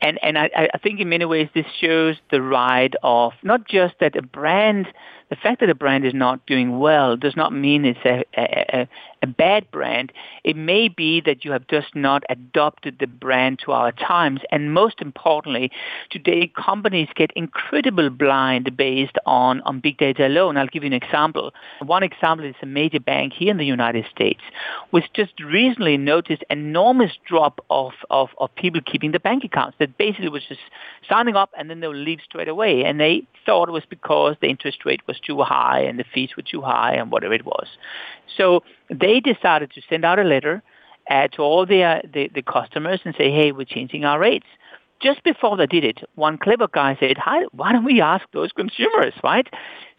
and 0.00 0.18
and 0.22 0.38
I, 0.38 0.68
I 0.74 0.78
think 0.78 1.00
in 1.00 1.08
many 1.08 1.24
ways 1.24 1.48
this 1.54 1.66
shows 1.80 2.16
the 2.30 2.42
ride 2.42 2.96
of 3.02 3.32
not 3.42 3.66
just 3.66 3.94
that 4.00 4.16
a 4.16 4.22
brand 4.22 4.86
the 5.30 5.36
fact 5.36 5.60
that 5.60 5.68
a 5.68 5.74
brand 5.74 6.06
is 6.06 6.14
not 6.14 6.44
doing 6.46 6.78
well 6.78 7.16
does 7.16 7.36
not 7.36 7.52
mean 7.52 7.84
it's 7.84 7.98
a, 8.04 8.24
a, 8.36 8.88
a 9.22 9.26
bad 9.26 9.70
brand. 9.70 10.12
It 10.44 10.56
may 10.56 10.88
be 10.88 11.20
that 11.22 11.44
you 11.44 11.52
have 11.52 11.66
just 11.68 11.94
not 11.94 12.22
adopted 12.28 12.98
the 12.98 13.06
brand 13.06 13.60
to 13.64 13.72
our 13.72 13.92
times. 13.92 14.40
And 14.50 14.72
most 14.72 15.00
importantly, 15.00 15.70
today 16.10 16.52
companies 16.56 17.08
get 17.14 17.30
incredible 17.36 18.10
blind 18.10 18.76
based 18.76 19.16
on, 19.26 19.60
on 19.62 19.80
big 19.80 19.98
data 19.98 20.26
alone. 20.26 20.56
I'll 20.56 20.66
give 20.66 20.82
you 20.82 20.88
an 20.88 20.92
example. 20.92 21.52
One 21.80 22.02
example 22.02 22.46
is 22.46 22.54
a 22.62 22.66
major 22.66 23.00
bank 23.00 23.32
here 23.32 23.50
in 23.50 23.56
the 23.56 23.66
United 23.66 24.06
States, 24.10 24.40
which 24.90 25.04
just 25.14 25.40
recently 25.40 25.96
noticed 25.96 26.44
enormous 26.50 27.12
drop 27.26 27.64
of, 27.70 27.92
of, 28.10 28.30
of 28.38 28.54
people 28.54 28.80
keeping 28.84 29.12
the 29.12 29.20
bank 29.20 29.44
accounts 29.44 29.76
that 29.78 29.98
basically 29.98 30.28
was 30.28 30.44
just 30.48 30.60
signing 31.08 31.36
up 31.36 31.50
and 31.58 31.70
then 31.70 31.80
they 31.80 31.88
would 31.88 31.96
leave 31.96 32.20
straight 32.24 32.48
away. 32.48 32.84
And 32.84 33.00
they 33.00 33.26
thought 33.44 33.68
it 33.68 33.72
was 33.72 33.84
because 33.88 34.36
the 34.40 34.48
interest 34.48 34.84
rate 34.84 35.00
was 35.06 35.18
too 35.20 35.40
high 35.40 35.80
and 35.80 35.98
the 35.98 36.04
fees 36.12 36.30
were 36.36 36.42
too 36.42 36.60
high 36.60 36.94
and 36.94 37.10
whatever 37.10 37.34
it 37.34 37.44
was. 37.44 37.66
So 38.36 38.62
they 38.90 39.20
decided 39.20 39.70
to 39.72 39.82
send 39.88 40.04
out 40.04 40.18
a 40.18 40.24
letter 40.24 40.62
uh, 41.10 41.28
to 41.28 41.42
all 41.42 41.66
their, 41.66 42.02
the, 42.12 42.30
the 42.34 42.42
customers 42.42 43.00
and 43.04 43.14
say, 43.16 43.30
hey, 43.30 43.52
we're 43.52 43.64
changing 43.64 44.04
our 44.04 44.18
rates. 44.18 44.46
Just 45.00 45.22
before 45.22 45.56
they 45.56 45.66
did 45.66 45.84
it, 45.84 46.00
one 46.16 46.38
clever 46.38 46.66
guy 46.66 46.96
said, 46.98 47.16
why 47.52 47.72
don't 47.72 47.84
we 47.84 48.00
ask 48.00 48.26
those 48.32 48.50
consumers, 48.50 49.14
right? 49.22 49.46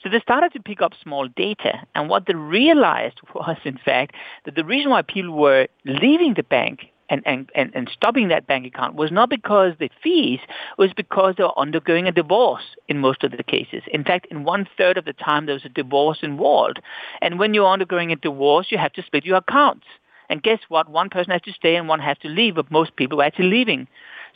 So 0.04 0.10
they 0.10 0.20
started 0.20 0.52
to 0.54 0.62
pick 0.62 0.82
up 0.82 0.94
small 1.02 1.28
data. 1.30 1.80
And 1.96 2.10
what 2.10 2.26
they 2.26 2.36
realized 2.36 3.20
was, 3.34 3.58
in 3.64 3.78
fact, 3.78 4.16
that 4.46 4.56
the 4.56 4.66
reason 4.66 4.92
why 4.92 5.02
people 5.02 5.32
were 5.32 5.68
leaving 5.86 6.34
the 6.34 6.44
bank 6.44 6.92
and, 7.10 7.22
and, 7.26 7.50
and, 7.56 7.72
and 7.74 7.90
stopping 7.92 8.28
that 8.30 8.48
bank 8.48 8.66
account 8.66 8.96
was 8.96 9.12
not 9.12 9.30
because 9.30 9.74
the 9.80 9.90
fees, 10.02 10.40
was 10.78 10.94
because 10.94 11.36
they 11.38 11.44
were 11.44 11.58
undergoing 11.60 12.08
a 12.08 12.12
divorce 12.12 12.76
in 12.88 13.00
most 13.00 13.24
of 13.24 13.32
the 13.32 13.44
cases. 13.44 13.84
In 13.92 14.04
fact, 14.04 14.28
in 14.32 14.44
one 14.44 14.68
third 14.78 14.98
of 14.98 15.06
the 15.06 15.14
time, 15.14 15.46
there 15.46 15.56
was 15.56 15.66
a 15.66 15.70
divorce 15.70 16.20
involved. 16.22 16.82
And 17.22 17.40
when 17.40 17.54
you're 17.54 17.68
undergoing 17.68 18.12
a 18.12 18.16
divorce, 18.16 18.68
you 18.70 18.78
have 18.78 18.94
to 18.94 19.04
split 19.04 19.26
your 19.26 19.38
accounts. 19.38 19.86
And 20.30 20.44
guess 20.44 20.60
what? 20.70 20.90
One 20.90 21.10
person 21.10 21.32
has 21.32 21.42
to 21.42 21.54
stay 21.54 21.76
and 21.76 21.88
one 21.88 22.00
has 22.00 22.18
to 22.20 22.28
leave, 22.28 22.56
but 22.56 22.70
most 22.72 22.96
people 22.96 23.18
were 23.18 23.24
actually 23.24 23.50
leaving. 23.50 23.88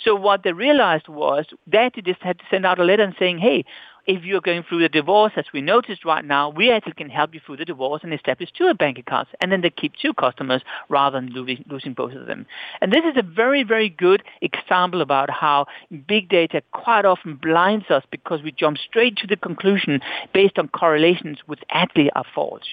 So 0.04 0.16
what 0.16 0.44
they 0.44 0.52
realized 0.52 1.08
was 1.08 1.46
that 1.68 1.94
they 1.96 2.02
just 2.02 2.22
had 2.22 2.40
to 2.40 2.46
send 2.50 2.66
out 2.66 2.80
a 2.80 2.84
letter 2.84 3.04
and 3.04 3.16
saying, 3.20 3.38
hey, 3.38 3.64
if 4.06 4.24
you're 4.24 4.42
going 4.42 4.64
through 4.64 4.82
the 4.82 4.90
divorce, 4.90 5.34
as 5.36 5.46
we 5.54 5.62
noticed 5.62 6.04
right 6.06 6.26
now, 6.26 6.50
we 6.50 6.72
actually 6.72 6.94
can 6.94 7.10
help 7.10 7.34
you 7.34 7.40
through 7.46 7.58
the 7.58 7.66
divorce 7.66 8.02
and 8.04 8.14
establish 8.14 8.52
two 8.52 8.74
bank 8.74 8.98
accounts. 8.98 9.32
And 9.42 9.52
then 9.52 9.62
they 9.62 9.70
keep 9.70 9.94
two 9.96 10.14
customers 10.14 10.62
rather 10.90 11.20
than 11.20 11.30
losing, 11.30 11.64
losing 11.70 11.94
both 11.94 12.14
of 12.14 12.28
them. 12.28 12.46
And 12.82 12.92
this 12.92 13.04
is 13.06 13.16
a 13.18 13.22
very, 13.22 13.64
very 13.64 13.90
good 13.90 14.24
example 14.42 15.02
about 15.02 15.30
how 15.30 15.68
big 16.08 16.30
data 16.30 16.62
quite 16.72 17.06
often 17.06 17.36
blinds 17.36 17.86
us 17.90 18.04
because 18.12 18.42
we 18.44 18.52
jump 18.52 18.78
straight 18.78 19.18
to 19.18 19.28
the 19.28 19.38
conclusion 19.38 20.02
based 20.34 20.60
on 20.60 20.68
correlations 20.68 21.40
which 21.46 21.62
actually 21.70 22.12
are 22.12 22.26
false. 22.36 22.64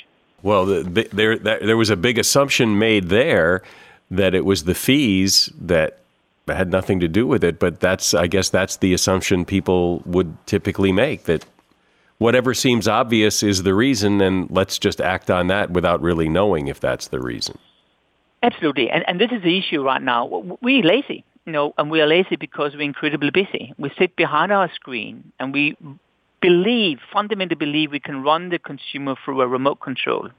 Well, 0.43 0.66
the, 0.66 0.83
the, 0.83 1.09
there, 1.12 1.38
there 1.38 1.77
was 1.77 1.90
a 1.90 1.97
big 1.97 2.19
assumption 2.19 2.79
made 2.79 3.09
there 3.09 3.62
that 4.11 4.35
it 4.35 4.45
was 4.45 4.64
the 4.64 4.75
fees 4.75 5.53
that 5.61 6.01
had 6.56 6.70
nothing 6.70 7.00
to 7.00 7.08
do 7.08 7.26
with 7.26 7.44
it. 7.44 7.58
But 7.58 7.80
that's, 7.80 8.14
I 8.14 8.26
guess, 8.26 8.48
that's 8.48 8.76
the 8.76 8.92
assumption 8.94 9.44
people 9.44 10.02
would 10.06 10.36
typically 10.46 10.92
make 10.92 11.24
that 11.24 11.44
whatever 12.18 12.54
seems 12.54 12.86
obvious 12.86 13.42
is 13.42 13.62
the 13.62 13.74
reason, 13.74 14.20
and 14.20 14.50
let's 14.50 14.78
just 14.78 15.00
act 15.00 15.30
on 15.30 15.48
that 15.48 15.70
without 15.70 16.00
really 16.00 16.28
knowing 16.28 16.68
if 16.68 16.78
that's 16.78 17.08
the 17.08 17.20
reason. 17.20 17.58
Absolutely, 18.42 18.90
and 18.90 19.04
and 19.08 19.20
this 19.20 19.30
is 19.32 19.42
the 19.42 19.58
issue 19.58 19.82
right 19.82 20.02
now. 20.02 20.26
We're 20.62 20.82
lazy, 20.82 21.24
you 21.44 21.52
know, 21.52 21.74
and 21.76 21.90
we 21.90 22.00
are 22.00 22.06
lazy 22.06 22.36
because 22.36 22.74
we're 22.74 22.82
incredibly 22.82 23.30
busy. 23.30 23.74
We 23.76 23.90
sit 23.98 24.16
behind 24.16 24.52
our 24.52 24.70
screen 24.74 25.32
and 25.38 25.52
we 25.52 25.76
believe, 26.40 27.00
fundamentally 27.12 27.56
believe, 27.56 27.90
we 27.90 28.00
can 28.00 28.22
run 28.22 28.48
the 28.48 28.58
consumer 28.58 29.14
through 29.24 29.42
a 29.42 29.46
remote 29.46 29.80
control. 29.80 30.30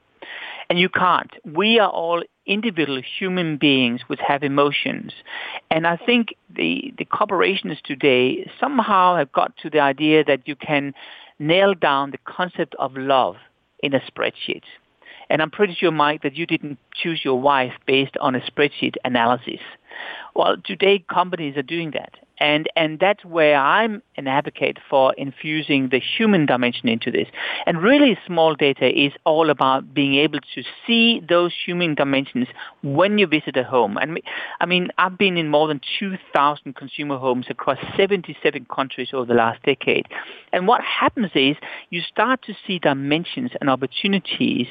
And 0.71 0.79
you 0.79 0.87
can't. 0.87 1.33
We 1.43 1.79
are 1.79 1.89
all 1.89 2.23
individual 2.45 3.01
human 3.19 3.57
beings 3.57 4.03
which 4.07 4.21
have 4.25 4.41
emotions. 4.41 5.11
And 5.69 5.85
I 5.85 5.97
think 5.97 6.33
the, 6.49 6.93
the 6.97 7.03
corporations 7.03 7.79
today 7.83 8.49
somehow 8.57 9.17
have 9.17 9.33
got 9.33 9.51
to 9.63 9.69
the 9.69 9.81
idea 9.81 10.23
that 10.23 10.47
you 10.47 10.55
can 10.55 10.93
nail 11.39 11.73
down 11.73 12.11
the 12.11 12.19
concept 12.19 12.73
of 12.79 12.95
love 12.95 13.35
in 13.83 13.93
a 13.93 13.99
spreadsheet. 13.99 14.63
And 15.29 15.41
I'm 15.41 15.51
pretty 15.51 15.75
sure, 15.77 15.91
Mike, 15.91 16.23
that 16.23 16.37
you 16.37 16.45
didn't 16.45 16.79
choose 16.93 17.19
your 17.21 17.37
wife 17.37 17.73
based 17.85 18.15
on 18.21 18.35
a 18.35 18.39
spreadsheet 18.39 18.95
analysis. 19.03 19.59
Well, 20.37 20.55
today 20.63 21.03
companies 21.13 21.57
are 21.57 21.63
doing 21.63 21.91
that. 21.95 22.13
And, 22.41 22.67
and 22.75 22.99
that's 22.99 23.23
where 23.23 23.55
I'm 23.55 24.01
an 24.17 24.27
advocate 24.27 24.79
for 24.89 25.13
infusing 25.13 25.89
the 25.89 25.99
human 25.99 26.47
dimension 26.47 26.89
into 26.89 27.11
this. 27.11 27.27
And 27.67 27.81
really 27.81 28.17
small 28.25 28.55
data 28.55 28.87
is 28.89 29.13
all 29.25 29.51
about 29.51 29.93
being 29.93 30.15
able 30.15 30.39
to 30.55 30.63
see 30.85 31.21
those 31.29 31.53
human 31.65 31.93
dimensions 31.93 32.47
when 32.81 33.19
you 33.19 33.27
visit 33.27 33.55
a 33.57 33.63
home. 33.63 33.95
And 33.97 34.19
I 34.59 34.65
mean, 34.65 34.89
I've 34.97 35.19
been 35.19 35.37
in 35.37 35.49
more 35.49 35.67
than 35.67 35.81
2,000 35.99 36.75
consumer 36.75 37.19
homes 37.19 37.45
across 37.47 37.77
77 37.95 38.65
countries 38.73 39.09
over 39.13 39.25
the 39.25 39.35
last 39.35 39.61
decade. 39.61 40.07
And 40.51 40.67
what 40.67 40.81
happens 40.81 41.29
is 41.35 41.55
you 41.91 42.01
start 42.01 42.41
to 42.47 42.55
see 42.65 42.79
dimensions 42.79 43.51
and 43.61 43.69
opportunities 43.69 44.67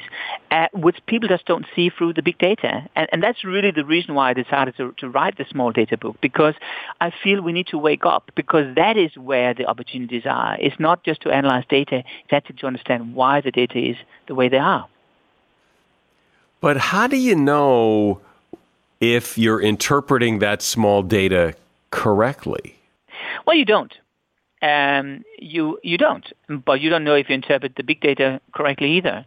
uh, 0.51 0.67
which 0.73 0.97
people 1.07 1.29
just 1.29 1.45
don't 1.45 1.65
see 1.73 1.89
through 1.89 2.13
the 2.13 2.21
big 2.21 2.37
data. 2.37 2.89
And, 2.97 3.07
and 3.13 3.23
that's 3.23 3.45
really 3.45 3.71
the 3.71 3.85
reason 3.85 4.13
why 4.13 4.31
I 4.31 4.33
decided 4.33 4.75
to, 4.75 4.93
to 4.97 5.09
write 5.09 5.37
the 5.37 5.45
small 5.49 5.71
data 5.71 5.97
book 5.97 6.17
because 6.21 6.55
I 6.99 7.13
feel 7.23 7.41
we 7.41 7.53
need 7.53 7.60
to 7.67 7.77
wake 7.77 8.05
up 8.05 8.31
because 8.35 8.75
that 8.75 8.97
is 8.97 9.17
where 9.17 9.53
the 9.53 9.65
opportunities 9.65 10.23
are. 10.25 10.57
It's 10.59 10.79
not 10.79 11.03
just 11.03 11.21
to 11.21 11.31
analyze 11.31 11.65
data, 11.69 11.97
it's 12.23 12.33
actually 12.33 12.57
to 12.57 12.67
understand 12.67 13.15
why 13.15 13.41
the 13.41 13.51
data 13.51 13.77
is 13.77 13.97
the 14.27 14.35
way 14.35 14.49
they 14.49 14.57
are. 14.57 14.87
But 16.59 16.77
how 16.77 17.07
do 17.07 17.17
you 17.17 17.35
know 17.35 18.21
if 18.99 19.37
you're 19.37 19.61
interpreting 19.61 20.39
that 20.39 20.61
small 20.61 21.01
data 21.01 21.55
correctly? 21.89 22.75
Well, 23.45 23.55
you 23.55 23.65
don't. 23.65 23.93
Um, 24.61 25.23
you 25.39 25.79
you 25.81 25.97
don't, 25.97 26.31
but 26.47 26.81
you 26.81 26.91
don't 26.91 27.03
know 27.03 27.15
if 27.15 27.29
you 27.29 27.35
interpret 27.35 27.75
the 27.75 27.83
big 27.83 27.99
data 27.99 28.39
correctly 28.53 28.91
either. 28.91 29.25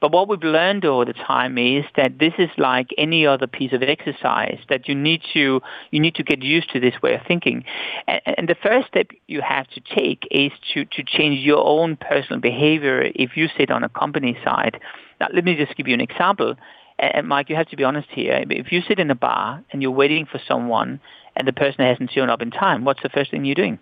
But 0.00 0.12
what 0.12 0.28
we've 0.28 0.42
learned 0.42 0.84
over 0.84 1.04
the 1.06 1.14
time 1.14 1.56
is 1.56 1.84
that 1.96 2.18
this 2.18 2.34
is 2.38 2.50
like 2.58 2.90
any 2.98 3.26
other 3.26 3.46
piece 3.46 3.72
of 3.72 3.82
exercise 3.82 4.58
that 4.68 4.88
you 4.88 4.94
need 4.94 5.22
to 5.32 5.62
you 5.90 6.00
need 6.00 6.14
to 6.16 6.22
get 6.22 6.42
used 6.42 6.70
to 6.72 6.80
this 6.80 7.00
way 7.02 7.14
of 7.14 7.22
thinking. 7.26 7.64
And, 8.06 8.20
and 8.38 8.48
the 8.48 8.56
first 8.62 8.88
step 8.88 9.08
you 9.26 9.40
have 9.40 9.66
to 9.68 9.80
take 9.80 10.28
is 10.30 10.52
to, 10.74 10.84
to 10.84 11.02
change 11.02 11.40
your 11.40 11.64
own 11.64 11.96
personal 11.96 12.40
behavior 12.40 13.10
if 13.14 13.36
you 13.36 13.48
sit 13.56 13.70
on 13.70 13.84
a 13.84 13.88
company 13.88 14.36
side. 14.44 14.80
Now, 15.20 15.28
let 15.32 15.44
me 15.44 15.56
just 15.56 15.76
give 15.76 15.88
you 15.88 15.94
an 15.94 16.00
example. 16.00 16.56
And 16.98 17.26
Mike, 17.26 17.50
you 17.50 17.56
have 17.56 17.68
to 17.68 17.76
be 17.76 17.84
honest 17.84 18.08
here. 18.10 18.44
If 18.48 18.72
you 18.72 18.82
sit 18.86 18.98
in 18.98 19.10
a 19.10 19.14
bar 19.14 19.62
and 19.70 19.82
you're 19.82 19.90
waiting 19.90 20.26
for 20.26 20.40
someone 20.46 21.00
and 21.36 21.46
the 21.46 21.52
person 21.52 21.84
hasn't 21.84 22.10
shown 22.12 22.30
up 22.30 22.42
in 22.42 22.50
time, 22.50 22.84
what's 22.84 23.02
the 23.02 23.10
first 23.10 23.30
thing 23.30 23.44
you're 23.44 23.54
doing? 23.54 23.78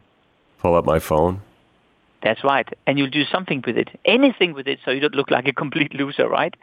Pull 0.58 0.74
up 0.74 0.84
my 0.84 0.98
phone. 0.98 1.42
That's 2.24 2.42
right. 2.42 2.66
And 2.86 2.98
you'll 2.98 3.10
do 3.10 3.24
something 3.30 3.62
with 3.66 3.76
it, 3.76 3.90
anything 4.06 4.54
with 4.54 4.66
it, 4.66 4.78
so 4.84 4.90
you 4.90 5.00
don't 5.00 5.14
look 5.14 5.30
like 5.30 5.46
a 5.46 5.52
complete 5.52 5.94
loser, 5.94 6.26
right? 6.26 6.54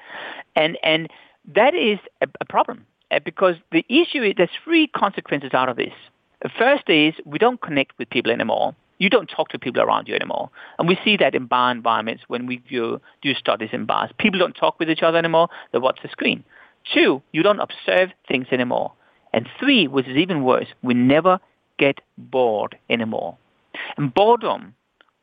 And 0.56 0.78
and 0.84 1.08
that 1.56 1.76
is 1.76 2.00
a, 2.22 2.28
a 2.42 2.46
problem 2.46 2.86
uh, 3.12 3.20
because 3.24 3.56
the 3.72 3.86
issue 3.88 4.24
is 4.24 4.34
there's 4.38 4.50
three 4.64 4.88
consequences 4.88 5.52
out 5.54 5.70
of 5.70 5.78
this. 5.78 5.94
First 6.58 6.90
is 6.90 7.14
we 7.26 7.38
don't 7.38 7.62
connect 7.62 7.98
with 8.00 8.10
people 8.10 8.32
anymore. 8.32 8.76
You 8.98 9.10
don't 9.10 9.28
talk 9.28 9.50
to 9.50 9.60
people 9.60 9.82
around 9.82 10.08
you 10.08 10.16
anymore. 10.16 10.50
And 10.80 10.88
we 10.88 10.98
see 11.04 11.18
that 11.18 11.36
in 11.36 11.46
bar 11.46 11.72
environments 11.72 12.24
when 12.28 12.48
we 12.48 12.58
do, 12.58 13.00
do 13.22 13.34
studies 13.34 13.70
in 13.72 13.86
bars. 13.86 14.12
People 14.18 14.40
don't 14.40 14.54
talk 14.54 14.80
with 14.80 14.90
each 14.90 15.02
other 15.02 15.18
anymore. 15.18 15.50
They 15.72 15.80
watch 15.80 16.00
the 16.04 16.10
screen. 16.10 16.44
Two, 16.94 17.22
you 17.32 17.42
don't 17.44 17.60
observe 17.60 18.10
things 18.28 18.48
anymore. 18.52 18.94
And 19.34 19.48
three, 19.60 19.88
which 19.88 20.08
is 20.08 20.18
even 20.18 20.44
worse, 20.44 20.68
we 20.84 20.94
never 20.94 21.40
get 21.78 22.00
bored 22.18 22.78
anymore. 22.90 23.38
And 23.98 24.14
boredom 24.14 24.76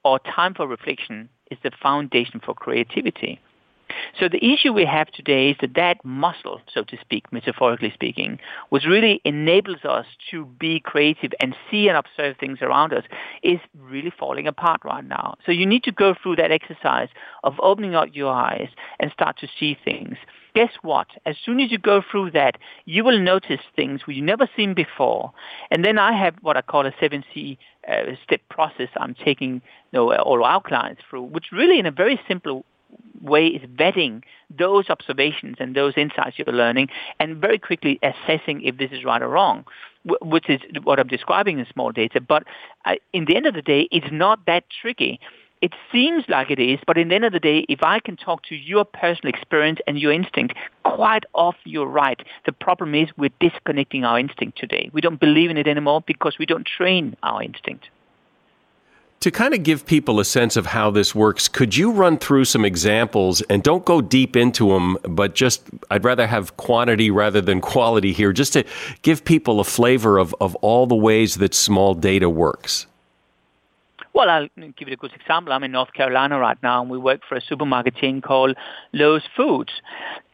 or 0.05 0.18
time 0.20 0.55
for 0.55 0.66
reflection 0.66 1.28
is 1.51 1.59
the 1.62 1.70
foundation 1.82 2.40
for 2.44 2.55
creativity. 2.55 3.40
So 4.18 4.28
the 4.28 4.44
issue 4.44 4.72
we 4.72 4.84
have 4.84 5.09
today 5.09 5.51
is 5.51 5.57
that 5.61 5.74
that 5.74 6.05
muscle, 6.05 6.61
so 6.72 6.84
to 6.84 6.96
speak, 7.01 7.32
metaphorically 7.32 7.90
speaking, 7.92 8.38
which 8.68 8.84
really 8.84 9.20
enables 9.24 9.84
us 9.84 10.07
to 10.30 10.44
be 10.44 10.80
creative 10.80 11.32
and 11.40 11.57
see 11.70 11.88
and 11.88 11.96
observe 11.96 12.36
things 12.38 12.59
around 12.61 12.92
us, 12.92 13.05
is 13.42 13.61
really 13.74 14.12
falling 14.18 14.46
apart 14.46 14.80
right 14.84 15.05
now. 15.05 15.36
So 15.46 15.53
you 15.53 15.66
need 15.66 15.84
to 15.84 15.92
go 15.92 16.14
through 16.22 16.36
that 16.36 16.53
exercise 16.53 17.09
of 17.44 17.55
opening 17.61 17.94
up 17.94 18.09
your 18.12 18.32
eyes 18.32 18.68
and 19.01 19.11
start 19.12 19.38
to 19.38 19.49
see 19.59 19.76
things 19.84 20.16
guess 20.59 20.73
what? 20.83 21.07
As 21.25 21.37
soon 21.45 21.61
as 21.61 21.71
you 21.71 21.79
go 21.79 22.03
through 22.11 22.33
that, 22.33 22.59
you 22.85 23.05
will 23.05 23.21
notice 23.21 23.61
things 23.77 24.01
you've 24.09 24.25
never 24.25 24.49
seen 24.57 24.75
before. 24.75 25.33
And 25.71 25.85
then 25.85 25.99
I 26.01 26.13
have 26.25 26.35
what 26.43 26.57
I 26.57 26.63
call 26.63 26.85
a 26.85 26.91
7C 26.91 27.57
uh, 27.89 28.17
step 28.25 28.41
process 28.51 28.89
I'm 28.97 29.15
taking 29.15 29.53
you 29.55 29.61
know, 29.93 30.13
all 30.17 30.43
our 30.43 30.61
clients 30.61 31.03
through, 31.09 31.23
which 31.23 31.53
really 31.53 31.79
in 31.79 31.87
a 31.87 31.93
very 31.93 32.21
simple 32.27 32.65
way 33.23 33.47
is 33.47 33.63
vetting 33.71 34.25
those 34.51 34.91
observations 34.91 35.59
and 35.61 35.77
those 35.77 35.93
insights 35.97 36.41
you're 36.41 36.53
learning 36.53 36.89
and 37.21 37.37
very 37.37 37.61
quickly 37.61 38.01
assessing 38.03 38.61
if 38.63 38.79
this 38.79 38.91
is 38.91 39.05
right 39.05 39.23
or 39.23 39.29
wrong, 39.29 39.65
which 40.23 40.51
is 40.51 40.61
what 40.83 40.99
I'm 40.99 41.07
describing 41.07 41.61
in 41.61 41.67
small 41.73 41.93
data. 41.93 42.21
But 42.21 42.43
uh, 42.85 42.97
in 43.13 43.27
the 43.27 43.37
end 43.37 43.47
of 43.47 43.55
the 43.55 43.63
day, 43.63 43.87
it's 43.93 44.11
not 44.11 44.45
that 44.47 44.65
tricky. 44.83 45.21
It 45.61 45.73
seems 45.91 46.25
like 46.29 46.51
it 46.51 46.61
is, 46.61 46.79
but 46.87 46.97
in 46.97 47.09
the 47.09 47.17
end 47.17 47.25
of 47.25 47.33
the 47.33 47.41
day, 47.41 47.67
if 47.69 47.83
I 47.83 47.99
can 47.99 48.17
talk 48.17 48.45
to 48.45 48.55
your 48.55 48.85
personal 48.85 49.35
experience 49.35 49.81
and 49.89 49.99
your 49.99 50.13
instinct, 50.13 50.55
quite 50.85 51.25
often 51.35 51.61
you're 51.65 51.87
right. 51.87 52.21
The 52.47 52.53
problem 52.53 52.95
is 52.95 53.09
we're 53.17 53.31
disconnecting 53.41 54.05
our 54.05 54.21
instinct 54.21 54.57
today. 54.57 54.89
We 54.93 55.01
don't 55.01 55.19
believe 55.19 55.51
in 55.51 55.57
it 55.57 55.67
anymore 55.67 56.03
because 56.07 56.39
we 56.39 56.47
don't 56.47 56.67
train 56.67 57.17
our 57.25 57.43
instinct. 57.43 57.89
To 59.23 59.33
kind 59.33 59.53
of 59.53 59.65
give 59.65 59.85
people 59.85 60.21
a 60.21 60.25
sense 60.25 60.57
of 60.57 60.67
how 60.67 60.93
this 60.93 61.13
works, 61.13 61.49
could 61.49 61.77
you 61.77 61.91
run 61.91 62.19
through 62.19 62.45
some 62.45 62.65
examples 62.65 63.43
and 63.43 63.65
don't 63.65 63.85
go 63.85 64.01
deep 64.01 64.37
into 64.37 64.69
them, 64.69 64.97
but 65.03 65.35
just, 65.35 65.69
I'd 65.91 66.05
rather 66.05 66.29
have 66.29 66.57
quantity 66.57 67.11
rather 67.11 67.41
than 67.41 67.61
quality 67.61 68.13
here, 68.13 68.33
just 68.33 68.53
to 68.53 68.65
give 69.03 69.25
people 69.25 69.59
a 69.59 69.65
flavor 69.65 70.19
of, 70.19 70.37
of 70.41 70.55
all 70.57 70.87
the 70.87 70.95
ways 70.95 71.35
that 71.39 71.53
small 71.53 71.95
data 71.95 72.31
works? 72.31 72.87
Well, 74.19 74.31
I'll 74.31 74.49
give 74.77 74.89
you 74.89 74.95
a 74.95 74.97
good 74.97 75.12
example. 75.12 75.53
I'm 75.53 75.62
in 75.62 75.71
North 75.71 75.93
Carolina 75.93 76.41
right 76.41 76.61
now, 76.61 76.81
and 76.81 76.91
we 76.91 76.99
work 76.99 77.21
for 77.29 77.37
a 77.37 77.41
supermarket 77.41 77.95
chain 77.95 78.21
called 78.21 78.57
Lowe's 78.93 79.23
Foods. 79.37 79.71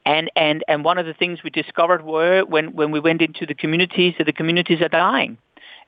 And, 0.06 0.30
and, 0.36 0.64
and 0.68 0.86
one 0.86 0.96
of 0.96 1.04
the 1.04 1.12
things 1.12 1.40
we 1.44 1.50
discovered 1.50 2.02
were 2.02 2.46
when, 2.46 2.74
when 2.74 2.92
we 2.92 3.00
went 3.00 3.20
into 3.20 3.44
the 3.44 3.52
communities, 3.52 4.14
that 4.16 4.24
the 4.24 4.32
communities 4.32 4.80
are 4.80 4.88
dying. 4.88 5.36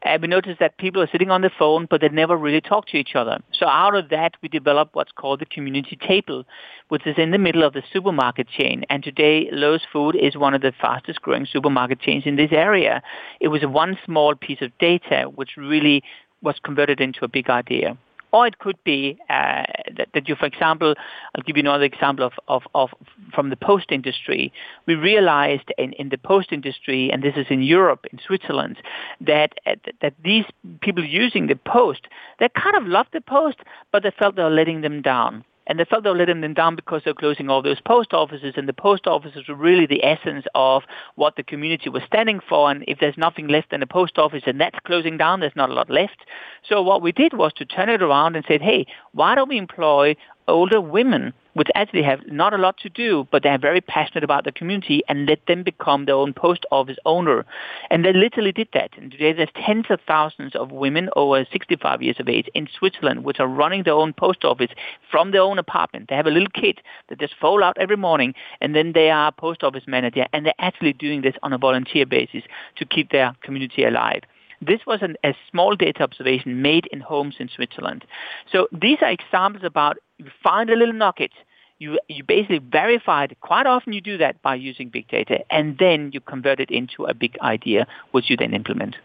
And 0.02 0.20
we 0.20 0.28
noticed 0.28 0.60
that 0.60 0.76
people 0.76 1.00
are 1.00 1.08
sitting 1.10 1.30
on 1.30 1.40
the 1.40 1.50
phone, 1.58 1.86
but 1.88 2.02
they 2.02 2.10
never 2.10 2.36
really 2.36 2.60
talk 2.60 2.86
to 2.88 2.98
each 2.98 3.14
other. 3.14 3.38
So 3.52 3.66
out 3.66 3.94
of 3.94 4.10
that, 4.10 4.34
we 4.42 4.50
developed 4.50 4.94
what's 4.94 5.12
called 5.12 5.40
the 5.40 5.46
community 5.46 5.96
table, 5.96 6.44
which 6.88 7.06
is 7.06 7.16
in 7.16 7.30
the 7.30 7.38
middle 7.38 7.62
of 7.62 7.72
the 7.72 7.82
supermarket 7.94 8.46
chain. 8.46 8.84
And 8.90 9.02
today, 9.02 9.48
Lowe's 9.52 9.86
Food 9.90 10.16
is 10.16 10.36
one 10.36 10.52
of 10.52 10.60
the 10.60 10.74
fastest 10.78 11.22
growing 11.22 11.46
supermarket 11.50 12.00
chains 12.00 12.24
in 12.26 12.36
this 12.36 12.52
area. 12.52 13.02
It 13.40 13.48
was 13.48 13.62
one 13.62 13.96
small 14.04 14.34
piece 14.34 14.60
of 14.60 14.76
data 14.78 15.30
which 15.34 15.56
really 15.56 16.04
was 16.42 16.56
converted 16.62 17.00
into 17.00 17.24
a 17.24 17.28
big 17.28 17.48
idea. 17.50 17.96
Or 18.32 18.46
it 18.46 18.58
could 18.58 18.76
be 18.84 19.18
uh, 19.30 19.64
that, 19.96 20.08
that, 20.12 20.28
you, 20.28 20.34
for 20.34 20.46
example, 20.46 20.94
I'll 21.34 21.42
give 21.42 21.56
you 21.56 21.62
another 21.62 21.84
example 21.84 22.26
of, 22.26 22.32
of, 22.48 22.62
of 22.74 22.90
from 23.34 23.50
the 23.50 23.56
post 23.56 23.86
industry. 23.90 24.52
We 24.86 24.94
realized 24.94 25.72
in, 25.78 25.92
in 25.94 26.10
the 26.10 26.18
post 26.18 26.52
industry, 26.52 27.10
and 27.10 27.22
this 27.22 27.34
is 27.36 27.46
in 27.48 27.62
Europe, 27.62 28.04
in 28.12 28.18
Switzerland, 28.26 28.78
that 29.20 29.54
that 30.02 30.14
these 30.22 30.44
people 30.80 31.04
using 31.04 31.46
the 31.46 31.56
post, 31.56 32.08
they 32.38 32.48
kind 32.50 32.76
of 32.76 32.84
loved 32.86 33.10
the 33.12 33.22
post, 33.22 33.58
but 33.92 34.02
they 34.02 34.10
felt 34.18 34.36
they 34.36 34.42
were 34.42 34.50
letting 34.50 34.80
them 34.82 35.02
down 35.02 35.44
and 35.66 35.78
they 35.78 35.84
felt 35.84 36.04
they 36.04 36.10
were 36.10 36.16
letting 36.16 36.40
them 36.40 36.54
down 36.54 36.76
because 36.76 37.02
they're 37.04 37.14
closing 37.14 37.50
all 37.50 37.62
those 37.62 37.80
post 37.80 38.12
offices, 38.12 38.54
and 38.56 38.68
the 38.68 38.72
post 38.72 39.06
offices 39.06 39.48
were 39.48 39.54
really 39.54 39.86
the 39.86 40.04
essence 40.04 40.44
of 40.54 40.84
what 41.16 41.36
the 41.36 41.42
community 41.42 41.88
was 41.88 42.02
standing 42.06 42.40
for. 42.48 42.70
And 42.70 42.84
if 42.86 42.98
there's 43.00 43.18
nothing 43.18 43.48
left 43.48 43.72
in 43.72 43.80
the 43.80 43.86
post 43.86 44.18
office 44.18 44.42
and 44.46 44.60
that's 44.60 44.78
closing 44.86 45.16
down, 45.16 45.40
there's 45.40 45.56
not 45.56 45.70
a 45.70 45.74
lot 45.74 45.90
left. 45.90 46.24
So 46.68 46.82
what 46.82 47.02
we 47.02 47.12
did 47.12 47.32
was 47.34 47.52
to 47.54 47.64
turn 47.64 47.88
it 47.88 48.02
around 48.02 48.36
and 48.36 48.44
said, 48.46 48.62
hey, 48.62 48.86
why 49.12 49.34
don't 49.34 49.48
we 49.48 49.58
employ 49.58 50.16
older 50.48 50.80
women 50.80 51.32
which 51.56 51.68
actually 51.74 52.02
have 52.02 52.20
not 52.26 52.52
a 52.52 52.58
lot 52.58 52.76
to 52.76 52.90
do, 52.90 53.26
but 53.32 53.42
they're 53.42 53.56
very 53.56 53.80
passionate 53.80 54.22
about 54.22 54.44
the 54.44 54.52
community 54.52 55.02
and 55.08 55.24
let 55.24 55.38
them 55.46 55.62
become 55.62 56.04
their 56.04 56.14
own 56.14 56.34
post 56.34 56.66
office 56.70 56.98
owner. 57.06 57.46
And 57.90 58.04
they 58.04 58.12
literally 58.12 58.52
did 58.52 58.68
that. 58.74 58.90
And 58.98 59.10
today 59.10 59.32
there's 59.32 59.48
tens 59.64 59.86
of 59.88 60.00
thousands 60.06 60.54
of 60.54 60.70
women 60.70 61.08
over 61.16 61.46
65 61.50 62.02
years 62.02 62.16
of 62.20 62.28
age 62.28 62.46
in 62.54 62.68
Switzerland 62.78 63.24
which 63.24 63.40
are 63.40 63.48
running 63.48 63.84
their 63.84 63.94
own 63.94 64.12
post 64.12 64.44
office 64.44 64.70
from 65.10 65.30
their 65.30 65.40
own 65.40 65.58
apartment. 65.58 66.10
They 66.10 66.16
have 66.16 66.26
a 66.26 66.30
little 66.30 66.50
kit 66.52 66.80
that 67.08 67.20
just 67.20 67.34
fold 67.40 67.62
out 67.62 67.78
every 67.80 67.96
morning 67.96 68.34
and 68.60 68.76
then 68.76 68.92
they 68.92 69.08
are 69.08 69.32
post 69.32 69.62
office 69.62 69.84
manager 69.86 70.26
and 70.34 70.44
they're 70.44 70.52
actually 70.58 70.92
doing 70.92 71.22
this 71.22 71.36
on 71.42 71.54
a 71.54 71.58
volunteer 71.58 72.04
basis 72.04 72.42
to 72.76 72.84
keep 72.84 73.12
their 73.12 73.34
community 73.42 73.84
alive. 73.84 74.24
This 74.60 74.80
was 74.86 75.00
an, 75.02 75.16
a 75.24 75.34
small 75.50 75.76
data 75.76 76.02
observation 76.02 76.62
made 76.62 76.86
in 76.86 77.00
homes 77.00 77.36
in 77.38 77.48
Switzerland. 77.48 78.04
So 78.50 78.68
these 78.72 78.98
are 79.02 79.10
examples 79.10 79.64
about 79.64 79.98
you 80.18 80.26
find 80.42 80.70
a 80.70 80.76
little 80.76 80.94
nugget, 80.94 81.32
you, 81.78 81.98
you 82.08 82.24
basically 82.24 82.58
verify 82.58 83.24
it. 83.24 83.36
Quite 83.40 83.66
often 83.66 83.92
you 83.92 84.00
do 84.00 84.16
that 84.18 84.40
by 84.42 84.54
using 84.54 84.88
big 84.88 85.08
data, 85.08 85.40
and 85.50 85.76
then 85.78 86.10
you 86.12 86.20
convert 86.20 86.58
it 86.60 86.70
into 86.70 87.04
a 87.04 87.14
big 87.14 87.36
idea, 87.40 87.86
which 88.12 88.30
you 88.30 88.36
then 88.36 88.54
implement. 88.54 88.96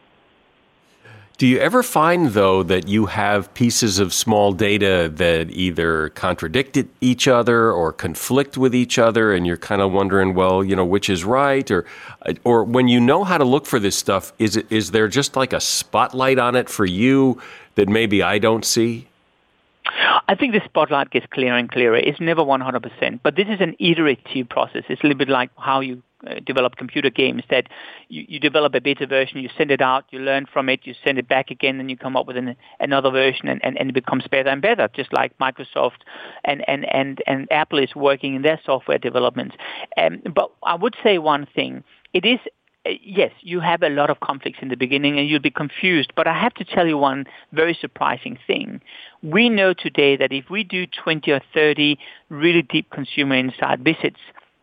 Do 1.42 1.48
you 1.48 1.58
ever 1.58 1.82
find, 1.82 2.28
though, 2.28 2.62
that 2.62 2.88
you 2.88 3.08
have 3.08 3.52
pieces 3.56 3.98
of 3.98 4.14
small 4.14 4.52
data 4.52 5.12
that 5.16 5.50
either 5.50 6.10
contradict 6.10 6.78
each 7.02 7.28
other 7.28 7.72
or 7.72 7.92
conflict 7.92 8.60
with 8.60 8.76
each 8.76 9.00
other, 9.00 9.34
and 9.34 9.48
you're 9.48 9.58
kind 9.58 9.82
of 9.82 9.92
wondering, 9.92 10.36
well, 10.36 10.64
you 10.64 10.76
know, 10.76 10.86
which 10.86 11.10
is 11.10 11.26
right? 11.26 11.72
Or, 11.72 11.84
or 12.44 12.64
when 12.64 12.88
you 12.88 13.00
know 13.00 13.24
how 13.24 13.40
to 13.40 13.44
look 13.44 13.66
for 13.66 13.80
this 13.80 13.96
stuff, 13.96 14.34
is, 14.38 14.56
it, 14.56 14.72
is 14.72 14.92
there 14.92 15.08
just 15.08 15.36
like 15.36 15.52
a 15.52 15.60
spotlight 15.60 16.38
on 16.38 16.56
it 16.56 16.70
for 16.70 16.86
you 16.86 17.42
that 17.74 17.90
maybe 17.90 18.22
I 18.22 18.38
don't 18.38 18.64
see? 18.64 19.08
I 20.28 20.36
think 20.36 20.54
the 20.54 20.62
spotlight 20.64 21.10
gets 21.10 21.26
clearer 21.32 21.58
and 21.58 21.72
clearer. 21.72 21.98
It's 21.98 22.20
never 22.20 22.44
100%, 22.44 23.20
but 23.24 23.36
this 23.36 23.48
is 23.50 23.60
an 23.62 23.76
iterative 23.80 24.48
process. 24.48 24.84
It's 24.90 25.02
a 25.02 25.08
little 25.08 25.18
bit 25.18 25.30
like 25.30 25.50
how 25.58 25.80
you 25.80 25.96
uh, 25.96 26.02
develop 26.46 26.76
computer 26.76 27.10
games 27.10 27.44
that 27.50 27.68
you, 28.10 28.26
you 28.28 28.40
develop 28.40 28.74
a 28.76 28.82
beta 28.82 29.08
version, 29.08 29.40
you 29.40 29.50
send 29.58 29.72
it 29.72 29.82
out, 29.82 30.06
you 30.12 30.20
learn 30.20 30.46
from 30.52 30.70
it, 30.70 30.82
you 30.84 30.94
send 31.04 31.18
it 31.18 31.28
back 31.28 31.52
again, 31.52 31.80
and 31.80 31.90
you 31.90 31.98
come 31.98 32.16
up 32.16 32.28
with 32.28 32.38
an, 32.38 32.56
another 32.80 33.10
version, 33.10 33.48
and, 33.48 33.64
and, 33.64 33.78
and 33.78 33.90
it 33.90 33.94
becomes 33.94 34.26
better 34.28 34.50
and 34.50 34.62
better, 34.62 34.88
just 34.94 35.12
like 35.14 35.38
Microsoft 35.40 36.02
and, 36.44 36.68
and, 36.68 36.86
and, 36.94 37.22
and 37.28 37.48
Apple 37.52 37.80
is 37.80 37.96
working 37.96 38.36
in 38.36 38.42
their 38.42 38.60
software 38.66 38.98
development. 38.98 39.54
Um, 39.98 40.22
but 40.34 40.52
I 40.64 40.76
would 40.76 40.96
say 41.04 41.18
one 41.18 41.48
thing. 41.54 41.84
It 42.14 42.26
is 42.26 42.40
uh, 42.84 42.92
yes, 43.04 43.32
you 43.42 43.60
have 43.60 43.84
a 43.84 43.90
lot 43.90 44.10
of 44.10 44.20
conflicts 44.22 44.58
in 44.62 44.70
the 44.70 44.76
beginning 44.76 45.20
and 45.20 45.30
you'll 45.30 45.40
be 45.40 45.52
confused. 45.52 46.12
But 46.16 46.28
I 46.28 46.34
have 46.34 46.54
to 46.56 46.66
tell 46.66 46.88
you 46.88 46.98
one 46.98 47.26
very 47.52 47.78
surprising 47.80 48.40
thing. 48.48 48.82
We 49.22 49.50
know 49.50 49.74
today 49.74 50.18
that 50.18 50.34
if 50.34 50.50
we 50.50 50.64
do 50.64 50.88
20 50.88 51.32
or 51.32 51.42
30 51.54 52.00
really 52.30 52.64
deep 52.64 52.90
consumer 52.90 53.36
insight 53.36 53.80
visits, 53.80 54.20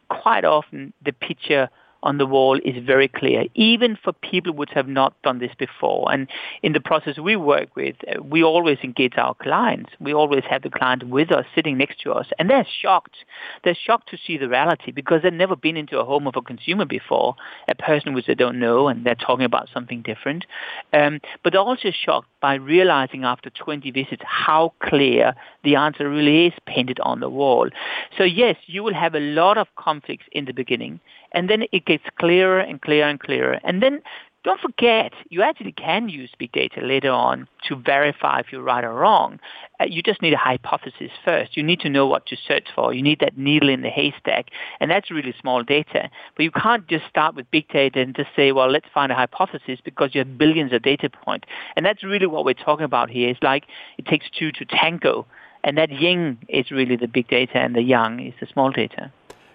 quite 0.09 0.45
often 0.45 0.93
the 1.05 1.13
picture 1.13 1.69
on 2.03 2.19
the 2.19 2.27
wall 2.27 2.59
is 2.65 2.85
very 2.85 3.09
clear, 3.09 3.45
even 3.55 3.97
for 4.03 4.13
people 4.13 4.53
which 4.53 4.71
have 4.71 4.89
not 4.89 5.21
done 5.23 5.39
this 5.39 5.53
before. 5.59 6.11
And 6.13 6.29
in 6.63 6.73
the 6.73 6.81
process 6.81 7.19
we 7.19 7.37
work 7.37 7.75
with, 7.75 7.97
uh, 8.07 8.23
we 8.23 8.43
always 8.43 8.79
engage 8.83 9.15
our 9.17 9.35
clients. 9.35 9.91
We 10.01 10.15
always 10.15 10.45
have 10.49 10.63
the 10.63 10.71
client 10.71 11.09
with 11.09 11.33
us, 11.33 11.45
sitting 11.55 11.77
next 11.77 12.01
to 12.03 12.13
us, 12.13 12.27
and 12.39 12.49
they're 12.49 12.67
shocked. 12.81 13.17
They're 13.65 13.77
shocked 13.77 14.11
to 14.11 14.19
see 14.27 14.39
the 14.39 14.49
reality 14.49 14.93
because 14.93 15.23
they've 15.23 15.33
never 15.33 15.57
been 15.57 15.77
into 15.77 15.99
a 15.99 16.05
home 16.05 16.27
of 16.27 16.37
a 16.37 16.43
consumer 16.43 16.85
before, 16.85 17.35
a 17.69 17.75
person 17.75 18.15
which 18.15 18.27
they 18.27 18.35
don't 18.35 18.61
know, 18.61 18.89
and 18.89 19.05
they're 19.05 19.15
talking 19.15 19.45
about 19.45 19.69
something 19.73 20.03
different. 20.03 20.47
Um, 20.93 21.21
but 21.43 21.53
they're 21.53 21.61
also 21.61 21.91
shocked 21.91 22.29
by 22.41 22.55
realizing 22.55 23.25
after 23.25 23.51
20 23.51 23.91
visits 23.91 24.23
how 24.25 24.73
clear 24.81 25.35
the 25.65 25.75
answer 25.75 26.09
really 26.09 26.47
is 26.47 26.53
painted 26.67 27.01
on 27.01 27.21
the 27.21 27.29
wall. 27.29 27.69
So 28.17 28.25
yes, 28.25 28.57
you 28.67 28.83
will 28.83 28.95
have 28.95 29.15
a 29.15 29.21
lot 29.21 29.59
of 29.59 29.67
conflicts 29.77 30.25
in 30.33 30.45
the 30.45 30.53
beginning 30.53 31.01
and 31.33 31.49
then 31.49 31.65
it 31.73 31.85
gets 31.85 32.05
clearer 32.19 32.61
and 32.61 32.81
clearer 32.81 33.09
and 33.09 33.21
clearer. 33.21 33.61
And 33.65 33.83
then 33.83 34.03
don't 34.45 34.61
forget, 34.61 35.13
you 35.31 35.43
actually 35.43 35.73
can 35.73 36.09
use 36.09 36.31
big 36.39 36.53
data 36.53 36.81
later 36.81 37.11
on 37.11 37.49
to 37.65 37.75
verify 37.75 38.39
if 38.39 38.47
you're 38.53 38.63
right 38.63 38.85
or 38.85 38.95
wrong. 38.95 39.41
Uh, 39.81 39.85
you 39.85 40.01
just 40.01 40.23
need 40.23 40.33
a 40.33 40.39
hypothesis 40.39 41.11
first. 41.25 41.57
You 41.57 41.63
need 41.63 41.81
to 41.81 41.91
know 41.91 42.07
what 42.07 42.25
to 42.27 42.37
search 42.37 42.69
for. 42.75 42.95
You 42.95 43.03
need 43.03 43.19
that 43.21 43.37
needle 43.37 43.69
in 43.69 43.83
the 43.83 43.91
haystack, 43.91 44.47
and 44.81 44.91
that's 44.91 45.11
really 45.11 45.35
small 45.41 45.65
data. 45.65 46.09
But 46.37 46.45
you 46.45 46.53
can't 46.53 46.87
just 46.87 47.07
start 47.09 47.35
with 47.35 47.51
big 47.51 47.69
data 47.69 48.01
and 48.01 48.15
just 48.15 48.31
say, 48.37 48.53
well, 48.53 48.71
let's 48.71 48.87
find 48.95 49.11
a 49.11 49.17
hypothesis 49.17 49.81
because 49.85 50.15
you 50.15 50.21
have 50.21 50.39
billions 50.39 50.73
of 50.73 50.83
data 50.83 51.11
points. 51.11 51.49
And 51.77 51.85
that's 51.85 52.05
really 52.05 52.27
what 52.27 52.45
we're 52.45 52.55
talking 52.55 52.85
about 52.85 53.11
here. 53.11 53.29
It's 53.29 53.43
like 53.43 53.65
it 53.99 54.07
takes 54.07 54.27
two 54.31 54.53
to 54.53 54.65
tango, 54.65 55.27
and 55.65 55.77
that 55.79 55.91
yin 55.91 56.39
is 56.49 56.71
really 56.71 56.97
the 56.97 57.09
big 57.09 57.27
data, 57.27 57.59
and 57.59 57.75
the 57.75 57.83
yang 57.83 58.21
is 58.25 58.35
the 58.41 58.47
small 58.47 58.71
data. 58.71 59.13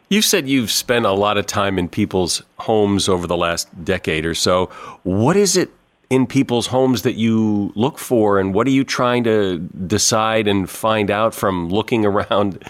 You 0.10 0.22
said 0.22 0.48
you've 0.48 0.72
spent 0.72 1.06
a 1.06 1.12
lot 1.12 1.38
of 1.38 1.46
time 1.46 1.80
in 1.80 1.90
people's 1.90 2.44
homes 2.60 3.10
over 3.10 3.26
the 3.26 3.38
last 3.38 3.68
decade 3.84 4.26
or 4.26 4.36
so. 4.36 4.68
What 5.04 5.36
is 5.36 5.58
it 5.58 5.72
in 6.10 6.28
people's 6.28 6.68
homes 6.68 7.02
that 7.02 7.14
you 7.14 7.72
look 7.76 7.98
for, 7.98 8.40
and 8.40 8.54
what 8.54 8.68
are 8.68 8.72
you 8.72 8.84
trying 8.84 9.24
to 9.24 9.58
decide 9.88 10.48
and 10.48 10.70
find 10.70 11.10
out 11.10 11.34
from 11.34 11.70
looking 11.70 12.06
around 12.06 12.64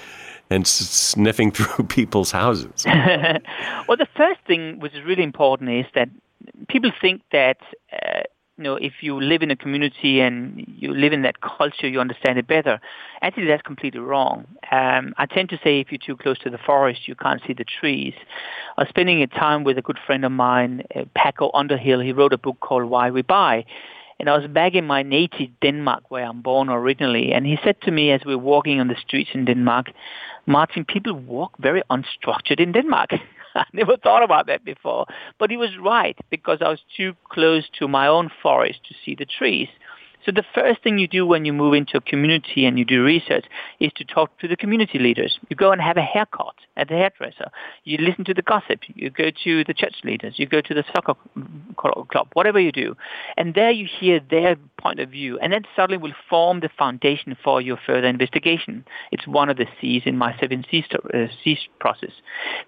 and 0.49 0.65
sniffing 0.65 1.51
through 1.55 1.85
people's 1.85 2.31
houses? 2.31 2.85
well, 2.85 3.97
the 3.97 4.07
first 4.15 4.39
thing 4.47 4.79
which 4.79 4.93
is 4.93 5.03
really 5.03 5.23
important 5.23 5.69
is 5.69 5.85
that 5.95 6.09
people 6.69 6.91
think 7.01 7.21
that 7.31 7.57
uh, 7.91 8.21
you 8.57 8.63
know 8.63 8.75
if 8.75 8.93
you 9.01 9.19
live 9.19 9.41
in 9.41 9.49
a 9.51 9.55
community 9.55 10.21
and 10.21 10.63
you 10.67 10.93
live 10.93 11.13
in 11.13 11.23
that 11.23 11.41
culture, 11.41 11.87
you 11.87 11.99
understand 11.99 12.37
it 12.37 12.47
better. 12.47 12.79
Actually, 13.21 13.47
that's 13.47 13.63
completely 13.63 13.99
wrong. 13.99 14.45
Um, 14.71 15.13
I 15.17 15.25
tend 15.25 15.49
to 15.49 15.59
say 15.63 15.79
if 15.79 15.91
you're 15.91 15.99
too 16.05 16.17
close 16.17 16.37
to 16.39 16.49
the 16.49 16.59
forest, 16.59 17.07
you 17.07 17.15
can't 17.15 17.41
see 17.47 17.53
the 17.53 17.65
trees. 17.65 18.13
I 18.77 18.83
was 18.83 18.89
spending 18.89 19.21
a 19.21 19.27
time 19.27 19.63
with 19.63 19.77
a 19.77 19.81
good 19.81 19.99
friend 20.05 20.23
of 20.23 20.31
mine, 20.31 20.83
uh, 20.95 21.05
Paco 21.15 21.49
Underhill. 21.53 21.99
He 21.99 22.11
wrote 22.11 22.33
a 22.33 22.37
book 22.37 22.59
called 22.59 22.85
Why 22.85 23.09
We 23.09 23.23
Buy. 23.23 23.65
And 24.19 24.29
I 24.29 24.37
was 24.37 24.47
back 24.47 24.75
in 24.75 24.85
my 24.85 25.01
native 25.01 25.49
Denmark, 25.61 26.03
where 26.09 26.23
I'm 26.23 26.41
born 26.41 26.69
originally, 26.69 27.33
and 27.33 27.45
he 27.45 27.57
said 27.63 27.81
to 27.81 27.91
me 27.91 28.11
as 28.11 28.21
we 28.23 28.35
were 28.35 28.41
walking 28.41 28.79
on 28.79 28.87
the 28.87 28.95
streets 28.95 29.31
in 29.33 29.43
Denmark, 29.45 29.87
Martin, 30.45 30.85
people 30.85 31.13
walk 31.13 31.57
very 31.59 31.81
unstructured 31.89 32.59
in 32.59 32.71
Denmark. 32.71 33.09
I 33.55 33.65
never 33.73 33.97
thought 33.97 34.23
about 34.23 34.47
that 34.47 34.63
before. 34.65 35.05
But 35.39 35.51
he 35.51 35.57
was 35.57 35.77
right 35.81 36.17
because 36.29 36.59
I 36.61 36.69
was 36.69 36.81
too 36.95 37.13
close 37.29 37.69
to 37.79 37.87
my 37.87 38.07
own 38.07 38.29
forest 38.41 38.79
to 38.87 38.95
see 39.05 39.15
the 39.15 39.25
trees. 39.25 39.69
So 40.25 40.31
the 40.31 40.43
first 40.55 40.81
thing 40.83 40.97
you 40.97 41.07
do 41.07 41.25
when 41.25 41.43
you 41.43 41.51
move 41.51 41.73
into 41.73 41.97
a 41.97 42.01
community 42.01 42.65
and 42.65 42.79
you 42.79 42.85
do 42.85 43.03
research 43.03 43.45
is 43.79 43.91
to 43.97 44.05
talk 44.05 44.37
to 44.39 44.47
the 44.47 44.55
community 44.55 44.97
leaders. 44.97 45.37
You 45.49 45.55
go 45.55 45.71
and 45.71 45.81
have 45.81 45.97
a 45.97 46.01
haircut 46.01 46.55
at 46.77 46.87
the 46.87 46.95
hairdresser. 46.95 47.51
You 47.83 47.97
listen 47.97 48.23
to 48.25 48.33
the 48.33 48.41
gossip. 48.41 48.79
You 48.87 49.09
go 49.09 49.31
to 49.43 49.63
the 49.65 49.73
church 49.73 49.95
leaders. 50.03 50.35
You 50.37 50.45
go 50.45 50.61
to 50.61 50.73
the 50.73 50.83
soccer 50.93 51.15
club, 51.75 52.27
whatever 52.33 52.59
you 52.59 52.71
do. 52.71 52.95
And 53.35 53.53
there 53.53 53.71
you 53.71 53.85
hear 53.85 54.21
their 54.29 54.55
point 54.79 55.01
of 55.01 55.09
view. 55.09 55.37
And 55.39 55.51
that 55.51 55.65
suddenly 55.75 56.01
will 56.01 56.15
form 56.29 56.61
the 56.61 56.69
foundation 56.77 57.35
for 57.43 57.59
your 57.59 57.77
further 57.85 58.07
investigation. 58.07 58.85
It's 59.11 59.27
one 59.27 59.49
of 59.49 59.57
the 59.57 59.67
C's 59.81 60.03
in 60.05 60.17
my 60.17 60.37
seven 60.39 60.63
C's, 60.71 60.85
uh, 60.93 61.27
C's 61.43 61.59
process. 61.79 62.11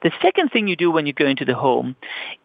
The 0.03 0.11
second 0.21 0.49
thing 0.49 0.67
you 0.67 0.75
do 0.75 0.91
when 0.91 1.05
you 1.05 1.13
go 1.13 1.25
into 1.25 1.45
the 1.45 1.55
home 1.55 1.95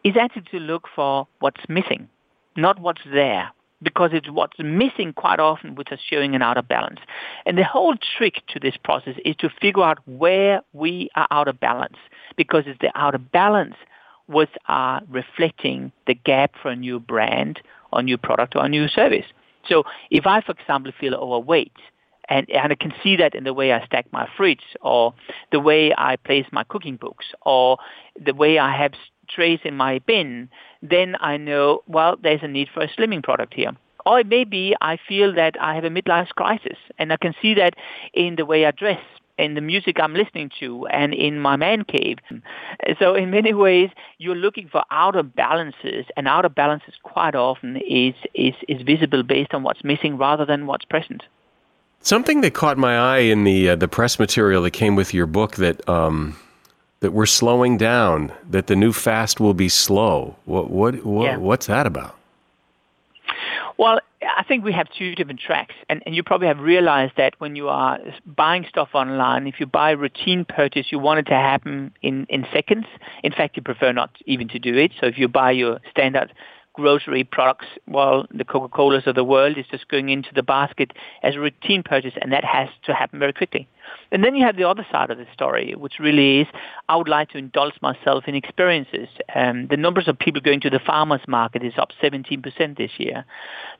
is 0.05 0.15
actually 0.17 0.43
to 0.51 0.59
look 0.59 0.87
for 0.95 1.27
what's 1.39 1.67
missing, 1.67 2.07
not 2.55 2.79
what's 2.79 3.01
there 3.11 3.51
because 3.81 4.11
it's 4.13 4.29
what's 4.29 4.57
missing 4.59 5.13
quite 5.13 5.39
often 5.39 5.75
which 5.75 5.91
is 5.91 5.99
showing 6.07 6.35
an 6.35 6.41
out 6.41 6.57
of 6.57 6.67
balance. 6.67 6.99
And 7.45 7.57
the 7.57 7.63
whole 7.63 7.95
trick 8.17 8.41
to 8.49 8.59
this 8.59 8.75
process 8.83 9.15
is 9.25 9.35
to 9.37 9.49
figure 9.61 9.83
out 9.83 9.99
where 10.05 10.61
we 10.73 11.09
are 11.15 11.27
out 11.31 11.47
of 11.47 11.59
balance 11.59 11.97
because 12.35 12.63
it's 12.67 12.79
the 12.79 12.91
out 12.95 13.15
of 13.15 13.31
balance 13.31 13.75
which 14.27 14.49
are 14.67 15.01
reflecting 15.09 15.91
the 16.07 16.13
gap 16.13 16.53
for 16.61 16.69
a 16.71 16.75
new 16.75 16.99
brand 16.99 17.59
or 17.91 18.01
new 18.01 18.17
product 18.17 18.55
or 18.55 18.65
a 18.65 18.69
new 18.69 18.87
service. 18.87 19.25
So 19.67 19.83
if 20.09 20.25
I, 20.25 20.41
for 20.41 20.53
example, 20.53 20.91
feel 20.99 21.13
overweight, 21.13 21.73
and, 22.29 22.49
and 22.49 22.71
I 22.71 22.75
can 22.75 22.93
see 23.03 23.17
that 23.17 23.35
in 23.35 23.43
the 23.43 23.53
way 23.53 23.73
I 23.73 23.85
stack 23.85 24.05
my 24.11 24.27
fridge 24.37 24.63
or 24.79 25.13
the 25.51 25.59
way 25.59 25.93
I 25.97 26.15
place 26.15 26.45
my 26.51 26.63
cooking 26.63 26.95
books 26.95 27.25
or 27.41 27.77
the 28.23 28.33
way 28.33 28.57
I 28.57 28.75
have 28.75 28.93
trays 29.33 29.59
in 29.63 29.75
my 29.75 29.99
bin, 29.99 30.49
then 30.81 31.15
I 31.19 31.37
know, 31.37 31.83
well, 31.87 32.17
there's 32.21 32.43
a 32.43 32.47
need 32.47 32.69
for 32.73 32.81
a 32.81 32.87
slimming 32.87 33.23
product 33.23 33.53
here. 33.53 33.71
Or 34.05 34.19
it 34.19 34.27
may 34.27 34.43
be 34.43 34.75
I 34.81 34.97
feel 35.07 35.33
that 35.35 35.55
I 35.61 35.75
have 35.75 35.83
a 35.83 35.89
midlife 35.89 36.29
crisis, 36.29 36.77
and 36.97 37.13
I 37.13 37.17
can 37.17 37.35
see 37.41 37.53
that 37.55 37.75
in 38.13 38.35
the 38.35 38.45
way 38.45 38.65
I 38.65 38.71
dress, 38.71 39.01
in 39.37 39.53
the 39.53 39.61
music 39.61 39.99
I'm 39.99 40.13
listening 40.13 40.49
to, 40.59 40.87
and 40.87 41.13
in 41.13 41.39
my 41.39 41.55
man 41.55 41.83
cave. 41.83 42.17
So 42.99 43.13
in 43.13 43.29
many 43.29 43.53
ways, 43.53 43.89
you're 44.17 44.35
looking 44.35 44.69
for 44.69 44.83
outer 44.89 45.23
balances, 45.23 46.05
and 46.17 46.27
outer 46.27 46.49
balances 46.49 46.95
quite 47.03 47.35
often 47.35 47.77
is, 47.77 48.15
is, 48.33 48.55
is 48.67 48.81
visible 48.81 49.23
based 49.23 49.53
on 49.53 49.63
what's 49.63 49.83
missing 49.83 50.17
rather 50.17 50.45
than 50.45 50.65
what's 50.65 50.85
present. 50.85 51.23
Something 52.03 52.41
that 52.41 52.55
caught 52.55 52.79
my 52.79 52.97
eye 52.97 53.19
in 53.19 53.43
the 53.43 53.69
uh, 53.69 53.75
the 53.75 53.87
press 53.87 54.17
material 54.17 54.63
that 54.63 54.71
came 54.71 54.95
with 54.95 55.13
your 55.13 55.27
book 55.27 55.57
that 55.57 55.87
um, 55.87 56.35
that 57.01 57.11
we're 57.13 57.25
slowing 57.25 57.77
down, 57.77 58.31
that 58.49 58.67
the 58.67 58.75
new 58.75 58.93
fast 58.93 59.39
will 59.39 59.53
be 59.55 59.69
slow. 59.69 60.35
What, 60.45 60.69
what, 60.69 61.03
what 61.03 61.23
yeah. 61.25 61.37
what's 61.37 61.67
that 61.67 61.85
about? 61.85 62.15
Well, 63.77 63.99
I 64.21 64.43
think 64.43 64.63
we 64.63 64.71
have 64.73 64.87
two 64.95 65.15
different 65.15 65.39
tracks, 65.39 65.73
and, 65.89 66.03
and 66.05 66.15
you 66.15 66.21
probably 66.21 66.47
have 66.47 66.59
realized 66.59 67.13
that 67.17 67.33
when 67.39 67.55
you 67.55 67.69
are 67.69 67.97
buying 68.25 68.65
stuff 68.69 68.89
online, 68.93 69.47
if 69.47 69.59
you 69.59 69.65
buy 69.65 69.91
a 69.91 69.97
routine 69.97 70.45
purchase, 70.45 70.91
you 70.91 70.99
want 70.99 71.19
it 71.19 71.25
to 71.27 71.33
happen 71.33 71.91
in, 72.03 72.27
in 72.29 72.45
seconds. 72.53 72.85
In 73.23 73.31
fact, 73.31 73.57
you 73.57 73.63
prefer 73.63 73.91
not 73.91 74.11
even 74.27 74.47
to 74.49 74.59
do 74.59 74.75
it. 74.77 74.91
So 74.99 75.07
if 75.07 75.17
you 75.17 75.27
buy 75.27 75.51
your 75.51 75.79
standard 75.89 76.31
grocery 76.73 77.23
products, 77.23 77.65
well, 77.87 78.27
the 78.31 78.45
Coca-Colas 78.45 79.07
of 79.07 79.15
the 79.15 79.23
world 79.23 79.57
is 79.57 79.65
just 79.71 79.87
going 79.87 80.09
into 80.09 80.29
the 80.35 80.43
basket 80.43 80.91
as 81.23 81.35
a 81.35 81.39
routine 81.39 81.81
purchase, 81.81 82.13
and 82.21 82.31
that 82.31 82.45
has 82.45 82.69
to 82.83 82.93
happen 82.93 83.17
very 83.17 83.33
quickly. 83.33 83.67
And 84.11 84.23
then 84.23 84.35
you 84.35 84.45
have 84.45 84.57
the 84.57 84.67
other 84.67 84.85
side 84.91 85.09
of 85.09 85.17
the 85.17 85.27
story, 85.33 85.73
which 85.75 85.99
really 85.99 86.41
is 86.41 86.47
I 86.89 86.95
would 86.95 87.07
like 87.07 87.29
to 87.29 87.37
indulge 87.37 87.73
myself 87.81 88.25
in 88.27 88.35
experiences. 88.35 89.07
Um, 89.33 89.67
the 89.67 89.77
numbers 89.77 90.07
of 90.07 90.19
people 90.19 90.41
going 90.41 90.61
to 90.61 90.69
the 90.69 90.79
farmers 90.79 91.21
market 91.27 91.63
is 91.63 91.73
up 91.77 91.89
17% 92.01 92.77
this 92.77 92.91
year. 92.97 93.25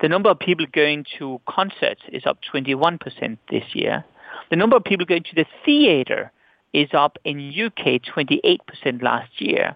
The 0.02 0.10
number 0.10 0.30
of 0.30 0.40
people 0.40 0.66
going 0.72 1.06
to 1.20 1.42
concerts 1.48 2.02
is 2.12 2.26
up 2.26 2.40
21% 2.54 3.38
this 3.50 3.64
year. 3.74 4.06
The 4.50 4.56
number 4.56 4.76
of 4.76 4.84
people 4.84 5.06
going 5.06 5.24
to 5.24 5.36
the 5.36 5.46
theater 5.66 6.32
is 6.74 6.90
up 6.94 7.18
in 7.24 7.50
UK 7.50 8.02
28% 8.02 9.02
last 9.02 9.30
year 9.40 9.76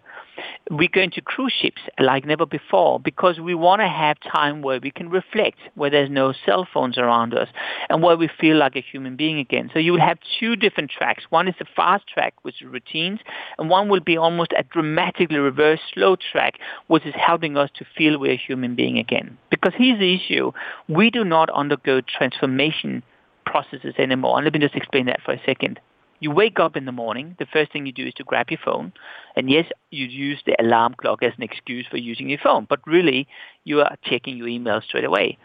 we're 0.72 0.90
going 0.90 1.12
to 1.12 1.22
cruise 1.22 1.54
ships 1.62 1.82
like 2.00 2.26
never 2.26 2.46
before 2.46 3.00
because 3.00 3.40
we 3.40 3.54
want 3.54 3.82
to 3.82 3.88
have 3.88 4.18
time 4.20 4.62
where 4.62 4.80
we 4.82 4.92
can 4.92 5.10
reflect, 5.10 5.58
where 5.76 5.90
there's 5.90 6.10
no 6.10 6.34
cell 6.46 6.68
phones 6.72 6.98
around 6.98 7.34
us, 7.34 7.48
and 7.90 8.02
where 8.02 8.18
we 8.18 8.30
feel 8.40 8.58
like 8.58 8.76
a 8.76 8.82
human 8.82 9.16
being 9.16 9.40
again. 9.40 9.70
So 9.74 9.80
you 9.80 9.94
will 9.94 10.02
have 10.02 10.18
two 10.40 10.56
different 10.56 10.92
tracks. 10.92 11.24
One 11.30 11.48
is 11.48 11.56
the 11.60 11.66
fast 11.76 12.08
track, 12.08 12.34
which 12.42 12.62
is 12.62 12.68
routines, 12.68 13.20
and 13.58 13.70
one 13.70 13.90
will 13.90 14.00
be 14.00 14.18
almost 14.18 14.54
a 14.58 14.64
dramatically 14.64 15.38
reverse 15.38 15.80
slow 15.94 16.16
track, 16.16 16.56
which 16.88 17.06
is 17.06 17.14
helping 17.16 17.58
us 17.58 17.70
to 17.76 17.86
feel 17.98 18.20
we're 18.20 18.34
a 18.34 18.38
human 18.38 18.76
being 18.76 18.98
again. 18.98 19.38
Because 19.50 19.74
here's 19.78 20.00
the 20.00 20.16
issue. 20.16 20.52
We 20.88 21.10
do 21.12 21.24
not 21.24 21.50
undergo 21.52 22.02
transformation 22.02 23.04
processes 23.46 23.96
anymore. 23.98 24.38
And 24.38 24.46
let 24.46 24.54
me 24.54 24.60
just 24.60 24.76
explain 24.76 25.06
that 25.06 25.22
for 25.24 25.34
a 25.34 25.42
second. 25.46 25.80
You 26.20 26.32
wake 26.32 26.60
up 26.60 26.78
in 26.78 26.86
the 26.86 26.92
morning, 26.92 27.36
the 27.40 27.46
first 27.46 27.72
thing 27.72 27.86
you 27.86 27.92
do 27.92 28.08
is 28.08 28.14
to 28.16 28.24
grab 28.24 28.50
your 28.50 28.60
phone. 28.64 28.94
And 29.36 29.50
yes, 29.50 29.66
you 29.92 30.06
use 30.06 30.40
the 30.46 30.56
alarm 30.60 30.96
clock 30.98 31.22
as 31.22 31.34
an 31.38 31.44
excuse 31.44 31.86
for 31.90 31.98
using 31.98 32.30
your 32.30 32.40
phone, 32.40 32.66
but 32.70 32.80
really 32.88 33.28
you 33.66 33.82
are 33.82 33.98
checking 34.04 34.38
your 34.38 34.48
email 34.48 34.82
straight 34.82 35.04
away. 35.04 35.38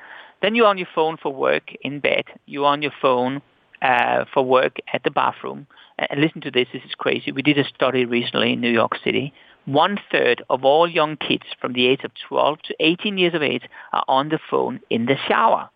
Then 0.42 0.54
you're 0.54 0.68
on 0.68 0.78
your 0.78 0.88
phone 0.94 1.16
for 1.16 1.32
work 1.32 1.74
in 1.82 2.00
bed. 2.00 2.24
You're 2.46 2.66
on 2.66 2.82
your 2.82 2.92
phone 3.02 3.42
uh, 3.82 4.24
for 4.32 4.44
work 4.44 4.76
at 4.92 5.02
the 5.04 5.10
bathroom. 5.10 5.66
And 5.98 6.20
listen 6.20 6.40
to 6.42 6.50
this, 6.50 6.68
this 6.72 6.82
is 6.84 6.94
crazy. 6.96 7.32
We 7.32 7.42
did 7.42 7.58
a 7.58 7.64
study 7.64 8.04
recently 8.04 8.52
in 8.52 8.60
New 8.60 8.70
York 8.70 8.92
City. 9.04 9.34
One 9.66 9.98
third 10.10 10.42
of 10.48 10.64
all 10.64 10.88
young 10.88 11.16
kids 11.16 11.44
from 11.60 11.74
the 11.74 11.86
age 11.86 12.04
of 12.04 12.12
12 12.28 12.58
to 12.62 12.74
18 12.80 13.18
years 13.18 13.34
of 13.34 13.42
age 13.42 13.64
are 13.92 14.04
on 14.08 14.30
the 14.30 14.38
phone 14.50 14.80
in 14.88 15.06
the 15.06 15.16
shower. 15.28 15.68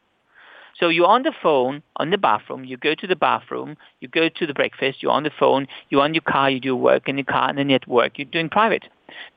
So 0.78 0.88
you're 0.88 1.06
on 1.06 1.22
the 1.22 1.32
phone, 1.42 1.82
on 1.96 2.10
the 2.10 2.18
bathroom, 2.18 2.64
you 2.64 2.76
go 2.76 2.94
to 2.94 3.06
the 3.06 3.16
bathroom, 3.16 3.76
you 4.00 4.08
go 4.08 4.28
to 4.28 4.46
the 4.46 4.54
breakfast, 4.54 5.02
you're 5.02 5.12
on 5.12 5.22
the 5.22 5.30
phone, 5.38 5.66
you're 5.88 6.02
on 6.02 6.14
your 6.14 6.22
car, 6.22 6.50
you 6.50 6.60
do 6.60 6.74
work 6.74 7.08
in 7.08 7.16
your 7.16 7.24
car, 7.24 7.48
and 7.48 7.58
then 7.58 7.68
you're 7.68 7.76
at 7.76 7.88
work, 7.88 8.18
you're 8.18 8.26
doing 8.26 8.48
private. 8.48 8.84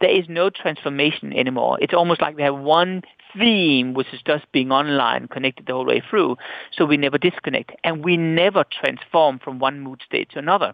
There 0.01 0.09
is 0.09 0.27
no 0.27 0.49
transformation 0.49 1.33
anymore. 1.33 1.77
It's 1.81 1.93
almost 1.93 2.21
like 2.21 2.35
we 2.35 2.43
have 2.43 2.57
one 2.57 3.03
theme, 3.37 3.93
which 3.93 4.07
is 4.13 4.21
just 4.25 4.51
being 4.51 4.71
online, 4.71 5.27
connected 5.27 5.67
the 5.67 5.73
whole 5.73 5.85
way 5.85 6.01
through, 6.09 6.37
so 6.71 6.85
we 6.85 6.97
never 6.97 7.17
disconnect. 7.17 7.71
And 7.83 8.03
we 8.03 8.17
never 8.17 8.63
transform 8.63 9.39
from 9.39 9.59
one 9.59 9.81
mood 9.81 10.01
state 10.05 10.31
to 10.31 10.39
another. 10.39 10.73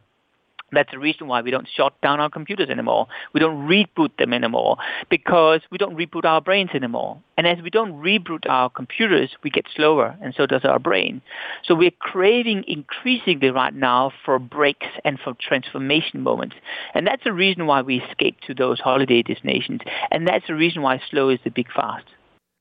That's 0.74 0.92
the 0.92 1.00
reason 1.00 1.28
why 1.28 1.42
we 1.42 1.52
don't 1.52 1.68
shut 1.76 2.00
down 2.02 2.20
our 2.20 2.30
computers 2.30 2.70
anymore. 2.70 3.08
We 3.34 3.40
don't 3.40 3.68
reboot 3.68 4.18
them 4.18 4.34
anymore 4.34 4.78
because 5.10 5.62
we 5.72 5.78
don't 5.78 5.96
reboot 5.96 6.26
our 6.26 6.42
brains 6.42 6.72
anymore. 6.74 7.22
And 7.38 7.48
as 7.48 7.62
we 7.62 7.70
don't 7.70 7.94
reboot 7.94 8.48
our 8.48 8.70
computers, 8.70 9.32
we 9.44 9.50
get 9.50 9.66
slower, 9.76 10.16
and 10.22 10.34
so 10.36 10.46
does 10.46 10.66
our 10.66 10.80
brain. 10.80 11.22
So 11.64 11.74
we're 11.76 11.92
craving 11.92 12.66
increasingly 12.68 13.50
right 13.50 13.74
now 13.74 14.12
for 14.24 14.38
breaks 14.40 14.88
and 15.04 15.20
for 15.20 15.34
transformation 15.40 16.22
moments. 16.22 16.56
And 16.94 17.08
that's 17.08 17.24
the 17.24 17.34
reason 17.34 17.66
why 17.66 17.82
we 17.82 18.02
escape 18.02 18.40
to 18.48 18.54
those 18.54 18.80
holiday 18.80 19.24
destinations. 19.24 19.82
And 20.12 20.28
that's 20.28 20.48
the 20.48 20.56
reason 20.56 20.82
why 20.82 21.02
slow 21.10 21.30
is 21.30 21.40
the 21.44 21.50
big 21.50 21.72
fast. 21.72 22.06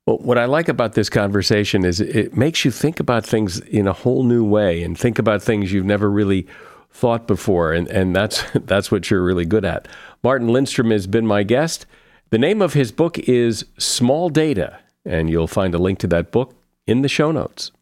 Well, 0.06 0.18
what 0.18 0.36
I 0.36 0.46
like 0.46 0.68
about 0.68 0.94
this 0.94 1.08
conversation 1.08 1.84
is 1.84 2.00
it 2.00 2.36
makes 2.36 2.64
you 2.64 2.72
think 2.72 2.98
about 2.98 3.24
things 3.24 3.60
in 3.60 3.86
a 3.86 3.92
whole 3.92 4.24
new 4.24 4.44
way 4.44 4.82
and 4.82 4.98
think 4.98 5.20
about 5.20 5.42
things 5.42 5.72
you've 5.72 5.84
never 5.84 6.10
really 6.10 6.48
thought 6.92 7.26
before, 7.26 7.72
and, 7.72 7.88
and 7.88 8.14
that's 8.14 8.44
that's 8.54 8.90
what 8.90 9.10
you're 9.10 9.22
really 9.22 9.46
good 9.46 9.64
at. 9.64 9.88
Martin 10.22 10.48
Lindstrom 10.48 10.90
has 10.90 11.06
been 11.06 11.26
my 11.26 11.42
guest. 11.42 11.86
The 12.30 12.38
name 12.38 12.62
of 12.62 12.74
his 12.74 12.92
book 12.92 13.18
is 13.18 13.66
Small 13.78 14.28
Data, 14.28 14.78
and 15.04 15.28
you'll 15.28 15.46
find 15.46 15.74
a 15.74 15.78
link 15.78 15.98
to 16.00 16.06
that 16.08 16.30
book 16.30 16.54
in 16.86 17.02
the 17.02 17.08
show 17.08 17.30
notes. 17.32 17.72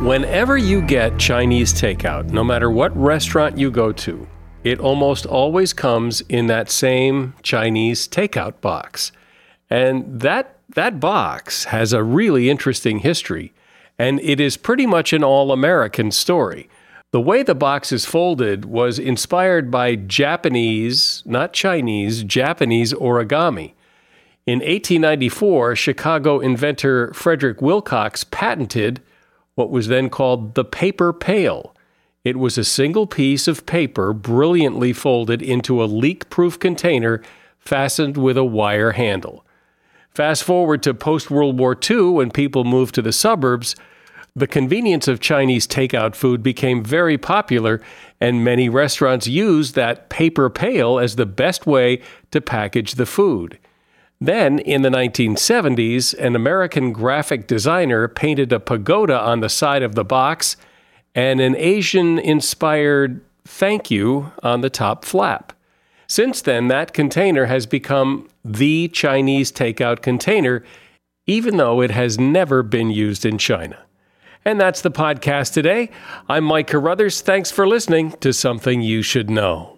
Whenever 0.00 0.56
you 0.56 0.82
get 0.82 1.18
Chinese 1.18 1.72
takeout, 1.72 2.30
no 2.30 2.44
matter 2.44 2.70
what 2.70 2.96
restaurant 2.96 3.58
you 3.58 3.70
go 3.70 3.92
to, 3.92 4.26
it 4.62 4.80
almost 4.80 5.26
always 5.26 5.72
comes 5.72 6.20
in 6.22 6.46
that 6.46 6.70
same 6.70 7.34
Chinese 7.42 8.08
takeout 8.08 8.60
box. 8.60 9.12
And 9.70 10.20
that 10.20 10.58
that 10.74 11.00
box 11.00 11.64
has 11.64 11.92
a 11.92 12.02
really 12.02 12.48
interesting 12.50 13.00
history 13.00 13.52
and 13.98 14.20
it 14.20 14.40
is 14.40 14.56
pretty 14.56 14.86
much 14.86 15.12
an 15.12 15.24
all 15.24 15.52
American 15.52 16.10
story. 16.10 16.68
The 17.12 17.20
way 17.20 17.44
the 17.44 17.54
box 17.54 17.92
is 17.92 18.04
folded 18.04 18.64
was 18.64 18.98
inspired 18.98 19.70
by 19.70 19.94
Japanese, 19.94 21.22
not 21.24 21.52
Chinese, 21.52 22.24
Japanese 22.24 22.92
origami. 22.92 23.74
In 24.46 24.58
1894, 24.58 25.76
Chicago 25.76 26.40
inventor 26.40 27.12
Frederick 27.14 27.62
Wilcox 27.62 28.24
patented 28.24 29.00
what 29.54 29.70
was 29.70 29.86
then 29.86 30.10
called 30.10 30.54
the 30.54 30.64
paper 30.64 31.12
pail. 31.12 31.74
It 32.24 32.36
was 32.36 32.58
a 32.58 32.64
single 32.64 33.06
piece 33.06 33.46
of 33.46 33.64
paper 33.64 34.12
brilliantly 34.12 34.92
folded 34.92 35.40
into 35.40 35.82
a 35.82 35.86
leak 35.86 36.28
proof 36.30 36.58
container 36.58 37.22
fastened 37.58 38.16
with 38.16 38.36
a 38.36 38.44
wire 38.44 38.92
handle. 38.92 39.44
Fast 40.14 40.44
forward 40.44 40.82
to 40.84 40.94
post 40.94 41.30
World 41.30 41.58
War 41.58 41.76
II 41.90 42.10
when 42.10 42.30
people 42.30 42.62
moved 42.62 42.94
to 42.94 43.02
the 43.02 43.12
suburbs, 43.12 43.74
the 44.36 44.46
convenience 44.46 45.08
of 45.08 45.20
Chinese 45.20 45.66
takeout 45.66 46.14
food 46.14 46.42
became 46.42 46.84
very 46.84 47.18
popular, 47.18 47.80
and 48.20 48.44
many 48.44 48.68
restaurants 48.68 49.26
used 49.26 49.74
that 49.74 50.08
paper 50.10 50.50
pail 50.50 50.98
as 50.98 51.16
the 51.16 51.26
best 51.26 51.66
way 51.66 52.00
to 52.30 52.40
package 52.40 52.94
the 52.94 53.06
food. 53.06 53.58
Then, 54.20 54.60
in 54.60 54.82
the 54.82 54.88
1970s, 54.88 56.14
an 56.18 56.36
American 56.36 56.92
graphic 56.92 57.46
designer 57.46 58.06
painted 58.08 58.52
a 58.52 58.60
pagoda 58.60 59.18
on 59.18 59.40
the 59.40 59.48
side 59.48 59.82
of 59.82 59.94
the 59.94 60.04
box 60.04 60.56
and 61.14 61.40
an 61.40 61.56
Asian 61.56 62.18
inspired 62.18 63.20
thank 63.44 63.90
you 63.90 64.32
on 64.42 64.60
the 64.60 64.70
top 64.70 65.04
flap. 65.04 65.53
Since 66.14 66.42
then, 66.42 66.68
that 66.68 66.92
container 66.92 67.46
has 67.46 67.66
become 67.66 68.28
the 68.44 68.86
Chinese 68.86 69.50
takeout 69.50 70.00
container, 70.00 70.62
even 71.26 71.56
though 71.56 71.80
it 71.80 71.90
has 71.90 72.20
never 72.20 72.62
been 72.62 72.92
used 72.92 73.26
in 73.26 73.36
China. 73.36 73.80
And 74.44 74.60
that's 74.60 74.80
the 74.80 74.92
podcast 74.92 75.52
today. 75.52 75.90
I'm 76.28 76.44
Mike 76.44 76.68
Carruthers. 76.68 77.20
Thanks 77.20 77.50
for 77.50 77.66
listening 77.66 78.12
to 78.20 78.32
Something 78.32 78.80
You 78.80 79.02
Should 79.02 79.28
Know. 79.28 79.73